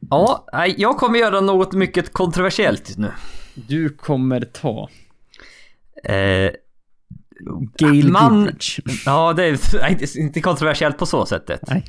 [0.09, 0.47] Ja,
[0.77, 3.11] jag kommer göra något mycket kontroversiellt nu.
[3.53, 4.89] Du kommer ta
[6.03, 6.51] Eh,
[7.77, 8.79] Gail Man- Goodrich.
[9.05, 11.61] ja, det är inte kontroversiellt på så sättet.
[11.67, 11.85] Nej.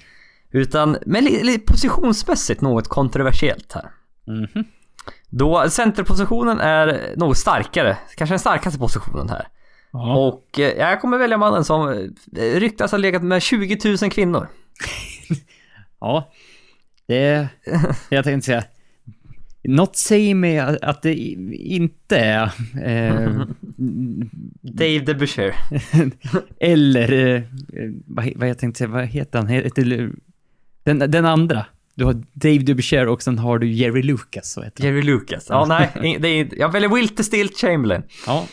[0.51, 3.91] Utan, men li, positionsmässigt något kontroversiellt här.
[4.27, 4.65] Mhm.
[5.31, 9.49] Då centerpositionen är något starkare, kanske den starkaste positionen här.
[9.93, 10.17] Ja.
[10.17, 11.89] Och eh, jag kommer välja mannen som
[12.37, 14.49] eh, ryktas ha legat med 20 000 kvinnor.
[16.01, 16.31] Ja,
[17.09, 17.49] det...
[18.09, 18.65] Jag tänkte säga...
[19.65, 22.45] Något säger mig att det inte är...
[22.83, 23.43] Eh,
[24.63, 25.55] Dave DeBuscher.
[26.61, 27.13] eller...
[27.13, 27.43] Eh,
[28.07, 29.49] vad, vad jag tänkte säga, vad heter han?
[29.49, 30.11] Heter,
[30.85, 31.67] den, den andra.
[31.99, 34.85] Du har Dave DeBuscher och sen har du Jerry Lucas, så heter.
[34.85, 35.47] Jerry Lucas.
[35.49, 38.03] Ja, nej, det är, jag väljer Wilter Stilt Chamberlain.
[38.27, 38.47] Ja.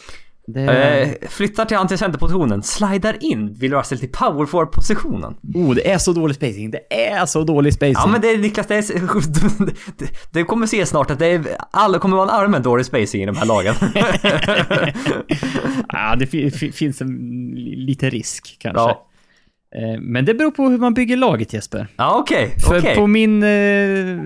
[0.48, 5.36] Det, Eh, flyttar till anticenterpositionen, slidar in Bill Russell till power forward-positionen.
[5.56, 6.72] oh, det är så dålig spacing.
[6.72, 7.94] Det är så dålig spacing.
[7.96, 11.44] Ja men det är Niklas, det, är, det, det kommer se snart att det är,
[11.72, 13.76] alla kommer vara en allmän dålig spacing i de här lagen.
[15.90, 18.80] Ja, det fi- fi- finns en li- lite risk kanske.
[18.82, 19.08] Ja.
[19.76, 21.88] Eh, Men det beror på hur man bygger laget Jesper.
[21.96, 22.96] ja okej, För okej.
[22.96, 24.18] på min eh,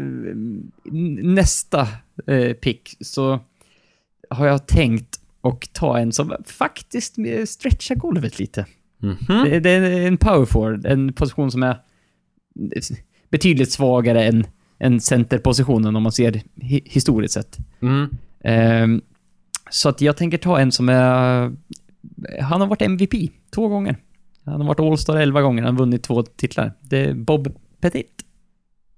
[1.24, 1.88] nästa
[2.28, 3.40] eh, pick så
[4.30, 8.66] har jag tänkt och ta en som faktiskt stretchar golvet lite.
[8.98, 9.18] Mhm.
[9.44, 11.78] Det, det är en power forward, en position som är
[13.30, 14.46] betydligt svagare än,
[14.80, 17.58] än centerpositionen om man ser hi- historiskt sett.
[17.82, 18.10] Mm.
[18.44, 19.02] Ehm,
[19.70, 21.52] så att jag tänker ta en som är
[22.42, 23.14] han har varit MVP
[23.56, 23.98] två gånger.
[24.46, 26.72] Han har varit All-Star 11 gånger, han har vunnit två titlar.
[26.82, 28.26] Det är Bob Pettit.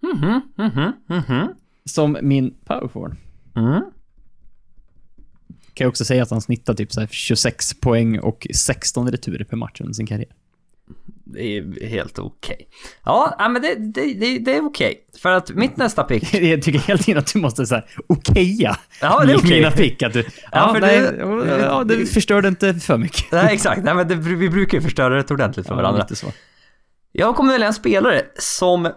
[0.02, 1.48] Mhm, mhm, mhm.
[1.86, 3.16] Som min powerforward.
[3.56, 3.82] Mm.
[5.82, 9.44] Kan jag också säga att han snittar typ så här 26 poäng och 16 returer
[9.46, 10.30] per match under sin karriär.
[11.26, 12.68] Det är helt okej.
[13.06, 15.06] Ja, ja, men det, det, det, det är okej.
[15.22, 16.34] För att mitt nästa pick...
[16.44, 19.50] Jag tycker hela tiden att du måste säga okeja Ja, det är okej.
[19.50, 20.04] mina pick.
[20.04, 23.32] Att du, ja, för nej, det- ja, det förstörde inte för mycket.
[23.32, 23.84] Nej, exakt.
[23.84, 26.02] Nej, men det, vi brukar ju förstöra det ordentligt för Ja, varandra.
[26.02, 26.28] lite så.
[27.12, 28.90] Jag kommer välja en spelare som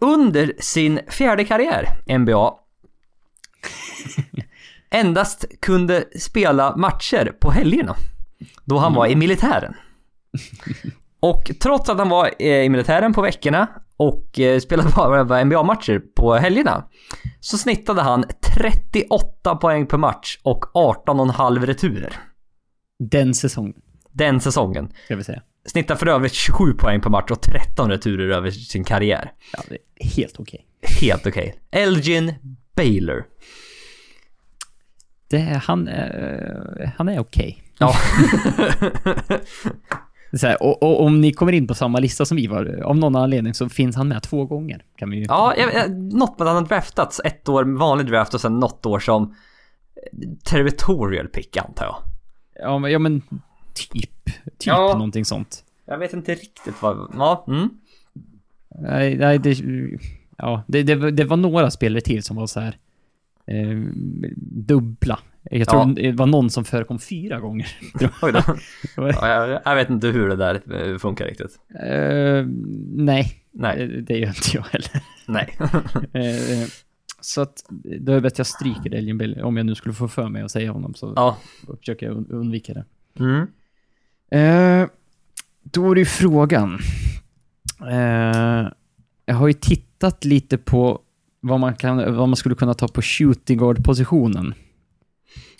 [0.00, 1.88] under sin fjärde karriär,
[2.18, 2.54] NBA,
[4.94, 7.96] endast kunde spela matcher på helgerna.
[8.64, 9.74] Då han var i militären.
[11.20, 16.02] Och trots att han var eh, i militären på veckorna och eh, spelade bara NBA-matcher
[16.16, 16.84] på helgerna
[17.40, 18.24] så snittade han
[18.56, 22.16] 38 poäng per match och 18,5 returer.
[22.98, 23.74] Den säsongen,
[24.12, 24.92] Den säsongen.
[25.04, 25.42] ska vi säga.
[25.66, 29.32] Snittar för övrigt 27 poäng per match och 13 returer över sin karriär.
[29.52, 30.66] Ja, det är helt okej.
[31.00, 31.54] Helt okej.
[31.70, 32.34] Elgin
[32.76, 33.24] Baylor.
[35.38, 37.62] Det Han, är- han är okej.
[37.78, 37.92] Ja.
[40.32, 42.96] Så här, och, och om ni kommer in på samma lista som vi var, av
[42.96, 44.82] någon anledning så finns han med två gånger.
[44.96, 45.24] Kan vi ju...
[45.28, 48.60] ja, jag, jag, något med att han har draftats ett år vanlig draft och sen
[48.60, 51.96] något år som eh, territorial pick antar jag.
[52.60, 53.22] Ja, men, ja, men
[53.74, 54.24] typ.
[54.24, 54.92] Typ Ja.
[54.92, 55.64] någonting sånt.
[55.86, 57.10] Jag vet inte riktigt vad...
[57.18, 57.68] Ja, mm.
[58.78, 59.56] Nej, nej det,
[60.36, 62.76] ja, det, det, det var några spelare till som var så här
[63.46, 63.78] eh,
[64.66, 65.18] dubbla.
[65.50, 65.94] Jag tror Ja.
[65.94, 67.66] det var någon som förekom fyra gånger.
[68.22, 68.40] Oj då.
[68.96, 70.60] Ja, jag, jag vet inte hur det där
[70.92, 71.58] eh, funkar riktigt.
[71.86, 72.46] Eh,
[72.96, 75.02] nej, Nej, det, gör inte jag heller.
[75.26, 75.58] nej.
[76.12, 76.68] Eh,
[77.20, 77.64] så att
[78.00, 79.42] då är det bättre jag stryker Elgin Bailey.
[79.42, 81.36] Om jag nu skulle få för mig att säga honom så Ja.
[81.80, 82.84] försöker jag un- undvika det.
[83.18, 83.46] Mm.
[84.30, 84.88] Eh,
[85.62, 86.78] då är det ju frågan.
[87.90, 88.68] Eh,
[89.26, 91.00] jag har ju tittat lite på
[91.46, 94.54] vad man, kan, vad man skulle kunna ta på shooting guard-positionen.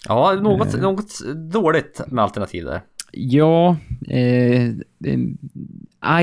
[0.08, 0.80] Ja, något, Eh.
[0.80, 1.10] något
[1.52, 2.80] dåligt med alternativ där.
[3.12, 3.76] Ja,
[4.08, 4.64] eh,
[5.04, 5.18] eh,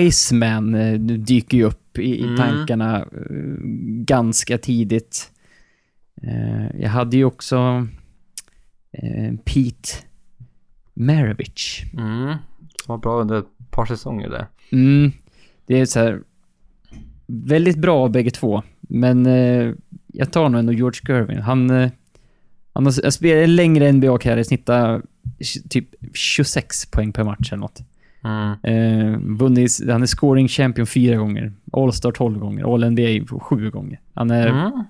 [0.08, 2.38] Iceman eh, dyker ju upp i, Mm.
[2.38, 3.06] tankarna eh,
[4.06, 5.32] ganska tidigt.
[6.24, 7.88] Eh, jag hade ju också
[8.92, 9.90] eh, Pete
[10.94, 11.84] Maravich.
[11.94, 12.28] Mm.
[12.86, 14.48] Som var bra under ett par säsonger där.
[14.72, 15.12] Mm,
[15.66, 16.22] det är så här
[17.32, 19.74] väldigt bra bägge två, men eh,
[20.08, 21.42] jag tar nog ändå George Gervin.
[21.42, 21.90] Han, eh,
[22.74, 25.02] han har spelat längre NBA-karriär, snittar
[25.70, 27.80] typ 26 poäng per match eller något.
[28.24, 28.52] Mm.
[28.64, 34.00] Eh, vunnit, han är scoring champion fyra gånger, All-Star 12 gånger, All-NBA sju gånger.
[34.14, 34.84] Han är, Mm.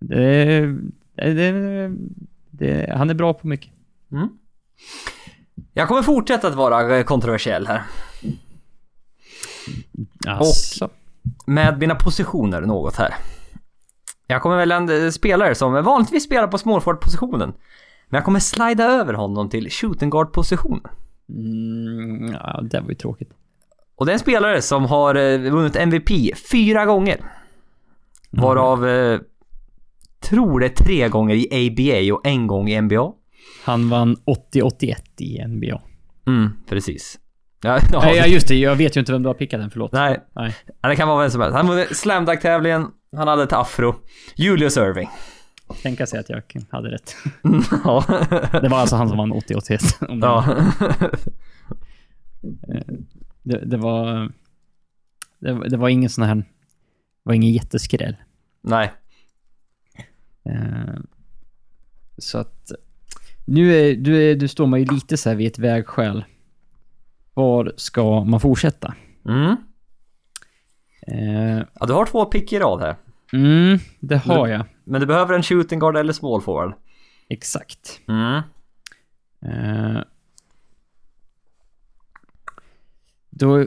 [0.00, 0.76] det,
[1.14, 1.92] det,
[2.50, 3.70] det, han är bra på mycket.
[4.12, 4.28] Mm.
[5.74, 7.82] Jag kommer fortsätta att vara eh, kontroversiell här.
[10.26, 10.88] Alltså.
[11.46, 13.14] Med mina positioner något här.
[14.26, 17.52] Jag kommer välja en eh, spelare som vanligtvis spelar på smallforward-positionen.
[18.08, 20.82] Men jag kommer slida över honom till shooting guard-positionen.
[21.28, 23.30] Mm, ja, det var ju tråkigt.
[23.96, 26.10] Och det är en spelare som har eh, vunnit MVP
[26.50, 27.20] fyra gånger.
[28.30, 29.20] Varav, eh,
[30.20, 33.12] tror det tre gånger i ABA och en gång i NBA.
[33.64, 34.16] Han vann
[34.52, 35.80] 80-81 i NBA.
[36.26, 37.18] Mm, precis.
[37.62, 38.54] Ja, ja, Nej, ja, just det.
[38.56, 39.92] Jag vet ju inte vem du har pickat än, förlåt.
[39.92, 40.54] Nej, Nej.
[40.82, 41.56] Det kan vara vem som helst.
[41.56, 43.94] Han vann slam dunk-tävlingen, han hade ett afro.
[44.34, 45.08] Julius Irving.
[45.82, 47.16] Tänka sig att jag hade rätt.
[47.84, 48.04] ja.
[48.62, 50.06] Det var alltså han som vann 80-81.
[50.08, 50.44] om det var-
[50.80, 51.08] ja.
[53.42, 54.32] Det, det var...
[55.38, 56.34] Det, var- det var ingen sån här...
[56.34, 56.44] Det
[57.22, 58.16] var ingen jätteskräll.
[58.62, 58.92] Nej.
[60.44, 60.94] Eh,
[62.18, 62.72] så att...
[63.44, 66.24] Nu, är, du, du står man ju lite så här vid ett vägskäl.
[67.40, 68.94] Var ska man fortsätta?
[69.28, 69.56] Mm.
[71.06, 72.96] Eh, Ja, du har två pick i rad här.
[73.32, 74.64] mm, det har jag.
[74.84, 76.74] Men du behöver en shooting guard eller small forward.
[77.28, 78.00] Exakt.
[78.08, 78.42] Mm.
[79.46, 80.02] Eh,
[83.30, 83.66] då...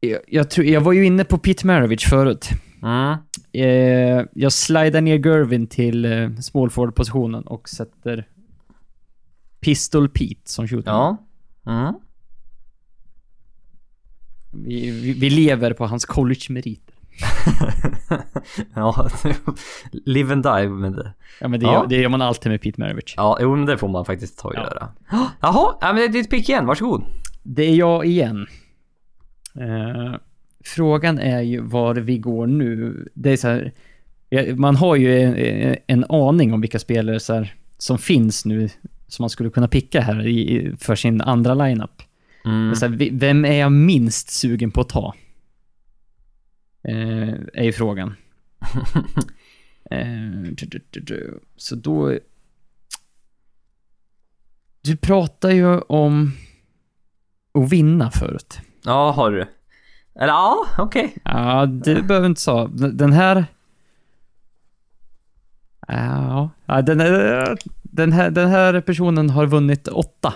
[0.00, 2.48] Jag, jag, tror, jag var ju inne på Pete Maravich förut.
[2.82, 3.18] Mm.
[3.52, 8.28] Eh, jag slidar ner Gervin till eh, small forward-positionen och sätter
[9.60, 10.90] Pistol Pete som shooter.
[10.90, 11.16] Ja.
[11.66, 11.94] Mm.
[14.52, 16.94] Vi, vi, vi lever på hans college-meriter.
[18.74, 19.08] ja,
[20.04, 21.12] live and die med det.
[21.40, 21.72] Ja, men det, Ja.
[21.72, 23.14] Gör, det gör man alltid med Pete Maravich.
[23.16, 24.60] Ja, jo, men det får man faktiskt ta och Ja.
[24.60, 24.88] göra.
[25.40, 27.02] Jaha, ja, men det är ditt pick igen, varsågod.
[27.42, 28.46] Det är jag igen.
[29.60, 30.14] Eh,
[30.64, 33.04] frågan är ju var vi går nu.
[33.14, 33.72] Det är så här,
[34.56, 38.68] man har ju en, en aning om vilka spelare så här, som finns nu
[39.08, 42.02] som man skulle kunna picka här i- för sin andra lineup.
[42.44, 42.74] Mm.
[42.74, 45.14] Så här, vem är jag minst sugen på att ta?
[46.88, 48.14] Eh, är ju frågan.
[49.90, 51.40] Eh, du, du, du.
[51.56, 52.18] Så då...
[54.82, 56.32] Du pratar ju om
[57.54, 58.60] att vinna förut.
[58.84, 59.40] Ja, har du.
[60.14, 61.16] Eller ja, okej.
[61.24, 62.66] Ja, du behöver inte säga.
[62.92, 63.44] Den här...
[65.88, 70.34] Ja, ja, den, här- den, här, den här personen har vunnit åtta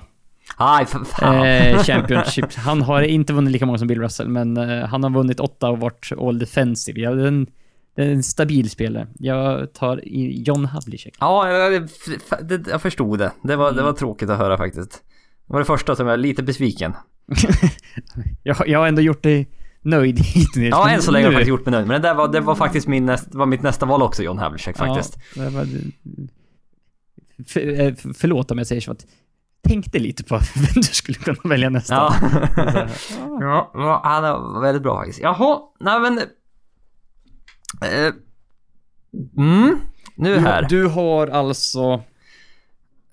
[0.56, 1.46] Aj, för fan.
[1.46, 2.54] eh, Championship.
[2.54, 5.70] Han har inte vunnit lika många som Bill Russell, men eh, han har vunnit åtta
[5.70, 7.00] och varit all defensive.
[7.00, 7.46] Ja, den,
[7.96, 9.06] det är en stabil spelare.
[9.18, 11.14] Jag tar John Havlicek.
[11.20, 11.88] Ja, jag,
[12.68, 13.32] jag- förstod det.
[13.42, 14.90] Det var, det var tråkigt att höra faktiskt.
[15.46, 16.94] Det var det första som jag är lite besviken.
[18.42, 19.48] jag, jag har ändå gjort dig
[19.82, 20.70] nöjd hittills.
[20.70, 21.86] Ja, än så länge har jag faktiskt gjort mig nöjd.
[21.86, 24.38] Men det, där var, det var faktiskt min näst, var mitt nästa val också, John
[24.38, 25.18] Havlicek faktiskt.
[25.36, 25.66] Ja, det var,
[27.46, 29.06] för, eh, förlåt om jag säger så att
[29.68, 31.94] tänkte lite på vem du skulle kunna välja nästa.
[31.94, 32.14] Ja.
[33.40, 35.20] Ja, ja, han är väldigt bra faktiskt.
[35.20, 36.18] Jaha, nej men...
[37.82, 38.12] Eh,
[39.38, 39.80] mm,
[40.16, 40.62] nu Du, här.
[40.68, 42.02] du har alltså...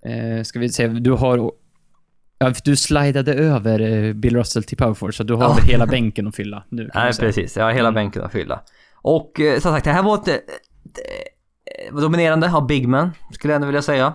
[0.05, 1.51] Eh, ska vi se, du har...
[2.39, 5.53] Ja, du slidade över eh, Bill Russell till Powerforce, så du har Ja.
[5.53, 6.89] väl hela bänken att fylla nu.
[6.95, 7.57] Nej, precis.
[7.57, 7.95] Jag har hela Mm.
[7.95, 8.61] bänken att fylla.
[8.95, 10.27] Och eh, som sagt, det här var ett...
[10.27, 10.33] eh,
[11.89, 14.13] eh, dominerande av Big Man, skulle jag ändå vilja säga.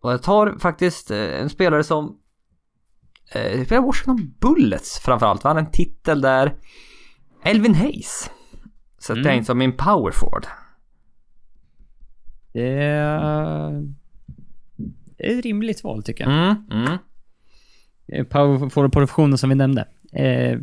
[0.00, 2.18] Och jag tar faktiskt eh, en spelare som
[3.34, 5.42] eh, spelar Washington Bullets framförallt.
[5.42, 6.54] Han har en titel där.
[7.44, 8.30] Elvin Hayes.
[8.98, 9.24] Så Mm.
[9.24, 10.46] jag tänkte som min power forward.
[12.52, 13.70] Det är...
[15.16, 16.32] det är ett rimligt val tycker jag.
[16.32, 16.98] Mm, mm.
[18.08, 19.88] Eh, Power forward-positionen som vi nämnde.
[20.12, 20.58] Eh,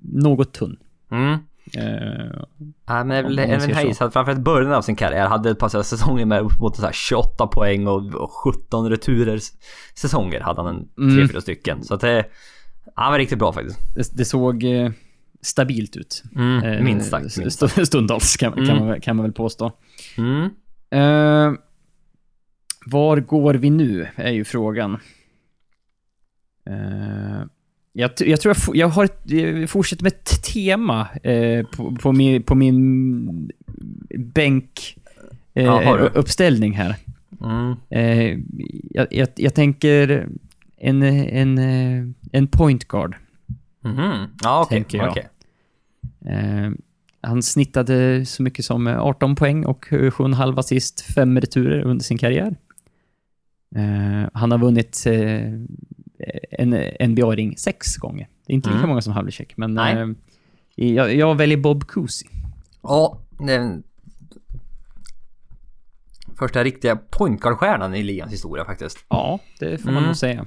[0.00, 0.76] något tunn.
[1.10, 1.38] Mm.
[1.74, 2.42] Eh,
[2.86, 3.72] Ja, men Om.
[3.74, 6.92] Hayes hade framförallt början av sin karriär hade ett par säsonger med uppemot så här
[6.92, 9.40] 28 poäng och, och 17 returer
[9.94, 11.16] säsonger hade han en Mm.
[11.16, 11.84] tre, fyra stycken.
[11.84, 12.24] Så att det,
[12.94, 13.78] han var riktigt bra faktiskt.
[13.94, 14.90] det, det såg eh,
[15.42, 16.22] stabilt ut.
[16.36, 17.36] Mm, Eh, minst sagt.
[17.38, 17.62] Minst.
[17.62, 18.78] st- Stundtals kan, kan, Mm.
[18.78, 19.72] man, väl- kan man väl påstå.
[20.18, 20.42] Mm.
[20.90, 21.58] Eh,
[22.86, 24.98] var går vi nu, är ju frågan.
[27.96, 31.96] Eh, jag, jag tror jag, jag har ett, jag fortsätter med ett tema eh, på,
[31.96, 33.50] på, min, på min
[34.18, 34.98] bänk
[35.54, 36.96] eh, Ja, uppställning här.
[37.40, 37.74] Mm.
[37.90, 38.38] Eh,
[38.90, 40.28] jag, jag, jag tänker
[40.76, 43.16] en, en, eh, en point guard.
[43.80, 44.28] Mhm.
[44.42, 44.84] Ja, okej.
[44.90, 45.10] Jag.
[45.10, 45.28] okej.
[46.26, 46.70] Eh,
[47.20, 52.18] han snittade så mycket som eh, 18 poäng och 7,5 assist, 5 returer under sin
[52.18, 52.56] karriär.
[53.76, 55.52] Eh, han har vunnit eh,
[56.50, 56.70] en
[57.10, 58.28] NBA-ring sex gånger.
[58.46, 58.88] Det är inte lika Mm.
[58.88, 60.06] många som Havlicek, men eh,
[60.74, 62.26] jag, jag väljer Bob Cousy.
[62.82, 63.82] Ja, den
[66.38, 68.98] första riktiga pointguard-stjärnan i ligans historia faktiskt.
[69.08, 70.06] Ja, det får man Mm.
[70.06, 70.46] nog säga.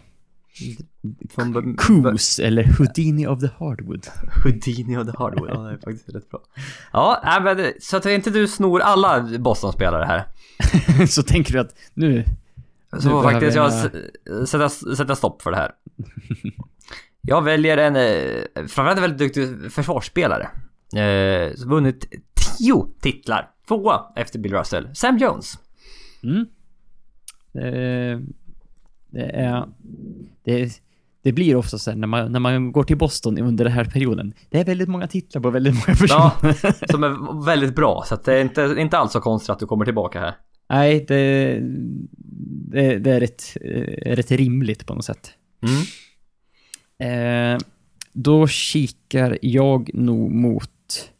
[1.29, 4.07] Från Coos, eller Houdini of the Hardwood.
[4.43, 5.49] Houdini och The Hardwood.
[5.53, 6.39] Ja, det är faktiskt rätt bra.
[6.93, 10.25] Ja, nej, men så att inte du snor alla Boston-spelare här.
[11.07, 12.23] så tänker du att nu...
[12.91, 13.73] Så får faktiskt jag
[14.47, 15.71] sätta, sätta stopp för det här.
[17.21, 20.49] Jag väljer en, eh, framförallt en väldigt duktig försvarsspelare.
[20.95, 22.05] Eh, vunnit
[22.57, 23.49] tio titlar.
[23.67, 24.95] Tvåa efter Bill Russell.
[24.95, 25.53] Sam Jones.
[26.23, 26.45] Mm.
[27.53, 28.19] Eh,
[29.11, 29.65] det är...
[30.43, 30.81] Det,
[31.23, 34.33] det blir ofta så när man, när man går till Boston under den här perioden.
[34.49, 36.91] Det är väldigt många titlar på väldigt många Ja, personer.
[36.91, 38.03] som är väldigt bra.
[38.07, 40.35] Så det är inte, inte alls så konstigt att du kommer tillbaka här.
[40.69, 41.59] Nej, det,
[42.71, 45.31] det, det är rätt, eh, rätt rimligt på något sätt.
[45.61, 45.83] Mm.
[47.55, 47.59] Eh,
[48.13, 51.11] då kikar jag nog mot...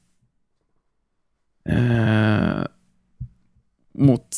[1.70, 2.64] Eh,
[3.94, 4.36] mot...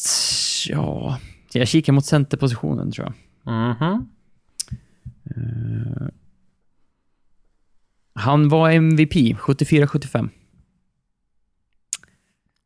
[0.67, 1.19] Ja...
[1.53, 3.15] Jag kikar mot centerpositionen tror jag.
[3.53, 4.09] Mhm.
[5.25, 6.07] Eh,
[8.13, 10.29] han var MVP 74-75.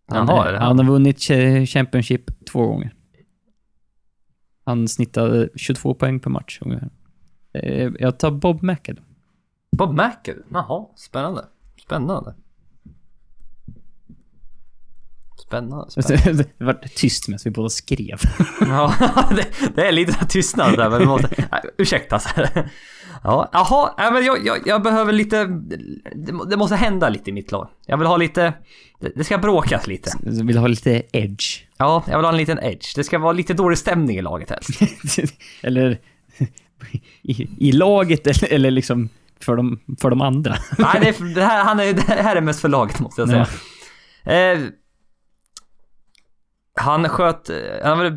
[0.08, 2.94] Han, Jaha, är- det han har vunnit Ch- Championship två gånger.
[4.66, 6.90] Han snittade 22 poäng per match ungefär.
[7.54, 9.04] Eh, Jag tar Bob McAdoo.
[9.78, 10.44] Bob McAdoo.
[10.54, 11.46] Jaha, spännande.
[11.86, 12.36] Spännande.
[15.48, 16.46] Spännande, spännande.
[16.58, 18.20] Det var tyst medan vi båda skrev.
[18.62, 18.94] Ja,
[19.36, 19.46] det,
[19.76, 21.30] det är lite tystnad där men vi måste...
[21.52, 22.20] Nej, ursäkta.
[22.20, 22.70] Så här.
[23.24, 25.46] Ja, jaha, nej, men jag, jag, jag behöver lite...
[26.16, 27.68] Det, det måste hända lite i mitt lag.
[27.86, 28.54] Jag vill ha lite...
[29.00, 30.12] Det, det ska bråkas lite.
[30.22, 31.64] Vill ha lite edge.
[31.78, 32.96] Ja, jag vill ha en liten edge.
[32.96, 34.70] Det ska vara lite dålig stämning i laget helst.
[35.62, 36.00] eller
[37.22, 39.10] i, i laget eller, eller liksom
[39.40, 40.56] för de, för de andra.
[40.78, 43.48] Nej, det, det, här, han är, det här är mest för laget måste jag säga.
[44.54, 44.60] Eh,
[46.76, 48.10] Han sköt, eh, han var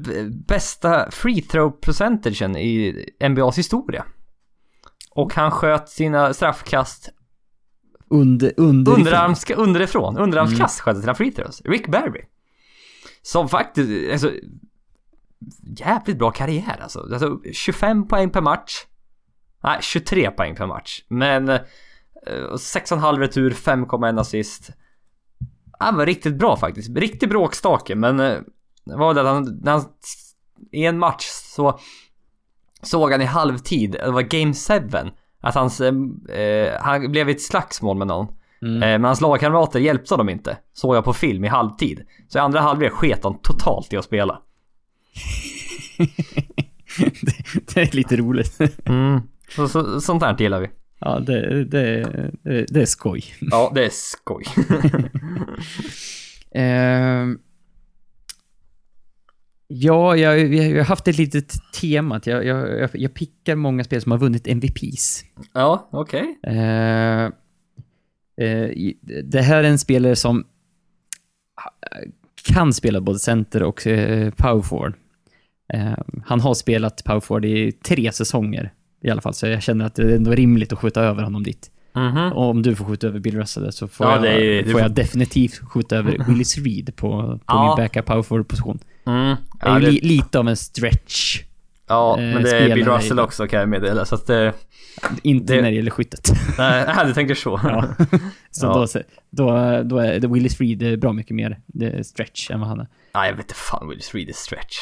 [0.46, 4.04] bästa free throw percentagen i NBAs historia.
[5.10, 7.10] Och han sköt sina straffkast
[8.10, 10.18] Under, under underarmska, underifrån.
[10.18, 11.62] Underarmskast sköt sina free throws.
[11.64, 12.22] Rick Barry.
[13.22, 14.32] Som faktiskt, alltså
[15.76, 17.00] jävligt bra karriär alltså.
[17.00, 18.72] alltså 25 poäng per match.
[19.62, 21.02] Nej, 23 poäng per match.
[21.08, 21.60] Men eh,
[22.26, 24.70] 6,5 retur, 5,1 assist.
[25.78, 26.96] Han var riktigt bra faktiskt.
[26.96, 28.38] Riktigt bråkstake, men eh,
[28.84, 29.84] var det att han, när han,
[30.72, 31.24] i en match
[31.54, 31.78] så
[32.82, 35.10] såg han i halvtid, det var game 7,
[35.40, 38.26] att hans, eh, han blev i ett slagsmål med någon.
[38.62, 38.82] Mm.
[38.82, 40.58] Eh, men hans lagkamrater hjälpte honom inte.
[40.72, 42.00] Såg jag på film i halvtid.
[42.28, 44.40] Så i andra halvlek sket han totalt i att spela.
[47.20, 48.58] det, det är lite roligt.
[48.84, 49.20] Mm.
[49.56, 50.70] Så, så, sånt här gillar vi.
[50.98, 52.02] Ja, det, det,
[52.42, 53.24] det, det är skoj.
[53.40, 54.44] Ja, det är skoj.
[56.50, 57.38] Ehm,
[59.66, 62.20] ja, jag, jag, har haft ett litet tema.
[62.24, 65.24] Jag, jag, jag, pickar många spel som har vunnit MVPs.
[65.52, 66.38] ja, okej.
[66.42, 67.24] Eh,
[68.46, 68.70] eh,
[69.24, 70.44] det här är en spelare som
[72.44, 74.94] kan spela både center och eh, power forward.
[75.72, 78.72] Eh, han har spelat power forward i tre säsonger
[79.02, 81.42] i alla fall, så jag känner att det är ändå rimligt att skjuta över honom
[81.42, 81.70] dit.
[81.94, 82.32] Mhm.
[82.32, 84.80] Och om du får skjuta över Bill Russell så får, Ja, jag, ju- får får-
[84.80, 87.76] jag definitivt skjuta över Willis Reed på, på Ja.
[87.76, 88.78] min backup power forward-position.
[89.06, 89.36] Mm.
[89.60, 91.42] Det är Ja, ju det, li, lite av en stretch.
[91.88, 94.04] ja, eh, men det är Bill Russell också kan jag meddela.
[94.04, 94.52] Så att det...
[95.22, 96.30] Inte Det- när det gäller skyttet.
[96.58, 97.60] Nej, du tänker så.
[97.64, 97.84] Ja.
[98.50, 99.02] Så Ja.
[99.30, 101.58] Då, då, då är Willis Reed bra mycket mer
[102.02, 102.86] stretch än vad han är.
[103.14, 104.76] Nej, jag vet inte fan Willis Reed är stretch.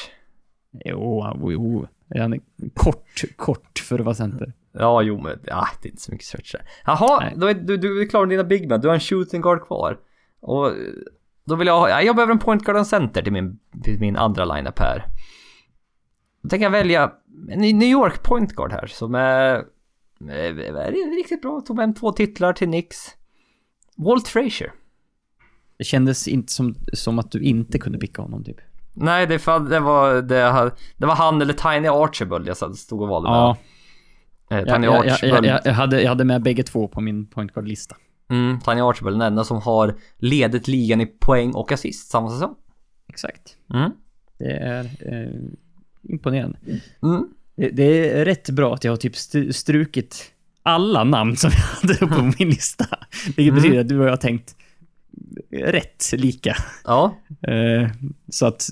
[0.84, 2.22] Jo, jo, jo.
[2.22, 2.40] Han är
[2.74, 4.52] kort, kort för att vara center.
[4.72, 6.62] Ja, jo men ja, det är inte så mycket stretch där.
[6.84, 7.34] Jaha, Nej.
[7.36, 8.80] då är, du, du är klar med dina big men.
[8.80, 9.98] Du har en shooting guard kvar.
[10.40, 10.72] Och
[11.44, 13.58] då vill jag ha, ja, jag behöver en point guard och en center till min,
[13.82, 15.04] till min andra lineup här.
[16.42, 17.12] Då tänker jag välja
[17.48, 19.64] en New York point guard här som är,
[20.28, 21.60] är, är riktigt bra.
[21.60, 22.96] Tog hem två titlar till Knicks.
[23.96, 24.72] Walt Frazier.
[25.78, 28.60] Det kändes inte som, som att du inte kunde picka honom typ.
[28.96, 33.08] Nej, det, fan, det, var, det, det var han eller Tiny Archibald jag stod och
[33.08, 33.56] valde Ja,
[34.50, 34.58] med.
[34.58, 35.46] Eh, jag, Tiny jag, jag, Archibald.
[35.46, 37.96] jag, jag, hade, jag hade med bägge två på min point guard-lista.
[38.30, 42.54] Mm, Tiny Archibald, den enda som har ledet ligan i poäng och assist samma säsong.
[43.08, 43.56] Exakt.
[43.74, 43.90] Mm.
[44.38, 45.40] Det är eh,
[46.12, 46.58] imponerande.
[47.02, 47.28] Mm.
[47.56, 50.32] Det, det är rätt bra att jag har typ st- strukit
[50.62, 51.58] alla namn som jag
[51.98, 52.86] hade på min lista.
[53.26, 53.54] Vilket Mm.
[53.54, 54.56] betyder att du och jag har tänkt
[55.50, 56.56] rätt lika.
[56.84, 57.16] Ja,
[57.48, 57.88] Eh,
[58.28, 58.68] så att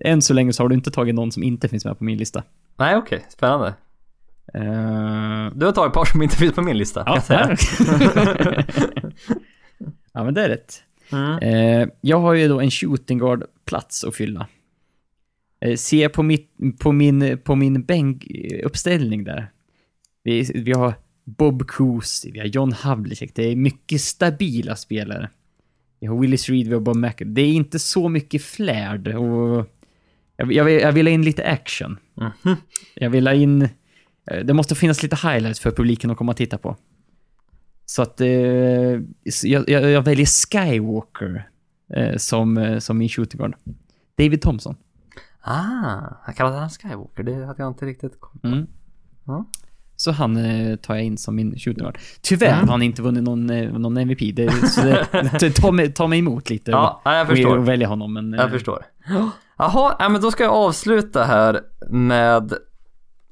[0.00, 2.18] än så länge så har du inte tagit någon som inte finns med på min
[2.18, 2.42] lista.
[2.78, 3.74] nej okej, spännande.
[4.54, 7.56] Eh, Du har tagit ett par som inte finns på min lista, ja, jag
[10.12, 10.82] ja, men det är rätt.
[11.12, 11.38] Mm.
[11.38, 14.46] Eh, jag har ju då en shooting guard-plats att fylla.
[15.76, 19.50] Ser på, mitt, på min, på min bänkuppställning där.
[20.22, 20.94] Vi, vi har
[21.24, 23.30] Bob Cousy, vi har John Havlicek.
[23.34, 25.30] Det är mycket stabila spelare.
[26.02, 27.24] Vi har Willis Reed, vi har Bob Macker.
[27.24, 29.66] Det är inte så mycket flärd och
[30.36, 31.98] jag, jag, jag vill ha in lite action.
[32.14, 32.56] Mhm.
[32.94, 33.62] Jag vill ha in...
[34.30, 36.76] eh, Det måste finnas lite highlights för publiken att komma och titta på.
[37.86, 38.28] Så att eh,
[39.42, 41.48] jag, jag väljer Skywalker
[41.94, 43.54] eh, som, eh, som min shooting guard.
[44.18, 44.76] David Thompson.
[45.40, 48.46] Ah, han kallade han Skywalker, det hade jag inte riktigt koll på.
[48.48, 48.66] Mm.
[49.24, 49.44] Ja.
[50.02, 51.98] Så han eh, tar jag in som min shooting guard.
[52.22, 52.60] Tyvärr Mm.
[52.60, 54.32] har han inte vunnit någon, eh, någon MVP.
[54.34, 54.80] Det, så
[55.40, 57.58] det, tar, mig, tar mig emot lite Ja, jag förstår.
[57.58, 58.12] och välja honom.
[58.12, 58.84] Men, Jag eh, förstår.
[59.58, 61.60] Jaha, ja, men då ska jag avsluta här
[61.90, 62.52] med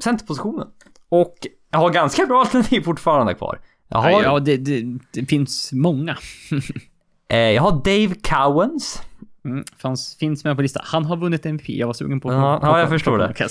[0.03, 0.67] centerpositionen.
[1.09, 1.37] Och
[1.71, 3.59] jag har ganska bra alternativ fortfarande kvar.
[3.89, 6.17] Jag har, Ja, det, det, det finns många.
[7.29, 9.03] jag har Dave Cowens.
[9.45, 10.83] Mm, fanns, finns med på listan.
[10.87, 11.69] Han har vunnit MVP.
[11.69, 13.49] Jag var sugen på Ja, på- ja, jag på- förstår på-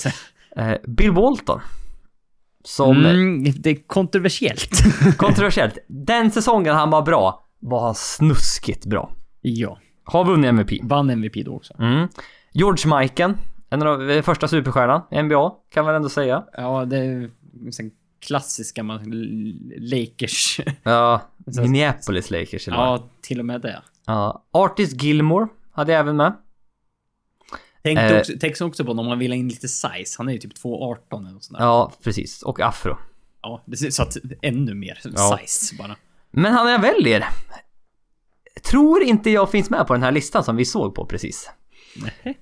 [0.56, 0.78] det.
[0.86, 1.60] Bill Walton.
[2.64, 4.70] Som Mm, det är kontroversiellt.
[5.16, 5.78] kontroversiellt.
[5.86, 9.12] Den säsongen han var bra var han snuskigt bra.
[9.40, 9.78] ja.
[10.04, 10.70] Har vunnit MVP.
[10.82, 11.74] Vann MVP då också.
[11.78, 12.08] Mm.
[12.52, 13.36] George Mikan.
[13.70, 16.44] En av de första superstjärnan i NBA, kan man ändå säga.
[16.56, 17.30] Ja, det är
[17.80, 17.90] en
[18.26, 20.60] klassisk gammal L- Lakers.
[20.82, 21.20] Ja,
[21.62, 23.82] Minneapolis Lakers eller ja, till och med det.
[24.06, 24.44] Ja.
[24.52, 26.32] Artis Gilmore hade jag även med.
[27.82, 28.18] Tänkte Eh.
[28.20, 30.14] också, tänkte också på om man vill ha in lite size.
[30.18, 31.64] Han är ju typ 2,18 eller sånt där.
[31.64, 32.42] Ja, precis.
[32.42, 32.96] Och afro.
[33.42, 35.38] Ja, det, så att ännu mer Ja.
[35.46, 35.96] size bara.
[36.30, 37.28] Men han jag väljer
[38.70, 41.50] tror inte jag finns med på den här listan som vi såg på precis.
[41.96, 42.38] Nej.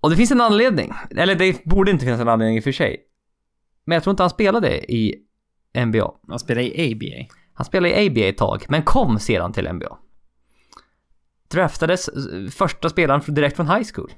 [0.00, 0.92] Och det finns en anledning.
[1.10, 2.96] Eller det borde inte finnas en anledning i och för sig.
[3.84, 5.14] Men jag tror inte han spelade i
[5.86, 6.14] NBA.
[6.28, 7.34] Han spelar i ABA.
[7.54, 9.98] Han spelade i ABA ett tag, men kom sedan till NBA.
[11.48, 14.12] draftades eh, första spelaren direkt från high school.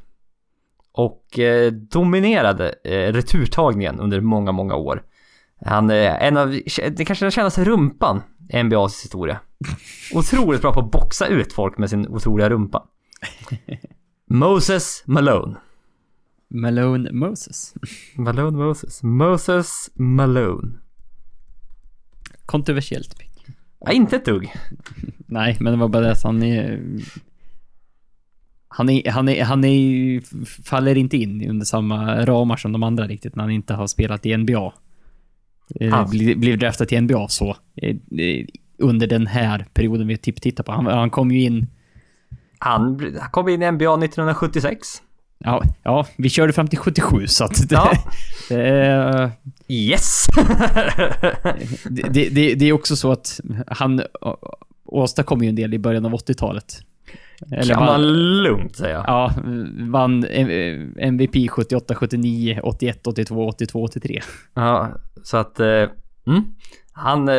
[0.97, 5.03] Och eh, dominerade eh, returtagningen under många, många år.
[5.65, 6.51] Han är en av,
[6.91, 9.41] det kanske den kändaste rumpan i NBAs historia.
[10.15, 12.85] Otroligt bra på att boxa ut folk med sin otroliga rumpa.
[14.31, 15.57] Moses Malone.
[16.49, 17.75] Malone Moses.
[18.15, 19.03] Malone Moses.
[19.03, 20.79] Moses Malone.
[22.47, 23.47] Kontroversiellt pick.
[23.81, 24.55] Ja, inte ett dugg.
[25.17, 26.83] Nej, men det var bara det att han är...
[28.77, 30.21] Han är, han är, han är,
[30.63, 34.27] faller inte in under samma ramar som de andra riktigt när han inte har spelat
[34.27, 34.73] i NBA.
[35.81, 36.07] Eh, Ah.
[36.07, 37.57] Blir, blir draftad till NBA så.
[37.83, 38.47] eh, eh,
[38.79, 40.73] Under den här perioden vi typ tittar på.
[40.73, 41.67] Han, han kom ju in...
[42.59, 44.79] Han han kom in i NBA 1976.
[45.39, 47.93] Ja, ja, vi körde fram till 77 så att det, Ja.
[48.49, 49.31] det,
[49.69, 50.27] Yes!
[51.91, 54.03] det, det, det, är också så att han
[54.85, 56.81] åstadkom ju en del i början av 80-talet.
[57.53, 58.03] Eller kan man
[58.43, 59.05] lugnt säga.
[59.07, 59.33] Ja,
[59.91, 60.25] vann
[60.99, 64.21] MVP 78, 79, 81, 82, 82, 83.
[64.55, 64.91] Ja,
[65.23, 65.61] så att...
[65.61, 65.67] Eh,
[66.27, 66.45] mm.
[66.93, 67.29] Han...
[67.29, 67.35] Eh,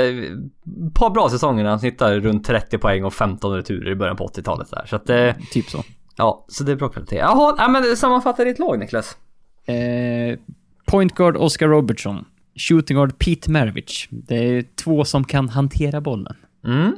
[0.94, 4.28] par bra säsonger när han snittar runt 30 poäng och 15 returer i början på
[4.28, 4.86] 80-talet där.
[4.86, 5.10] Så att...
[5.10, 5.84] Eh, Typ så.
[6.18, 7.16] ja, så det är bra kvalitet.
[7.18, 9.18] Jaha, ja, men sammanfatta ditt lag Niklas.
[9.66, 10.40] Eh,
[10.86, 12.26] point guard Oscar Robertson.
[12.56, 14.08] Shooting guard Pete Maravich.
[14.12, 16.36] Det är två som kan hantera bollen.
[16.66, 16.94] Mm.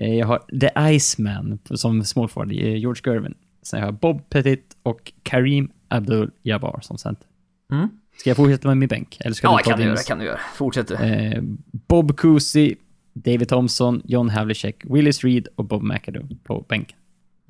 [0.00, 3.34] Eh, jag har The Iceman som small forward, eh, George Gervin.
[3.62, 7.26] Sen har jag Bob Pettit och Kareem Abdul-Jabbar som center.
[7.72, 7.88] Mm.
[8.16, 9.16] Ska jag fortsätta med min bänk?
[9.20, 10.40] Eller ska Ja, du ta kan du göra, kan du göra.
[10.54, 10.94] Fortsätt du.
[10.94, 11.42] Eh,
[11.88, 12.74] Bob Cousy,
[13.12, 16.96] David Thompson, John Havlicek, Willis Reed och Bob McAdoo på bänken.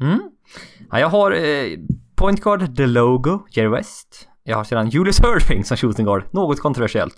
[0.00, 0.18] Mm.
[0.90, 1.78] Ja, jag har eh,
[2.14, 4.28] point guard The Logo, Jerry West.
[4.44, 6.22] Jag har sedan Julius Irving som shooting guard.
[6.30, 7.14] Något kontroversiellt.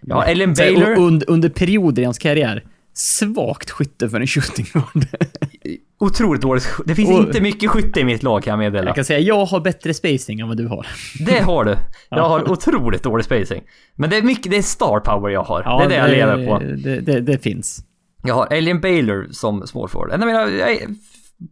[0.00, 0.96] Jag har Ellen Så Baylor.
[0.98, 2.64] under, under perioder i hans karriär,
[2.98, 5.06] svagt skytte för en shooting guard.
[6.00, 8.88] Otroligt dåligt Det finns Och- inte mycket skytte i mitt lag kan jag meddela.
[8.88, 10.86] Jag kan säga jag har bättre spacing än vad du har.
[11.26, 11.76] Det har du.
[12.10, 13.62] Jag har otroligt dålig spacing.
[13.94, 15.62] Men det är mycket, det är star power jag har.
[15.62, 16.58] det är det jag lever på.
[16.58, 17.84] Det, det, det finns.
[18.22, 20.12] Jag har Alien Baylor som small forward.
[20.12, 20.88] En av mina eh,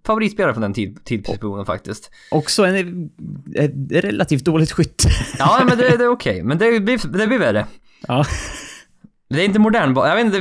[0.07, 2.11] favoritspelare från den tid, tidpositionen faktiskt.
[2.31, 3.11] Också en,
[3.55, 5.09] ett relativt dåligt skytte.
[5.39, 6.43] Ja, men det, det är okej.
[6.43, 7.67] Men det blir, det blir värre.
[8.09, 8.25] Ja.
[9.29, 10.39] Det är inte modern Jag vet inte.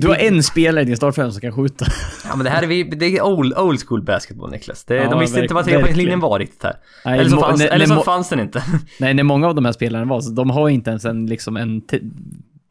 [0.00, 1.86] Du har en spelare i din startfem som kan skjuta.
[2.28, 4.84] Ja, men det här är, vi, det är old, old school basketball Niklas.
[4.84, 6.76] Det, Ja, de visste inte vad trepoängslinjen var riktigt här.
[7.04, 8.62] Nej, eller så, fanns, eller så fanns den inte.
[9.00, 11.56] Nej, när många av de här spelarna var så de har inte ens en, liksom
[11.56, 11.82] en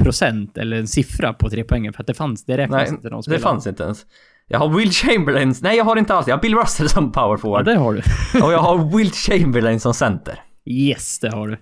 [0.03, 3.09] procent eller en siffra på tre poängen för att det fanns, det räknas Nej, inte
[3.09, 4.05] de det fanns inte ens.
[4.47, 5.55] Jag har Will Chamberlain.
[5.61, 6.27] Nej, jag har inte alls.
[6.27, 7.65] Jag har Bill Russell som power Ja, forward.
[7.65, 7.99] det har du.
[8.43, 10.39] Och jag har Will Chamberlain som center.
[10.65, 11.53] Yes, det har du.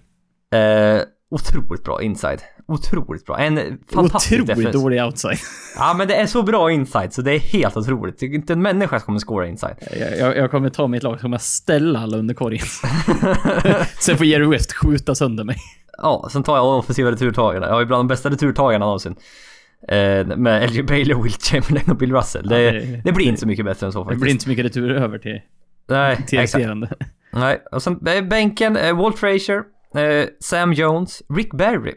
[0.57, 1.01] Eh,
[1.31, 2.41] otroligt bra inside.
[2.67, 3.37] Otroligt bra.
[3.39, 4.77] En fantastisk Otroligt defense.
[4.79, 5.37] dålig outside.
[5.77, 8.19] Ja, men det är så bra inside så det är helt otroligt.
[8.19, 9.75] Det är inte en människa som kommer scora inside.
[9.99, 12.65] Jag, jag, jag kommer ta mitt lag, så kommer jag ställa alla under korgen.
[13.99, 15.55] Sen får Jerry West skjuta sönder mig.
[15.97, 17.65] Ja, sen tar jag offensiva returtagarna.
[17.65, 19.15] Jag har ju bland de bästa returtagarna någonsin.
[19.87, 22.47] Eh, med LJ Bailey, Will Chamberlain och Bill Russell.
[22.49, 24.21] Det, Ja, det- det blir inte så mycket bättre än så Det faktiskt.
[24.21, 25.39] blir inte så mycket retur över till,
[25.89, 26.65] Nej, till exakt.
[27.33, 29.61] Nej, och sen eh, bänken, eh, Walt Frazier,
[29.95, 31.93] eh, Sam Jones, Rick Barry,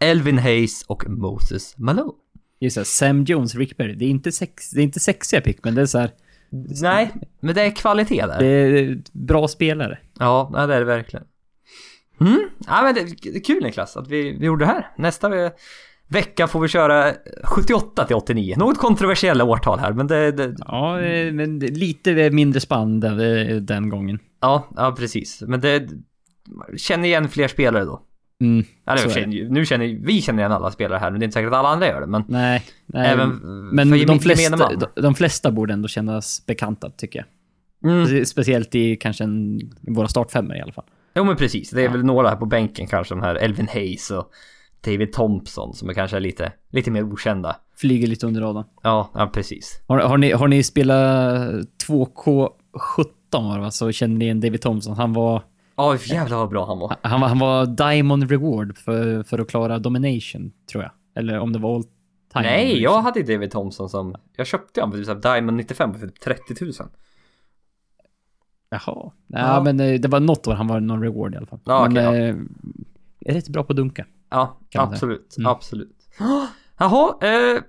[0.00, 2.12] Elvin Hayes och Moses Malone.
[2.60, 3.94] Just det, Sam Jones, Rick Berry.
[3.94, 6.10] Det är inte, sex, det är inte sexiga pick, men det är så här,
[6.82, 7.10] Nej,
[7.40, 8.38] men det är kvalitet där.
[8.38, 9.98] det är bra spelare.
[10.18, 11.26] Ja, det är det verkligen.
[12.20, 14.90] Mm, ja men det det är kul Niklas att vi, vi gjorde det här.
[14.96, 15.50] Nästa ve-
[16.08, 17.14] vecka får vi köra
[17.44, 18.54] 78 till 89.
[18.58, 20.32] Något kontroversiella årtal här, men det...
[20.32, 24.18] det Ja, eh, men lite mindre spann den, den gången.
[24.40, 25.42] ja, ja, precis.
[25.46, 25.88] Men det...
[26.76, 28.02] Känner igen fler spelare då.
[28.40, 31.26] Mm, Eller, så är nu känner vi känner igen alla spelare här, men det är
[31.26, 32.06] inte säkert att alla andra gör det.
[32.06, 33.08] Men nej, nej.
[33.08, 33.28] även
[33.74, 37.26] men för de flesta, de, de flesta borde ändå kännas bekanta, tycker jag.
[37.92, 38.24] Mm.
[38.24, 40.84] Speciellt i kanske en, i våra startfemmor i alla fall.
[41.14, 41.90] Jo men precis, det är Ja.
[41.90, 44.30] väl några här på bänken kanske, de här Elvin Hayes och
[44.84, 47.56] David Thompson som är kanske lite, lite mer okända.
[47.76, 48.64] Flyger lite under radarn.
[48.82, 49.82] Ja, ja precis.
[49.86, 51.50] Har, har, ni, har ni spelat
[51.88, 52.44] 2K17
[53.32, 53.70] var det va?
[53.70, 54.96] Så känner ni igen David Thompson.
[54.96, 55.42] Han var,
[55.80, 56.96] Ja, jävlar vad bra han var.
[57.02, 60.92] han han var Diamond Reward för, för att klara Domination, tror jag.
[61.14, 61.92] Eller om det var All Time.
[62.34, 62.82] Nej, Domination.
[62.82, 64.14] jag hade David Thompson som...
[64.36, 66.72] Jag köpte han för typ Diamond 95 för 30 000.
[68.70, 68.80] Jaha.
[68.86, 69.62] Ja, Ja.
[69.62, 71.60] men eh, det var något år han var någon reward i alla fall.
[71.64, 72.36] Ja, men okej, eh,
[73.20, 74.06] är rätt bra på att dunka.
[74.30, 75.34] Ja, absolut.
[75.38, 75.50] Mm.
[75.50, 75.96] Absolut.
[76.78, 77.62] Jaha, eh,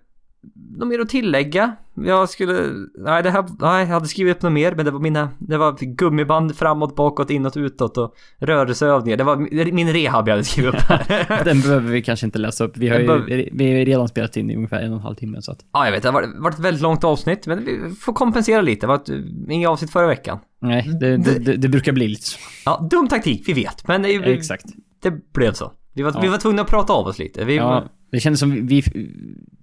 [0.78, 1.76] något mer att tillägga?
[1.94, 2.54] Jag skulle...
[2.98, 5.30] Nej, det här, nej, jag hade skrivit upp något mer, men det var mina...
[5.40, 9.18] Det var gummiband framåt, bakåt, inåt, utåt och rörelseövningar.
[9.18, 11.44] Det var min rehab jag hade skrivit upp här.
[11.46, 12.78] Den behöver vi kanske inte läsa upp.
[12.78, 15.16] Vi har ju behöver- vi har redan spelat in i ungefär en och en halv
[15.16, 15.60] timme så att...
[15.74, 16.04] ja, jag vet.
[16.04, 18.82] Det har varit, varit ett väldigt långt avsnitt, men vi får kompensera lite.
[18.82, 19.10] Det var ett,
[19.50, 20.40] inga avsnitt förra veckan.
[20.62, 22.40] Nej, det, det, det, det brukar bli lite så.
[22.66, 23.88] Ja, dum taktik, vi vet.
[23.88, 24.66] Men det, Exakt.
[25.04, 25.72] det blev så.
[25.94, 26.20] Vi var, Ja.
[26.22, 27.46] vi var tvungna att prata av oss lite.
[27.46, 28.84] Vi, Ja, det kändes som vi...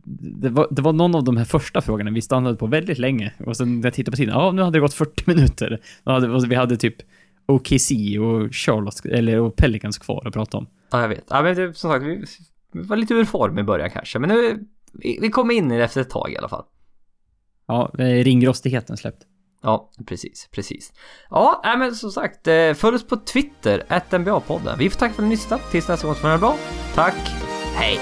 [0.05, 3.33] det, var, det var någon av de här första frågorna vi stannade på väldigt länge.
[3.47, 5.81] Och sen när jag tittade på tiden, ja nu hade det gått 40 minuter.
[6.49, 6.97] Vi hade typ
[7.47, 7.91] OKC
[8.21, 10.67] och Charlotte, eller och Pelicans kvar att prata om.
[10.91, 11.25] Ja, jag vet.
[11.31, 12.25] Ja, men det, som sagt, vi,
[12.73, 14.19] vi var lite ur form i början kanske.
[14.19, 16.65] Men nu, vi, vi kom in i det efter ett tag i alla fall.
[17.67, 19.23] Ja, eh, ringrostigheten släppt.
[19.63, 20.93] Ja, precis, precis.
[21.31, 24.79] Ja, nej, men som sagt, eh, följ oss på Twitter, NBA-podden.
[24.79, 25.71] Vi får tacka för att ni lyssnat.
[25.71, 26.57] Tills nästa gång så får ni ha det bra.
[26.95, 27.31] Tack,
[27.75, 28.01] hej!